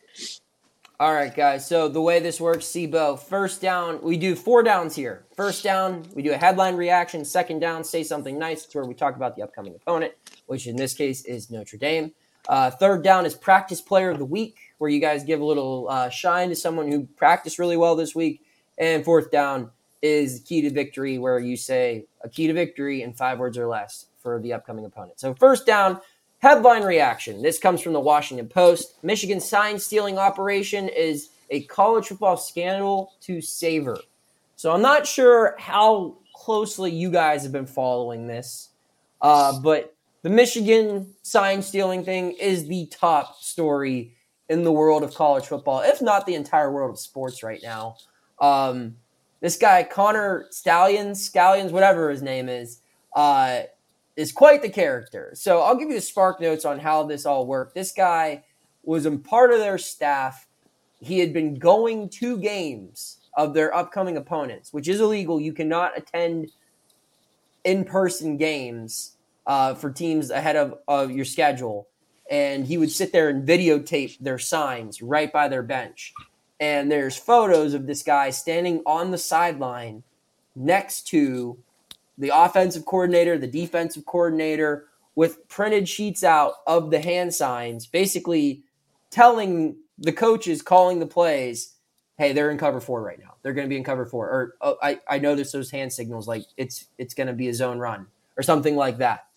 All 0.99 1.15
right, 1.15 1.35
guys. 1.35 1.67
So 1.67 1.87
the 1.87 1.99
way 1.99 2.19
this 2.19 2.39
works, 2.39 2.67
C'Bo, 2.67 3.19
first 3.19 3.59
down, 3.59 3.99
we 4.03 4.17
do 4.17 4.35
four 4.35 4.61
downs 4.61 4.95
here. 4.95 5.25
First 5.35 5.63
down, 5.63 6.05
we 6.13 6.21
do 6.21 6.31
a 6.31 6.37
headline 6.37 6.75
reaction. 6.75 7.25
Second 7.25 7.57
down, 7.57 7.83
say 7.83 8.03
something 8.03 8.37
nice. 8.37 8.65
It's 8.65 8.75
where 8.75 8.85
we 8.85 8.93
talk 8.93 9.15
about 9.15 9.35
the 9.35 9.41
upcoming 9.41 9.73
opponent, 9.73 10.13
which 10.45 10.67
in 10.67 10.75
this 10.75 10.93
case 10.93 11.25
is 11.25 11.49
Notre 11.49 11.77
Dame. 11.77 12.13
Uh, 12.47 12.69
third 12.69 13.03
down 13.03 13.25
is 13.25 13.33
practice 13.33 13.81
player 13.81 14.11
of 14.11 14.19
the 14.19 14.25
week, 14.25 14.57
where 14.77 14.89
you 14.89 14.99
guys 14.99 15.23
give 15.23 15.41
a 15.41 15.45
little 15.45 15.87
uh, 15.89 16.09
shine 16.09 16.49
to 16.49 16.55
someone 16.55 16.91
who 16.91 17.05
practiced 17.15 17.59
really 17.59 17.77
well 17.77 17.95
this 17.95 18.15
week. 18.15 18.41
And 18.77 19.05
fourth 19.05 19.31
down 19.31 19.71
is 20.01 20.41
key 20.45 20.61
to 20.61 20.69
victory, 20.69 21.17
where 21.17 21.39
you 21.39 21.57
say 21.57 22.05
a 22.23 22.29
key 22.29 22.47
to 22.47 22.53
victory 22.53 23.01
in 23.01 23.13
five 23.13 23.39
words 23.39 23.57
or 23.57 23.67
less 23.67 24.07
for 24.21 24.39
the 24.41 24.53
upcoming 24.53 24.85
opponent. 24.85 25.19
So 25.19 25.33
first 25.33 25.65
down, 25.65 25.99
Headline 26.39 26.83
reaction. 26.83 27.41
This 27.41 27.57
comes 27.57 27.81
from 27.81 27.93
the 27.93 27.99
Washington 27.99 28.47
Post. 28.47 29.03
Michigan 29.03 29.39
sign 29.39 29.79
stealing 29.79 30.19
operation 30.19 30.89
is 30.89 31.29
a 31.49 31.63
college 31.63 32.07
football 32.07 32.37
scandal 32.37 33.13
to 33.21 33.41
savor. 33.41 33.97
So 34.55 34.71
I'm 34.71 34.81
not 34.81 35.07
sure 35.07 35.55
how 35.57 36.17
closely 36.35 36.91
you 36.91 37.09
guys 37.09 37.43
have 37.43 37.51
been 37.51 37.65
following 37.65 38.27
this, 38.27 38.69
uh, 39.21 39.59
but 39.59 39.95
the 40.21 40.29
Michigan 40.29 41.15
sign 41.23 41.61
stealing 41.61 42.03
thing 42.03 42.33
is 42.33 42.67
the 42.67 42.85
top 42.87 43.41
story 43.41 44.14
in 44.49 44.63
the 44.63 44.71
world 44.71 45.03
of 45.03 45.13
college 45.13 45.45
football, 45.45 45.81
if 45.81 46.01
not 46.01 46.25
the 46.25 46.35
entire 46.35 46.71
world 46.71 46.91
of 46.91 46.99
sports 46.99 47.43
right 47.43 47.61
now. 47.63 47.95
Um, 48.39 48.97
this 49.41 49.57
guy 49.57 49.83
Connor 49.83 50.47
Stalions, 50.51 51.29
Scallions, 51.29 51.71
whatever 51.71 52.09
his 52.09 52.21
name 52.21 52.49
is, 52.49 52.81
uh, 53.15 53.61
is 54.15 54.31
quite 54.31 54.61
the 54.61 54.69
character. 54.69 55.31
So 55.33 55.61
I'll 55.61 55.75
give 55.75 55.89
you 55.89 55.95
the 55.95 56.01
spark 56.01 56.39
notes 56.39 56.65
on 56.65 56.79
how 56.79 57.03
this 57.03 57.25
all 57.25 57.45
worked. 57.45 57.75
This 57.75 57.91
guy 57.91 58.43
was 58.83 59.05
a 59.05 59.11
part 59.11 59.51
of 59.51 59.59
their 59.59 59.77
staff. 59.77 60.47
He 61.01 61.19
had 61.19 61.33
been 61.33 61.55
going 61.55 62.09
to 62.09 62.37
games 62.37 63.19
of 63.35 63.53
their 63.53 63.75
upcoming 63.75 64.17
opponents, 64.17 64.71
which 64.71 64.87
is 64.87 65.01
illegal. 65.01 65.41
You 65.41 65.53
cannot 65.53 65.97
attend 65.97 66.51
in-person 67.63 68.37
games 68.37 69.17
uh, 69.45 69.73
for 69.75 69.91
teams 69.91 70.29
ahead 70.29 70.55
of, 70.55 70.75
of 70.87 71.11
your 71.11 71.25
schedule. 71.25 71.87
And 72.29 72.65
he 72.65 72.77
would 72.77 72.91
sit 72.91 73.11
there 73.11 73.29
and 73.29 73.47
videotape 73.47 74.17
their 74.19 74.39
signs 74.39 75.01
right 75.01 75.31
by 75.31 75.47
their 75.47 75.63
bench. 75.63 76.13
And 76.59 76.91
there's 76.91 77.17
photos 77.17 77.73
of 77.73 77.85
this 77.85 78.01
guy 78.01 78.29
standing 78.29 78.81
on 78.85 79.11
the 79.11 79.17
sideline 79.17 80.03
next 80.55 81.07
to 81.09 81.57
the 82.17 82.31
offensive 82.33 82.85
coordinator, 82.85 83.37
the 83.37 83.47
defensive 83.47 84.05
coordinator, 84.05 84.87
with 85.15 85.47
printed 85.47 85.87
sheets 85.87 86.23
out 86.23 86.55
of 86.67 86.91
the 86.91 86.99
hand 86.99 87.33
signs, 87.33 87.85
basically 87.87 88.63
telling 89.11 89.75
the 89.97 90.11
coaches 90.11 90.61
calling 90.61 90.99
the 90.99 91.05
plays, 91.05 91.75
hey, 92.17 92.33
they're 92.33 92.51
in 92.51 92.57
cover 92.57 92.79
four 92.81 93.01
right 93.01 93.19
now. 93.19 93.35
They're 93.41 93.53
going 93.53 93.67
to 93.67 93.69
be 93.69 93.77
in 93.77 93.83
cover 93.83 94.05
four, 94.05 94.27
or 94.27 94.55
oh, 94.61 94.77
I 94.81 94.99
I 95.07 95.19
there's 95.19 95.51
those 95.51 95.71
hand 95.71 95.93
signals 95.93 96.27
like 96.27 96.45
it's 96.57 96.87
it's 96.97 97.13
going 97.13 97.27
to 97.27 97.33
be 97.33 97.47
a 97.49 97.53
zone 97.53 97.79
run 97.79 98.07
or 98.37 98.43
something 98.43 98.75
like 98.75 98.97
that 98.97 99.27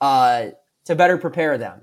uh, 0.00 0.46
to 0.84 0.94
better 0.94 1.18
prepare 1.18 1.58
them. 1.58 1.82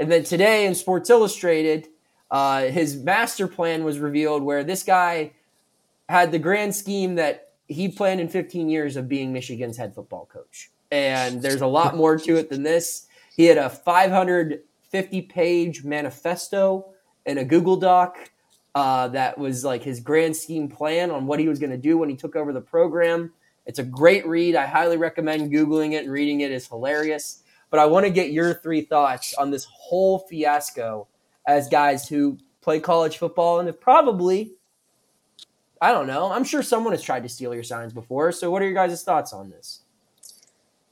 And 0.00 0.10
then 0.10 0.24
today 0.24 0.64
in 0.64 0.74
Sports 0.74 1.10
Illustrated, 1.10 1.88
uh, 2.30 2.62
his 2.62 2.96
master 2.96 3.46
plan 3.46 3.84
was 3.84 3.98
revealed 3.98 4.42
where 4.42 4.64
this 4.64 4.82
guy 4.82 5.32
had 6.08 6.32
the 6.32 6.38
grand 6.38 6.74
scheme 6.74 7.16
that 7.16 7.52
he 7.68 7.86
planned 7.88 8.18
in 8.18 8.28
15 8.28 8.70
years 8.70 8.96
of 8.96 9.10
being 9.10 9.30
Michigan's 9.30 9.76
head 9.76 9.94
football 9.94 10.24
coach. 10.32 10.70
And 10.90 11.42
there's 11.42 11.60
a 11.60 11.66
lot 11.66 11.96
more 11.96 12.18
to 12.18 12.36
it 12.36 12.48
than 12.48 12.62
this. 12.62 13.08
He 13.36 13.44
had 13.44 13.58
a 13.58 13.68
550 13.68 15.22
page 15.22 15.84
manifesto 15.84 16.86
and 17.26 17.38
a 17.38 17.44
Google 17.44 17.76
Doc 17.76 18.16
uh, 18.74 19.08
that 19.08 19.36
was 19.36 19.64
like 19.66 19.82
his 19.82 20.00
grand 20.00 20.34
scheme 20.34 20.68
plan 20.68 21.10
on 21.10 21.26
what 21.26 21.40
he 21.40 21.46
was 21.46 21.58
going 21.58 21.72
to 21.72 21.76
do 21.76 21.98
when 21.98 22.08
he 22.08 22.16
took 22.16 22.36
over 22.36 22.54
the 22.54 22.60
program. 22.60 23.34
It's 23.66 23.78
a 23.78 23.84
great 23.84 24.26
read. 24.26 24.56
I 24.56 24.64
highly 24.64 24.96
recommend 24.96 25.52
Googling 25.52 25.92
it 25.92 26.04
and 26.04 26.12
reading 26.12 26.40
it. 26.40 26.50
It's 26.50 26.68
hilarious. 26.68 27.42
But 27.70 27.80
I 27.80 27.86
want 27.86 28.04
to 28.04 28.10
get 28.10 28.32
your 28.32 28.54
three 28.54 28.82
thoughts 28.82 29.34
on 29.34 29.50
this 29.50 29.64
whole 29.64 30.18
fiasco 30.18 31.06
as 31.46 31.68
guys 31.68 32.08
who 32.08 32.38
play 32.60 32.80
college 32.80 33.18
football 33.18 33.60
and 33.60 33.66
have 33.66 33.80
probably, 33.80 34.52
I 35.80 35.92
don't 35.92 36.06
know, 36.06 36.30
I'm 36.30 36.44
sure 36.44 36.62
someone 36.62 36.92
has 36.92 37.02
tried 37.02 37.22
to 37.22 37.28
steal 37.28 37.54
your 37.54 37.62
signs 37.62 37.92
before. 37.92 38.32
So, 38.32 38.50
what 38.50 38.62
are 38.62 38.66
your 38.66 38.74
guys' 38.74 39.02
thoughts 39.02 39.32
on 39.32 39.50
this? 39.50 39.80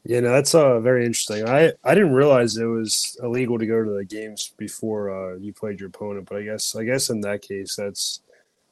Yeah, 0.04 0.20
no, 0.20 0.32
that's 0.32 0.54
uh, 0.54 0.80
very 0.80 1.04
interesting. 1.04 1.46
I, 1.46 1.72
I 1.84 1.94
didn't 1.94 2.14
realize 2.14 2.56
it 2.56 2.64
was 2.64 3.18
illegal 3.22 3.58
to 3.58 3.66
go 3.66 3.84
to 3.84 3.90
the 3.90 4.04
games 4.04 4.52
before 4.56 5.10
uh, 5.10 5.36
you 5.36 5.52
played 5.52 5.80
your 5.80 5.88
opponent, 5.88 6.28
but 6.28 6.38
I 6.38 6.44
guess 6.44 6.74
I 6.74 6.84
guess 6.84 7.10
in 7.10 7.20
that 7.22 7.42
case 7.42 7.76
that's 7.76 8.22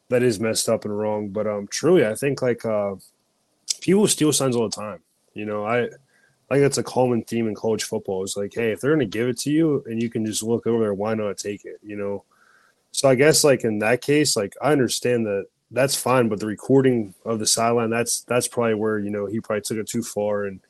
that 0.08 0.22
is 0.22 0.40
messed 0.40 0.68
up 0.68 0.84
and 0.84 0.96
wrong. 0.96 1.28
But 1.28 1.46
um, 1.46 1.66
truly, 1.66 2.06
I 2.06 2.14
think 2.14 2.40
like 2.40 2.64
uh, 2.64 2.94
people 3.80 4.06
steal 4.06 4.32
signs 4.32 4.56
all 4.56 4.68
the 4.68 4.76
time. 4.76 5.00
You 5.34 5.44
know, 5.44 5.66
I 5.66 5.88
I 6.50 6.54
think 6.54 6.64
that's 6.64 6.78
a 6.78 6.82
common 6.82 7.22
theme 7.22 7.48
in 7.48 7.54
college 7.54 7.84
football. 7.84 8.22
It's 8.22 8.36
like, 8.36 8.54
hey, 8.54 8.70
if 8.70 8.80
they're 8.80 8.94
going 8.94 9.00
to 9.00 9.06
give 9.06 9.28
it 9.28 9.38
to 9.40 9.50
you 9.50 9.82
and 9.86 10.00
you 10.00 10.08
can 10.08 10.24
just 10.24 10.42
look 10.42 10.66
over 10.66 10.82
there, 10.82 10.94
why 10.94 11.14
not 11.14 11.38
take 11.38 11.64
it? 11.64 11.78
You 11.82 11.96
know. 11.96 12.24
So 12.92 13.08
I 13.08 13.14
guess 13.14 13.44
like 13.44 13.64
in 13.64 13.80
that 13.80 14.00
case, 14.00 14.36
like 14.36 14.54
I 14.62 14.72
understand 14.72 15.26
that 15.26 15.46
that's 15.70 15.96
fine, 15.96 16.28
but 16.28 16.40
the 16.40 16.46
recording 16.46 17.14
of 17.24 17.38
the 17.38 17.46
sideline, 17.46 17.90
that's 17.90 18.20
that's 18.22 18.48
probably 18.48 18.74
where 18.74 18.98
you 18.98 19.10
know 19.10 19.26
he 19.26 19.40
probably 19.40 19.62
took 19.62 19.78
it 19.78 19.88
too 19.88 20.02
far 20.02 20.44
and 20.44 20.60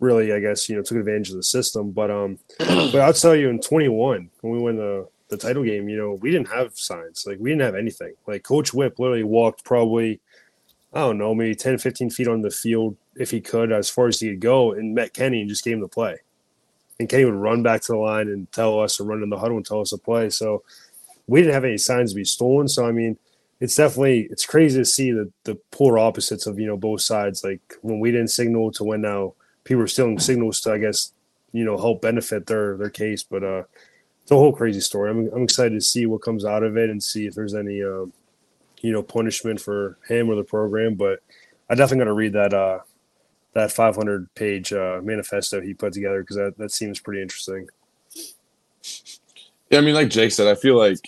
really, 0.00 0.32
I 0.32 0.40
guess 0.40 0.68
you 0.68 0.76
know 0.76 0.82
took 0.82 0.98
advantage 0.98 1.30
of 1.30 1.36
the 1.36 1.42
system. 1.42 1.90
But 1.90 2.10
um, 2.10 2.38
but 2.58 2.96
I'll 2.96 3.12
tell 3.12 3.34
you, 3.34 3.48
in 3.48 3.60
21 3.60 4.30
when 4.40 4.52
we 4.52 4.58
won 4.58 4.76
the 4.76 5.08
the 5.28 5.36
title 5.36 5.62
game, 5.62 5.88
you 5.88 5.96
know, 5.96 6.14
we 6.14 6.30
didn't 6.30 6.48
have 6.48 6.78
signs, 6.78 7.24
like 7.26 7.38
we 7.38 7.50
didn't 7.50 7.62
have 7.62 7.74
anything. 7.74 8.14
Like 8.26 8.42
Coach 8.42 8.72
Whip 8.72 8.98
literally 8.98 9.24
walked 9.24 9.64
probably, 9.64 10.20
I 10.92 11.00
don't 11.00 11.18
know, 11.18 11.34
maybe 11.34 11.54
10, 11.54 11.78
15 11.78 12.10
feet 12.10 12.28
on 12.28 12.42
the 12.42 12.50
field 12.50 12.96
if 13.18 13.30
he 13.30 13.40
could, 13.40 13.72
as 13.72 13.90
far 13.90 14.06
as 14.06 14.20
he 14.20 14.30
could 14.30 14.40
go, 14.40 14.72
and 14.72 14.94
met 14.94 15.12
Kenny 15.12 15.40
and 15.40 15.50
just 15.50 15.64
gave 15.64 15.74
him 15.74 15.80
the 15.80 15.88
play. 15.88 16.18
And 17.00 17.08
Kenny 17.08 17.24
would 17.24 17.34
run 17.34 17.62
back 17.62 17.82
to 17.82 17.92
the 17.92 17.98
line 17.98 18.28
and 18.28 18.50
tell 18.52 18.80
us, 18.80 18.96
to 18.96 19.04
run 19.04 19.22
in 19.22 19.28
the 19.28 19.38
huddle 19.38 19.56
and 19.56 19.66
tell 19.66 19.80
us 19.80 19.90
to 19.90 19.98
play. 19.98 20.30
So 20.30 20.62
we 21.26 21.40
didn't 21.40 21.54
have 21.54 21.64
any 21.64 21.78
signs 21.78 22.12
to 22.12 22.16
be 22.16 22.24
stolen. 22.24 22.68
So 22.68 22.86
I 22.86 22.92
mean, 22.92 23.18
it's 23.60 23.74
definitely 23.74 24.28
it's 24.30 24.46
crazy 24.46 24.78
to 24.78 24.84
see 24.84 25.10
the 25.12 25.30
the 25.44 25.56
polar 25.70 25.98
opposites 25.98 26.46
of 26.46 26.58
you 26.58 26.66
know 26.66 26.76
both 26.76 27.00
sides. 27.00 27.44
Like 27.44 27.60
when 27.82 28.00
we 28.00 28.10
didn't 28.10 28.28
signal 28.28 28.72
to 28.72 28.84
when 28.84 29.02
now 29.02 29.34
people 29.64 29.82
are 29.82 29.88
stealing 29.88 30.18
signals 30.18 30.60
to 30.60 30.72
I 30.72 30.78
guess 30.78 31.12
you 31.52 31.64
know 31.64 31.76
help 31.76 32.02
benefit 32.02 32.46
their 32.46 32.76
their 32.76 32.90
case. 32.90 33.22
But 33.22 33.44
uh, 33.44 33.62
it's 34.22 34.30
a 34.30 34.36
whole 34.36 34.52
crazy 34.52 34.80
story. 34.80 35.10
I'm 35.10 35.28
I'm 35.32 35.42
excited 35.42 35.74
to 35.74 35.80
see 35.80 36.06
what 36.06 36.22
comes 36.22 36.44
out 36.44 36.62
of 36.62 36.76
it 36.76 36.90
and 36.90 37.02
see 37.02 37.26
if 37.26 37.34
there's 37.34 37.54
any 37.54 37.82
uh, 37.82 38.06
you 38.80 38.92
know 38.92 39.02
punishment 39.02 39.60
for 39.60 39.98
him 40.08 40.28
or 40.28 40.36
the 40.36 40.44
program. 40.44 40.94
But 40.94 41.20
I 41.68 41.74
definitely 41.74 42.04
got 42.04 42.10
to 42.10 42.14
read 42.14 42.32
that 42.34 42.54
uh, 42.54 42.80
that 43.54 43.72
500 43.72 44.32
page 44.34 44.72
uh, 44.72 45.00
manifesto 45.02 45.60
he 45.60 45.74
put 45.74 45.92
together 45.92 46.20
because 46.20 46.36
that, 46.36 46.58
that 46.58 46.72
seems 46.72 47.00
pretty 47.00 47.22
interesting. 47.22 47.68
Yeah, 49.70 49.78
I 49.78 49.80
mean, 49.82 49.94
like 49.94 50.10
Jake 50.10 50.32
said, 50.32 50.46
I 50.46 50.54
feel 50.54 50.76
like 50.76 50.98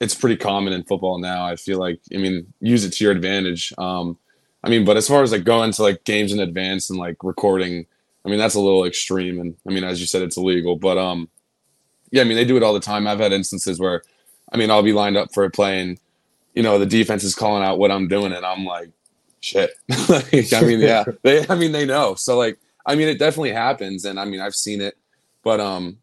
it's 0.00 0.14
pretty 0.14 0.36
common 0.36 0.72
in 0.72 0.84
football 0.84 1.18
now. 1.18 1.46
I 1.46 1.56
feel 1.56 1.78
like, 1.78 2.00
I 2.14 2.18
mean, 2.18 2.52
use 2.60 2.84
it 2.84 2.92
to 2.94 3.04
your 3.04 3.12
advantage. 3.12 3.72
Um, 3.78 4.18
I 4.62 4.68
mean, 4.68 4.84
but 4.84 4.96
as 4.96 5.08
far 5.08 5.22
as 5.22 5.32
like 5.32 5.44
going 5.44 5.72
to 5.72 5.82
like 5.82 6.04
games 6.04 6.32
in 6.32 6.40
advance 6.40 6.90
and 6.90 6.98
like 6.98 7.22
recording, 7.22 7.86
I 8.24 8.28
mean, 8.28 8.38
that's 8.38 8.54
a 8.54 8.60
little 8.60 8.84
extreme. 8.84 9.40
And 9.40 9.56
I 9.68 9.72
mean, 9.72 9.84
as 9.84 10.00
you 10.00 10.06
said, 10.06 10.22
it's 10.22 10.36
illegal. 10.36 10.76
But 10.76 10.98
um, 10.98 11.28
yeah, 12.10 12.22
I 12.22 12.24
mean, 12.24 12.36
they 12.36 12.44
do 12.44 12.56
it 12.56 12.62
all 12.62 12.74
the 12.74 12.80
time. 12.80 13.06
I've 13.06 13.20
had 13.20 13.32
instances 13.32 13.78
where, 13.78 14.02
I 14.52 14.56
mean, 14.56 14.70
I'll 14.70 14.82
be 14.82 14.92
lined 14.92 15.16
up 15.16 15.32
for 15.32 15.44
a 15.44 15.50
play 15.50 15.80
and, 15.80 15.98
you 16.56 16.62
know, 16.62 16.78
the 16.78 16.86
defense 16.86 17.22
is 17.22 17.34
calling 17.34 17.62
out 17.62 17.78
what 17.78 17.90
I'm 17.90 18.08
doing, 18.08 18.32
and 18.32 18.44
I'm 18.44 18.64
like, 18.64 18.90
shit. 19.46 19.70
like, 20.08 20.52
I 20.52 20.60
mean, 20.62 20.80
yeah, 20.80 21.04
they, 21.22 21.46
I 21.48 21.54
mean, 21.54 21.72
they 21.72 21.86
know. 21.86 22.14
So 22.14 22.36
like, 22.36 22.58
I 22.84 22.94
mean, 22.94 23.08
it 23.08 23.18
definitely 23.18 23.52
happens, 23.52 24.04
and 24.04 24.18
I 24.18 24.24
mean, 24.24 24.40
I've 24.40 24.54
seen 24.54 24.80
it, 24.80 24.96
but 25.42 25.60
um, 25.60 25.98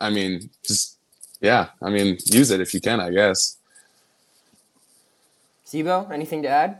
I 0.00 0.10
mean, 0.10 0.50
just 0.66 0.98
yeah, 1.40 1.68
I 1.82 1.90
mean, 1.90 2.18
use 2.26 2.50
it 2.50 2.60
if 2.60 2.74
you 2.74 2.80
can, 2.80 3.00
I 3.00 3.10
guess. 3.10 3.58
C'Bo, 5.64 6.10
anything 6.12 6.42
to 6.42 6.48
add? 6.48 6.78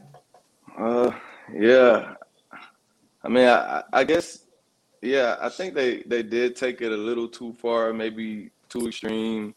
Uh, 0.77 1.13
yeah. 1.55 2.15
I 3.23 3.29
mean, 3.29 3.47
I, 3.47 3.85
I 3.93 4.05
guess, 4.05 4.45
yeah, 5.03 5.37
I 5.41 5.49
think 5.49 5.75
they 5.75 6.03
they 6.03 6.23
did 6.23 6.57
take 6.57 6.81
it 6.81 6.91
a 6.91 6.97
little 6.97 7.29
too 7.29 7.53
far, 7.55 7.93
maybe 7.93 8.51
too 8.69 8.89
extreme. 8.89 9.55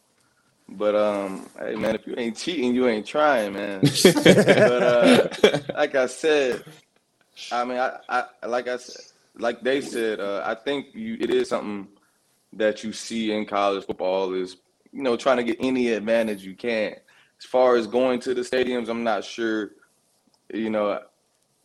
But 0.76 0.94
um, 0.96 1.48
hey 1.58 1.76
man, 1.76 1.94
if 1.94 2.06
you 2.06 2.14
ain't 2.16 2.36
cheating, 2.36 2.74
you 2.74 2.88
ain't 2.88 3.06
trying, 3.06 3.52
man. 3.52 3.80
but 4.02 4.82
uh, 4.82 5.28
like 5.74 5.94
I 5.94 6.06
said, 6.06 6.64
I 7.52 7.64
mean, 7.64 7.78
I, 7.78 7.98
I 8.08 8.46
like 8.46 8.66
I 8.66 8.76
said, 8.78 9.12
like 9.38 9.62
they 9.62 9.80
said, 9.80 10.20
uh, 10.20 10.42
I 10.44 10.54
think 10.54 10.94
you 10.94 11.16
it 11.20 11.30
is 11.30 11.48
something 11.48 11.88
that 12.54 12.82
you 12.82 12.92
see 12.92 13.32
in 13.32 13.46
college 13.46 13.84
football 13.84 14.32
is 14.34 14.56
you 14.92 15.02
know 15.02 15.16
trying 15.16 15.36
to 15.36 15.44
get 15.44 15.58
any 15.60 15.90
advantage 15.90 16.44
you 16.44 16.54
can. 16.54 16.94
As 17.38 17.44
far 17.44 17.76
as 17.76 17.86
going 17.86 18.20
to 18.20 18.34
the 18.34 18.42
stadiums, 18.42 18.88
I'm 18.88 19.04
not 19.04 19.24
sure. 19.24 19.70
You 20.52 20.70
know, 20.70 21.00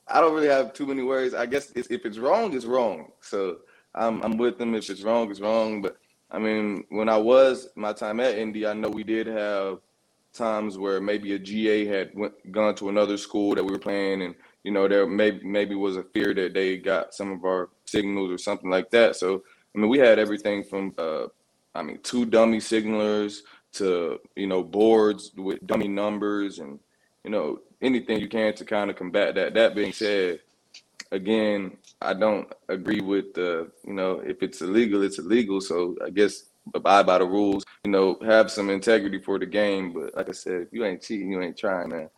I 0.08 0.22
don't 0.22 0.34
really 0.34 0.48
have 0.48 0.74
too 0.74 0.86
many 0.86 1.02
words. 1.04 1.34
I 1.34 1.46
guess 1.46 1.72
it's, 1.76 1.90
if 1.90 2.06
it's 2.06 2.18
wrong, 2.18 2.56
it's 2.56 2.66
wrong. 2.66 3.12
So 3.22 3.58
I'm 3.96 4.22
I'm 4.22 4.38
with 4.38 4.60
them. 4.60 4.76
If 4.76 4.90
it's 4.90 5.02
wrong, 5.02 5.32
it's 5.32 5.40
wrong. 5.40 5.82
But 5.82 5.98
I 6.32 6.40
mean, 6.40 6.84
when 6.90 7.10
I 7.10 7.18
was 7.18 7.70
my 7.76 7.94
time 7.94 8.20
at 8.20 8.38
Indy, 8.38 8.66
I 8.68 8.74
know 8.74 8.90
we 8.90 9.04
did 9.04 9.28
have 9.28 9.80
times 10.34 10.78
where 10.78 11.02
maybe 11.02 11.34
a 11.34 11.40
GA 11.40 11.86
had 11.86 12.12
went, 12.14 12.52
gone 12.52 12.76
to 12.76 12.90
another 12.90 13.18
school 13.18 13.56
that 13.56 13.64
we 13.64 13.72
were 13.72 13.80
playing, 13.80 14.22
and 14.22 14.36
you 14.64 14.72
know 14.72 14.88
there 14.88 15.08
maybe 15.08 15.44
maybe 15.44 15.76
was 15.76 15.98
a 15.98 16.04
fear 16.04 16.34
that 16.36 16.54
they 16.54 16.78
got 16.78 17.14
some 17.14 17.32
of 17.32 17.44
our 17.46 17.70
signals 17.86 18.30
or 18.32 18.38
something 18.38 18.70
like 18.70 18.92
that. 18.92 19.16
So 19.16 19.44
I 19.76 19.80
mean, 19.80 19.90
we 19.90 19.98
had 20.00 20.20
everything 20.20 20.64
from 20.64 20.94
uh, 20.98 21.28
I 21.74 21.82
mean, 21.82 22.00
two 22.04 22.26
dummy 22.26 22.58
signalers 22.60 23.42
to 23.74 24.20
you 24.36 24.48
know 24.48 24.64
boards 24.64 25.32
with 25.36 25.66
dummy 25.66 25.88
numbers 25.88 26.60
and 26.60 26.80
you 27.24 27.32
know 27.32 27.60
anything 27.82 28.20
you 28.20 28.28
can 28.28 28.54
to 28.56 28.66
kind 28.66 28.90
of 28.90 28.96
combat 28.96 29.36
that. 29.36 29.56
That 29.56 29.76
being 29.76 29.94
said, 29.94 30.42
again, 31.12 31.78
I 32.02 32.14
don't 32.14 32.52
agree 32.70 33.02
with 33.02 33.34
the, 33.34 33.72
you 33.86 33.94
know, 33.94 34.20
if 34.20 34.42
it's 34.42 34.62
illegal, 34.62 35.04
it's 35.04 35.20
illegal. 35.20 35.60
So 35.62 35.96
I 36.06 36.10
guess 36.10 36.44
abide 36.74 37.06
by 37.06 37.18
the 37.18 37.26
rules, 37.26 37.66
you 37.84 37.92
know, 37.92 38.18
have 38.26 38.52
some 38.52 38.70
integrity 38.70 39.20
for 39.20 39.40
the 39.40 39.46
game. 39.46 39.94
But 39.94 40.16
like 40.16 40.30
I 40.30 40.34
said, 40.34 40.62
if 40.62 40.68
you 40.72 40.86
ain't 40.86 41.02
cheating, 41.02 41.32
you 41.32 41.42
ain't 41.42 41.58
trying, 41.58 41.90
man. 41.90 42.10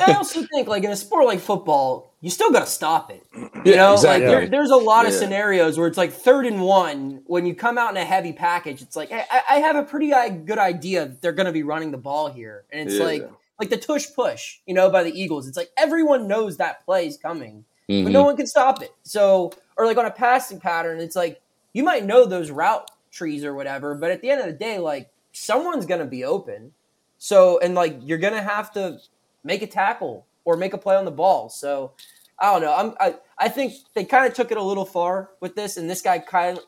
I 0.00 0.14
also 0.14 0.42
think, 0.44 0.66
like 0.66 0.84
in 0.84 0.90
a 0.90 0.96
sport 0.96 1.26
like 1.26 1.40
football, 1.40 2.14
you 2.20 2.30
still 2.30 2.50
got 2.50 2.60
to 2.60 2.66
stop 2.66 3.10
it. 3.10 3.24
You 3.64 3.76
know, 3.76 3.94
exactly. 3.94 4.26
like 4.26 4.40
there, 4.40 4.48
there's 4.48 4.68
a 4.68 4.76
lot 4.76 5.04
yeah. 5.04 5.08
of 5.08 5.14
scenarios 5.14 5.78
where 5.78 5.86
it's 5.86 5.96
like 5.96 6.12
third 6.12 6.44
and 6.44 6.60
one. 6.60 7.22
When 7.24 7.46
you 7.46 7.54
come 7.54 7.78
out 7.78 7.92
in 7.92 7.96
a 7.96 8.04
heavy 8.04 8.34
package, 8.34 8.82
it's 8.82 8.94
like 8.94 9.10
I, 9.10 9.24
I 9.48 9.54
have 9.60 9.74
a 9.74 9.84
pretty 9.84 10.12
uh, 10.12 10.28
good 10.28 10.58
idea 10.58 11.06
that 11.06 11.22
they're 11.22 11.32
going 11.32 11.46
to 11.46 11.52
be 11.52 11.62
running 11.62 11.90
the 11.90 11.96
ball 11.96 12.30
here, 12.30 12.66
and 12.70 12.86
it's 12.86 12.98
yeah. 12.98 13.04
like 13.04 13.30
like 13.58 13.70
the 13.70 13.78
tush 13.78 14.08
push, 14.14 14.58
you 14.66 14.74
know, 14.74 14.90
by 14.90 15.02
the 15.02 15.18
Eagles. 15.18 15.48
It's 15.48 15.56
like 15.56 15.70
everyone 15.78 16.28
knows 16.28 16.58
that 16.58 16.84
play 16.84 17.06
is 17.06 17.16
coming, 17.16 17.64
mm-hmm. 17.88 18.04
but 18.04 18.12
no 18.12 18.24
one 18.24 18.36
can 18.36 18.46
stop 18.46 18.82
it. 18.82 18.92
So, 19.02 19.52
or 19.76 19.86
like 19.86 19.96
on 19.96 20.06
a 20.06 20.10
passing 20.10 20.60
pattern, 20.60 21.00
it's 21.00 21.16
like 21.16 21.40
you 21.72 21.82
might 21.82 22.04
know 22.04 22.24
those 22.24 22.50
route 22.50 22.90
trees 23.10 23.44
or 23.44 23.54
whatever, 23.54 23.94
but 23.94 24.10
at 24.10 24.20
the 24.20 24.30
end 24.30 24.40
of 24.40 24.46
the 24.46 24.52
day, 24.52 24.78
like 24.78 25.10
someone's 25.32 25.86
gonna 25.86 26.06
be 26.06 26.24
open. 26.24 26.72
So, 27.18 27.58
and 27.60 27.74
like 27.74 27.98
you're 28.02 28.18
gonna 28.18 28.42
have 28.42 28.72
to 28.72 28.98
make 29.42 29.62
a 29.62 29.66
tackle 29.66 30.26
or 30.44 30.56
make 30.56 30.74
a 30.74 30.78
play 30.78 30.96
on 30.96 31.04
the 31.04 31.10
ball. 31.10 31.48
So, 31.48 31.92
I 32.38 32.52
don't 32.52 32.62
know. 32.62 32.74
I'm 32.74 32.94
I, 33.00 33.16
I 33.38 33.48
think 33.48 33.74
they 33.94 34.04
kind 34.04 34.26
of 34.26 34.34
took 34.34 34.50
it 34.50 34.58
a 34.58 34.62
little 34.62 34.84
far 34.84 35.30
with 35.40 35.54
this, 35.54 35.76
and 35.76 35.88
this 35.88 36.02
guy 36.02 36.18
kind 36.18 36.58
of 36.58 36.64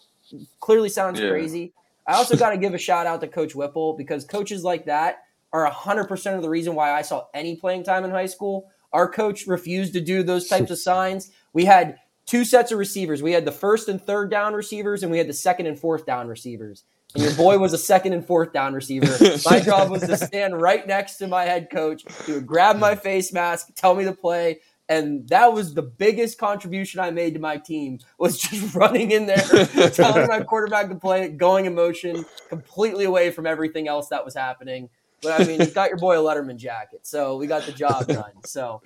clearly 0.61 0.89
sounds 0.89 1.21
yeah. 1.21 1.31
crazy. 1.31 1.73
I 2.07 2.15
also 2.15 2.37
got 2.39 2.51
to 2.51 2.57
give 2.57 2.75
a 2.75 2.79
shout 2.79 3.07
out 3.07 3.21
to 3.21 3.29
Coach 3.29 3.55
Whipple 3.55 3.95
because 3.95 4.25
coaches 4.25 4.65
like 4.65 4.87
that 4.87 5.25
are 5.53 5.71
100% 5.71 6.37
of 6.37 6.43
the 6.43 6.49
reason 6.49 6.75
why 6.75 6.93
I 6.93 7.03
saw 7.03 7.27
any 7.33 7.57
playing 7.57 7.85
time 7.85 8.05
in 8.05 8.11
high 8.11 8.27
school. 8.27 8.71
Our 8.97 9.11
coach 9.11 9.47
refused 9.47 9.93
to 9.93 10.01
do 10.01 10.23
those 10.23 10.49
types 10.49 10.71
of 10.71 10.79
signs. 10.79 11.31
We 11.53 11.67
had 11.67 11.99
two 12.25 12.47
sets 12.47 12.73
of 12.73 12.79
receivers. 12.79 13.23
We 13.23 13.33
had 13.33 13.45
the 13.45 13.53
first 13.53 13.91
and 13.91 14.01
third 14.01 14.31
down 14.31 14.55
receivers, 14.55 15.03
and 15.03 15.13
we 15.13 15.19
had 15.19 15.29
the 15.29 15.35
second 15.35 15.67
and 15.67 15.79
fourth 15.79 16.07
down 16.07 16.29
receivers. 16.29 16.83
and 17.15 17.23
your 17.23 17.35
boy 17.35 17.59
was 17.59 17.75
a 17.75 17.79
second 17.79 18.15
and 18.15 18.27
fourth 18.27 18.55
down 18.55 18.73
receiver. 18.73 19.15
My 19.45 19.61
job 19.61 19.91
was 19.91 20.01
to 20.01 20.17
stand 20.17 20.63
right 20.63 20.87
next 20.87 21.17
to 21.17 21.27
my 21.27 21.45
head 21.45 21.69
coach. 21.71 22.05
He 22.25 22.33
would 22.33 22.47
grab 22.47 22.79
my 22.79 22.95
face 22.95 23.35
mask, 23.35 23.75
tell 23.75 23.95
me 23.95 24.05
to 24.05 24.15
play, 24.15 24.61
and 24.89 25.29
that 25.29 25.53
was 25.53 25.75
the 25.75 25.83
biggest 25.83 26.39
contribution 26.39 26.99
I 26.99 27.11
made 27.11 27.35
to 27.35 27.41
my 27.41 27.59
team 27.59 27.99
was 28.19 28.39
just 28.39 28.75
running 28.83 29.11
in 29.11 29.27
there, 29.27 29.91
telling 29.91 30.27
my 30.27 30.41
quarterback 30.43 30.89
to 30.89 30.95
play, 30.95 31.29
going 31.29 31.67
in 31.67 31.75
motion, 31.75 32.25
completely 32.49 33.05
away 33.05 33.31
from 33.31 33.47
everything 33.47 33.89
else 33.89 34.09
that 34.09 34.25
was 34.25 34.35
happening. 34.35 34.89
But 35.27 35.41
I 35.41 35.45
mean, 35.45 35.61
you 35.61 35.67
got 35.67 35.89
your 35.89 35.99
boy 35.99 36.17
a 36.17 36.23
Letterman 36.23 36.57
jacket, 36.57 37.01
so 37.05 37.37
we 37.37 37.49
got 37.49 37.65
the 37.65 37.73
job 37.73 38.07
done. 38.09 38.31
So 38.45 38.81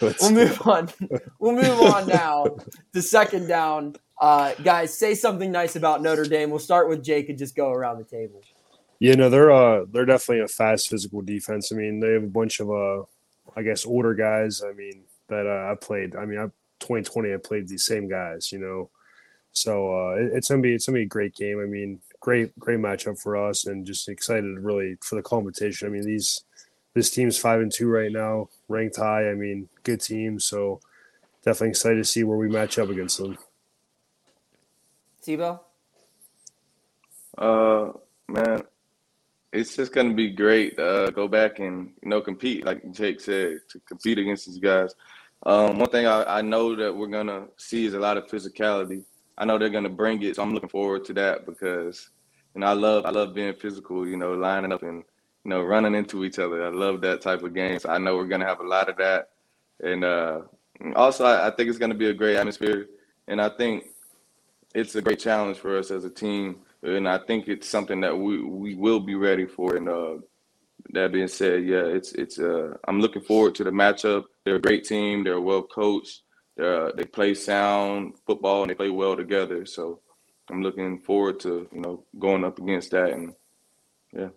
we'll 0.00 0.30
move 0.30 0.66
on. 0.66 0.88
We'll 1.40 1.56
move 1.56 1.80
on 1.92 2.06
now 2.06 2.46
to 2.94 3.02
second 3.02 3.48
down. 3.48 3.96
Uh, 4.20 4.54
guys, 4.62 4.96
say 4.96 5.16
something 5.16 5.50
nice 5.50 5.74
about 5.74 6.00
Notre 6.00 6.26
Dame. 6.26 6.50
We'll 6.50 6.60
start 6.60 6.88
with 6.88 7.02
Jake 7.02 7.28
and 7.28 7.36
just 7.36 7.56
go 7.56 7.72
around 7.72 7.98
the 7.98 8.04
table. 8.04 8.40
Yeah, 9.00 9.14
no, 9.14 9.30
they're 9.30 9.50
uh 9.50 9.86
they're 9.90 10.04
definitely 10.04 10.44
a 10.44 10.48
fast 10.48 10.88
physical 10.88 11.22
defense. 11.22 11.72
I 11.72 11.74
mean, 11.74 11.98
they 11.98 12.12
have 12.12 12.22
a 12.22 12.28
bunch 12.28 12.60
of 12.60 12.70
uh 12.70 13.02
I 13.56 13.62
guess 13.62 13.84
older 13.84 14.14
guys. 14.14 14.62
I 14.62 14.72
mean, 14.72 15.02
that 15.28 15.46
uh, 15.46 15.72
I 15.72 15.74
played. 15.74 16.14
I 16.14 16.24
mean, 16.24 16.38
I 16.38 16.44
2020 16.78 17.34
I 17.34 17.36
played 17.38 17.66
these 17.66 17.84
same 17.84 18.08
guys, 18.08 18.52
you 18.52 18.58
know. 18.58 18.90
So 19.52 19.92
uh, 19.92 20.14
it, 20.16 20.32
it's 20.34 20.48
gonna 20.48 20.62
be 20.62 20.74
it's 20.74 20.86
gonna 20.86 20.98
be 20.98 21.04
a 21.04 21.06
great 21.06 21.34
game. 21.34 21.60
I 21.60 21.66
mean, 21.66 22.00
great 22.20 22.58
great 22.58 22.78
matchup 22.78 23.20
for 23.20 23.36
us, 23.36 23.66
and 23.66 23.86
just 23.86 24.08
excited 24.08 24.58
really 24.58 24.96
for 25.02 25.16
the 25.16 25.22
competition. 25.22 25.88
I 25.88 25.90
mean, 25.90 26.04
these 26.04 26.44
this 26.94 27.10
team's 27.10 27.38
five 27.38 27.60
and 27.60 27.72
two 27.72 27.88
right 27.88 28.12
now, 28.12 28.48
ranked 28.68 28.96
high. 28.96 29.30
I 29.30 29.34
mean, 29.34 29.68
good 29.82 30.00
team. 30.00 30.38
So 30.38 30.80
definitely 31.44 31.70
excited 31.70 31.96
to 31.96 32.04
see 32.04 32.24
where 32.24 32.38
we 32.38 32.48
match 32.48 32.78
up 32.78 32.88
against 32.88 33.18
them. 33.18 33.38
C'Bo. 35.22 35.60
Uh, 37.38 37.92
man, 38.28 38.62
it's 39.52 39.76
just 39.76 39.92
gonna 39.92 40.14
be 40.14 40.30
great. 40.30 40.78
Uh, 40.78 41.10
go 41.10 41.28
back 41.28 41.58
and 41.58 41.92
you 42.02 42.08
know 42.08 42.20
compete, 42.20 42.64
like 42.64 42.90
Jake 42.92 43.20
said, 43.20 43.60
to 43.68 43.80
compete 43.80 44.18
against 44.18 44.46
these 44.46 44.58
guys. 44.58 44.94
Um, 45.44 45.78
one 45.78 45.88
thing 45.88 46.06
I, 46.06 46.38
I 46.38 46.42
know 46.42 46.76
that 46.76 46.94
we're 46.94 47.06
gonna 47.06 47.46
see 47.56 47.86
is 47.86 47.94
a 47.94 47.98
lot 47.98 48.16
of 48.16 48.26
physicality. 48.26 49.04
I 49.40 49.46
know 49.46 49.58
they're 49.58 49.70
gonna 49.70 49.88
bring 49.88 50.22
it, 50.22 50.36
so 50.36 50.42
I'm 50.42 50.54
looking 50.54 50.68
forward 50.68 51.06
to 51.06 51.14
that 51.14 51.46
because 51.46 52.10
you 52.54 52.60
know 52.60 52.68
I 52.68 52.74
love 52.74 53.06
I 53.06 53.10
love 53.10 53.34
being 53.34 53.54
physical. 53.54 54.06
You 54.06 54.18
know, 54.18 54.34
lining 54.34 54.72
up 54.72 54.82
and 54.84 55.02
you 55.44 55.50
know 55.50 55.62
running 55.62 55.96
into 55.96 56.24
each 56.26 56.38
other. 56.38 56.66
I 56.66 56.70
love 56.70 57.00
that 57.02 57.22
type 57.22 57.42
of 57.42 57.54
game. 57.54 57.80
So 57.80 57.88
I 57.90 57.98
know 57.98 58.16
we're 58.16 58.28
gonna 58.28 58.46
have 58.46 58.60
a 58.60 58.68
lot 58.68 58.90
of 58.90 58.98
that, 58.98 59.30
and 59.82 60.04
uh, 60.04 60.42
also 60.94 61.24
I, 61.24 61.48
I 61.48 61.50
think 61.52 61.70
it's 61.70 61.78
gonna 61.78 61.94
be 61.94 62.10
a 62.10 62.14
great 62.14 62.36
atmosphere, 62.36 62.86
and 63.28 63.40
I 63.40 63.48
think 63.48 63.86
it's 64.74 64.94
a 64.94 65.02
great 65.02 65.20
challenge 65.20 65.58
for 65.58 65.78
us 65.78 65.90
as 65.90 66.04
a 66.04 66.10
team, 66.10 66.58
and 66.82 67.08
I 67.08 67.18
think 67.18 67.48
it's 67.48 67.68
something 67.68 68.00
that 68.02 68.16
we 68.16 68.42
we 68.44 68.74
will 68.74 69.00
be 69.00 69.14
ready 69.14 69.46
for. 69.46 69.76
And 69.76 69.88
uh, 69.88 70.16
that 70.92 71.12
being 71.12 71.28
said, 71.28 71.64
yeah, 71.64 71.84
it's 71.84 72.12
it's 72.12 72.38
uh, 72.38 72.74
I'm 72.86 73.00
looking 73.00 73.22
forward 73.22 73.54
to 73.56 73.64
the 73.64 73.70
matchup. 73.70 74.24
They're 74.44 74.56
a 74.56 74.60
great 74.60 74.84
team. 74.84 75.24
They're 75.24 75.40
well 75.40 75.62
coached. 75.62 76.22
They're, 76.60 76.88
uh, 76.88 76.92
they 76.94 77.04
play 77.04 77.32
sound 77.32 78.16
football 78.26 78.60
and 78.60 78.70
they 78.70 78.74
play 78.74 78.90
well 78.90 79.16
together. 79.16 79.64
So 79.64 80.00
I'm 80.50 80.62
looking 80.62 81.00
forward 81.00 81.40
to 81.40 81.66
you 81.72 81.80
know 81.80 82.04
going 82.18 82.44
up 82.44 82.58
against 82.58 82.90
that 82.90 83.12
and 83.12 83.34
yeah. 84.12 84.28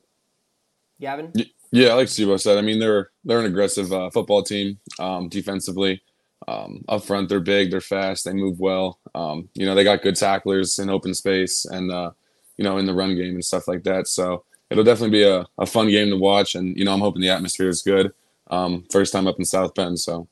Gavin. 1.01 1.33
Yeah, 1.73 1.95
like 1.95 2.07
Steve 2.07 2.39
said, 2.39 2.57
I 2.57 2.61
mean 2.61 2.79
they're 2.79 3.09
they're 3.25 3.41
an 3.41 3.45
aggressive 3.45 3.91
uh, 3.91 4.09
football 4.09 4.41
team 4.41 4.79
um, 4.99 5.27
defensively. 5.27 6.01
Um, 6.47 6.85
up 6.87 7.03
front, 7.03 7.27
they're 7.27 7.41
big, 7.41 7.71
they're 7.71 7.81
fast, 7.81 8.23
they 8.23 8.33
move 8.33 8.57
well. 8.57 8.99
Um, 9.15 9.49
you 9.53 9.65
know, 9.65 9.75
they 9.75 9.83
got 9.83 10.01
good 10.01 10.15
tacklers 10.15 10.79
in 10.79 10.89
open 10.89 11.13
space 11.13 11.65
and 11.65 11.91
uh, 11.91 12.11
you 12.55 12.63
know 12.63 12.77
in 12.77 12.85
the 12.85 12.93
run 12.93 13.17
game 13.17 13.33
and 13.33 13.43
stuff 13.43 13.67
like 13.67 13.83
that. 13.83 14.07
So 14.07 14.45
it'll 14.69 14.85
definitely 14.85 15.17
be 15.17 15.23
a, 15.23 15.45
a 15.57 15.65
fun 15.65 15.89
game 15.89 16.09
to 16.09 16.17
watch. 16.17 16.55
And 16.55 16.77
you 16.77 16.85
know, 16.85 16.93
I'm 16.93 17.01
hoping 17.01 17.21
the 17.21 17.31
atmosphere 17.31 17.67
is 17.67 17.81
good. 17.81 18.13
Um, 18.49 18.85
first 18.93 19.11
time 19.11 19.27
up 19.27 19.39
in 19.39 19.43
South 19.43 19.75
Bend, 19.75 19.99
so. 19.99 20.29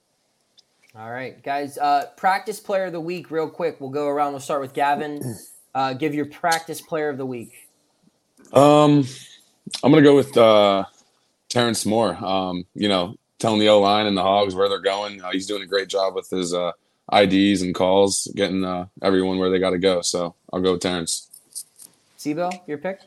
All 0.93 1.09
right, 1.09 1.41
guys. 1.41 1.77
Uh, 1.77 2.07
practice 2.17 2.59
player 2.59 2.85
of 2.85 2.91
the 2.91 2.99
week, 2.99 3.31
real 3.31 3.49
quick. 3.49 3.79
We'll 3.79 3.91
go 3.91 4.07
around. 4.07 4.33
We'll 4.33 4.41
start 4.41 4.61
with 4.61 4.73
Gavin. 4.73 5.21
Uh, 5.73 5.93
give 5.93 6.13
your 6.13 6.25
practice 6.25 6.81
player 6.81 7.07
of 7.07 7.17
the 7.17 7.25
week. 7.25 7.69
Um, 8.51 9.07
I'm 9.81 9.89
gonna 9.89 10.01
go 10.01 10.17
with 10.17 10.35
uh, 10.35 10.83
Terrence 11.47 11.85
Moore. 11.85 12.13
Um, 12.13 12.65
you 12.75 12.89
know, 12.89 13.15
telling 13.39 13.61
the 13.61 13.69
O 13.69 13.79
line 13.79 14.05
and 14.05 14.17
the 14.17 14.21
Hogs 14.21 14.53
where 14.53 14.67
they're 14.67 14.81
going. 14.81 15.21
Uh, 15.21 15.31
he's 15.31 15.47
doing 15.47 15.61
a 15.61 15.65
great 15.65 15.87
job 15.87 16.13
with 16.13 16.29
his 16.29 16.53
uh, 16.53 16.73
IDs 17.13 17.61
and 17.61 17.73
calls, 17.73 18.29
getting 18.35 18.65
uh, 18.65 18.87
everyone 19.01 19.37
where 19.37 19.49
they 19.49 19.59
got 19.59 19.69
to 19.69 19.79
go. 19.79 20.01
So 20.01 20.35
I'll 20.51 20.59
go 20.59 20.73
with 20.73 20.81
Terrence. 20.81 21.29
C'Bo, 22.17 22.51
your 22.67 22.77
pick. 22.77 22.99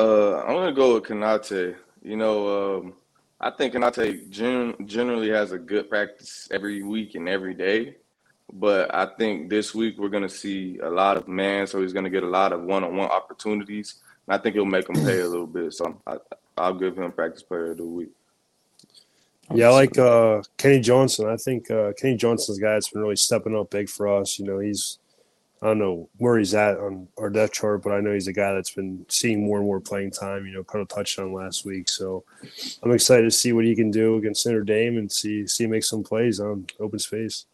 Uh, 0.00 0.38
I'm 0.38 0.54
gonna 0.54 0.72
go 0.72 0.94
with 0.94 1.04
Konata. 1.04 1.76
You 2.02 2.16
know, 2.16 2.78
um, 2.78 2.94
I 3.40 3.50
think 3.50 3.74
Konata 3.74 4.28
gen- 4.30 4.74
generally 4.86 5.28
has 5.30 5.52
a 5.52 5.58
good 5.58 5.90
practice 5.90 6.48
every 6.50 6.82
week 6.82 7.14
and 7.14 7.28
every 7.28 7.54
day, 7.54 7.96
but 8.52 8.94
I 8.94 9.06
think 9.18 9.50
this 9.50 9.74
week 9.74 9.98
we're 9.98 10.08
gonna 10.08 10.28
see 10.28 10.78
a 10.82 10.88
lot 10.88 11.16
of 11.16 11.28
man, 11.28 11.66
so 11.66 11.82
he's 11.82 11.92
gonna 11.92 12.10
get 12.10 12.22
a 12.22 12.28
lot 12.28 12.52
of 12.52 12.62
one-on-one 12.62 13.10
opportunities. 13.10 13.96
And 14.26 14.34
I 14.34 14.38
think 14.42 14.54
he'll 14.54 14.64
make 14.64 14.88
him 14.88 14.96
pay 14.96 15.20
a 15.20 15.28
little 15.28 15.46
bit. 15.46 15.74
So 15.74 16.00
I, 16.06 16.16
I'll 16.56 16.74
give 16.74 16.96
him 16.96 17.12
practice 17.12 17.42
player 17.42 17.72
of 17.72 17.76
the 17.76 17.84
week. 17.84 18.10
Yeah, 19.54 19.68
I 19.68 19.72
like 19.72 19.96
uh, 19.98 20.42
Kenny 20.56 20.80
Johnson. 20.80 21.28
I 21.28 21.36
think 21.36 21.70
uh, 21.70 21.92
Kenny 21.92 22.16
Johnson's 22.16 22.58
guy 22.58 22.72
that's 22.72 22.88
been 22.88 23.02
really 23.02 23.16
stepping 23.16 23.56
up 23.56 23.70
big 23.70 23.88
for 23.88 24.08
us. 24.08 24.38
You 24.38 24.46
know, 24.46 24.58
he's 24.58 24.98
I 25.62 25.68
don't 25.68 25.78
know 25.78 26.08
where 26.18 26.38
he's 26.38 26.54
at 26.54 26.78
on 26.78 27.08
our 27.16 27.30
depth 27.30 27.54
chart, 27.54 27.82
but 27.82 27.92
I 27.92 28.00
know 28.00 28.12
he's 28.12 28.28
a 28.28 28.32
guy 28.32 28.52
that's 28.52 28.70
been 28.70 29.06
seeing 29.08 29.44
more 29.44 29.56
and 29.56 29.66
more 29.66 29.80
playing 29.80 30.10
time. 30.10 30.46
You 30.46 30.52
know, 30.52 30.64
kind 30.64 30.82
of 30.82 30.88
touched 30.88 31.18
on 31.18 31.32
last 31.32 31.64
week, 31.64 31.88
so 31.88 32.24
I'm 32.82 32.92
excited 32.92 33.22
to 33.22 33.30
see 33.30 33.52
what 33.52 33.64
he 33.64 33.74
can 33.74 33.90
do 33.90 34.16
against 34.16 34.46
Notre 34.46 34.62
Dame 34.62 34.98
and 34.98 35.10
see 35.10 35.46
see 35.46 35.64
him 35.64 35.70
make 35.70 35.84
some 35.84 36.02
plays 36.02 36.40
on 36.40 36.66
open 36.78 36.98
space. 36.98 37.46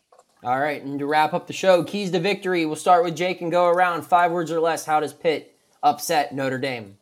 All 0.43 0.59
right, 0.59 0.83
and 0.83 0.99
to 0.99 1.07
wrap 1.07 1.33
up 1.33 1.47
the 1.47 1.53
show, 1.53 1.85
keys 1.85 2.11
to 2.11 2.19
victory. 2.19 2.67
We'll 2.67 2.75
start 2.75 3.05
with 3.05 3.17
Jake 3.17 3.41
and 3.41 3.53
go 3.53 3.67
around 3.67 4.03
five 4.03 4.33
words 4.33 4.51
or 4.51 4.59
less. 4.59 4.85
How 4.85 4.99
does 4.99 5.13
Pitt 5.13 5.55
upset 5.85 6.35
Notre 6.35 6.59
Dame? 6.59 6.97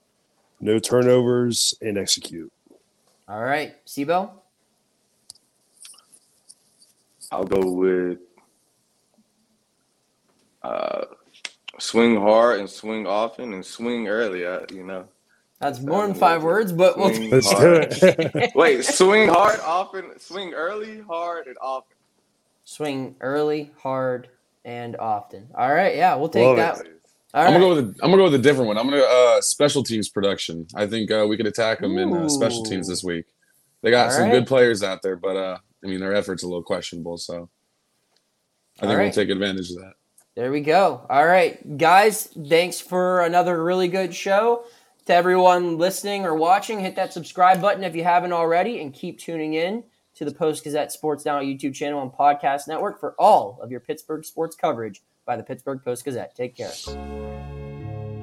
No 0.60 0.78
turnovers 0.78 1.74
and 1.80 1.96
execute. 1.96 2.52
All 3.26 3.42
right, 3.42 3.74
C'Bo. 3.86 4.32
I'll 7.32 7.44
go 7.44 7.70
with 7.70 8.18
uh, 10.62 11.06
swing 11.78 12.16
hard 12.16 12.60
and 12.60 12.68
swing 12.68 13.06
often 13.06 13.54
and 13.54 13.64
swing 13.64 14.08
early. 14.08 14.46
I, 14.46 14.60
you 14.72 14.84
know. 14.84 15.06
That's 15.60 15.80
more 15.80 16.06
than 16.06 16.14
five 16.14 16.42
words, 16.42 16.72
but 16.72 16.96
we'll 16.96 17.08
Let's 17.28 17.50
do 17.54 17.74
it. 17.74 18.52
Wait, 18.54 18.82
swing 18.84 19.28
hard, 19.28 19.60
often, 19.60 20.18
swing 20.18 20.54
early, 20.54 21.00
hard, 21.00 21.48
and 21.48 21.56
often. 21.60 21.96
swing 22.64 23.16
early, 23.20 23.70
hard, 23.78 24.28
and 24.64 24.96
often. 24.96 25.48
All 25.54 25.72
right, 25.72 25.96
yeah, 25.96 26.14
we'll 26.14 26.30
take 26.30 26.46
Love 26.46 26.56
that. 26.56 26.80
it. 26.80 27.00
All 27.34 27.42
I'm 27.42 27.52
right. 27.52 27.60
gonna 27.60 27.60
go 27.60 27.68
with 27.76 27.78
a, 27.78 28.04
I'm 28.04 28.10
gonna 28.10 28.16
go 28.16 28.24
with 28.24 28.34
a 28.34 28.38
different 28.38 28.68
one. 28.68 28.78
I'm 28.78 28.88
gonna 28.88 29.02
uh, 29.02 29.40
special 29.42 29.82
teams 29.84 30.08
production. 30.08 30.66
I 30.74 30.86
think 30.86 31.10
uh, 31.10 31.26
we 31.28 31.36
could 31.36 31.46
attack 31.46 31.80
them 31.80 31.98
in 31.98 32.12
uh, 32.12 32.28
special 32.28 32.64
teams 32.64 32.88
this 32.88 33.04
week. 33.04 33.26
They 33.82 33.90
got 33.90 34.06
All 34.06 34.12
some 34.12 34.22
right. 34.24 34.32
good 34.32 34.46
players 34.46 34.82
out 34.82 35.02
there, 35.02 35.16
but 35.16 35.36
uh, 35.36 35.58
I 35.84 35.86
mean 35.86 36.00
their 36.00 36.14
efforts 36.14 36.42
a 36.42 36.46
little 36.46 36.62
questionable. 36.62 37.18
So 37.18 37.50
I 38.78 38.86
think 38.86 38.92
All 38.92 38.98
we'll 38.98 39.12
take 39.12 39.28
advantage 39.28 39.70
of 39.70 39.76
that. 39.76 39.92
There 40.36 40.52
we 40.52 40.60
go. 40.60 41.06
All 41.10 41.26
right, 41.26 41.76
guys, 41.76 42.28
thanks 42.48 42.80
for 42.80 43.22
another 43.22 43.62
really 43.62 43.88
good 43.88 44.14
show. 44.14 44.64
To 45.06 45.14
everyone 45.14 45.76
listening 45.76 46.24
or 46.24 46.36
watching, 46.36 46.78
hit 46.78 46.94
that 46.96 47.12
subscribe 47.12 47.60
button 47.60 47.82
if 47.82 47.96
you 47.96 48.04
haven't 48.04 48.32
already, 48.32 48.80
and 48.80 48.94
keep 48.94 49.18
tuning 49.18 49.54
in 49.54 49.82
to 50.14 50.24
the 50.24 50.30
Post 50.30 50.62
Gazette 50.62 50.92
Sports 50.92 51.24
Now 51.24 51.40
YouTube 51.40 51.74
channel 51.74 52.02
and 52.02 52.12
podcast 52.12 52.68
network 52.68 53.00
for 53.00 53.14
all 53.18 53.58
of 53.60 53.70
your 53.70 53.80
Pittsburgh 53.80 54.24
sports 54.24 54.54
coverage 54.54 55.02
by 55.24 55.36
the 55.36 55.42
Pittsburgh 55.42 55.82
Post 55.82 56.04
Gazette. 56.04 56.36
Take 56.36 56.56
care. 56.56 57.69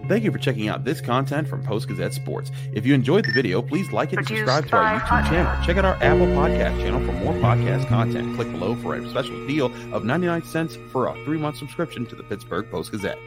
Thank 0.08 0.24
you 0.24 0.32
for 0.32 0.38
checking 0.38 0.70
out 0.70 0.86
this 0.86 1.02
content 1.02 1.48
from 1.48 1.64
Post 1.64 1.88
Gazette 1.90 2.14
Sports. 2.14 2.52
If 2.72 2.86
you 2.86 2.94
enjoyed 2.94 3.26
the 3.26 3.32
video, 3.34 3.62
please 3.62 3.92
like 3.92 4.14
it 4.14 4.20
and 4.20 4.28
subscribe 4.28 4.68
to 4.68 4.78
our 4.78 5.00
YouTube 5.00 5.30
channel. 5.30 5.66
Check 5.66 5.78
out 5.78 5.86
our 5.86 5.96
Apple 5.96 6.28
Podcast 6.28 6.80
channel 6.80 7.06
for 7.06 7.12
more 7.12 7.34
podcast 7.34 7.88
content. 7.88 8.36
Click 8.36 8.50
below 8.52 8.76
for 8.76 8.96
a 8.96 9.10
special 9.10 9.46
deal 9.48 9.66
of 9.94 10.06
99 10.06 10.44
cents 10.44 10.78
for 10.92 11.08
a 11.08 11.26
three 11.26 11.38
month 11.38 11.58
subscription 11.58 12.06
to 12.06 12.16
the 12.16 12.24
Pittsburgh 12.24 12.70
Post 12.72 12.92
Gazette. 12.92 13.18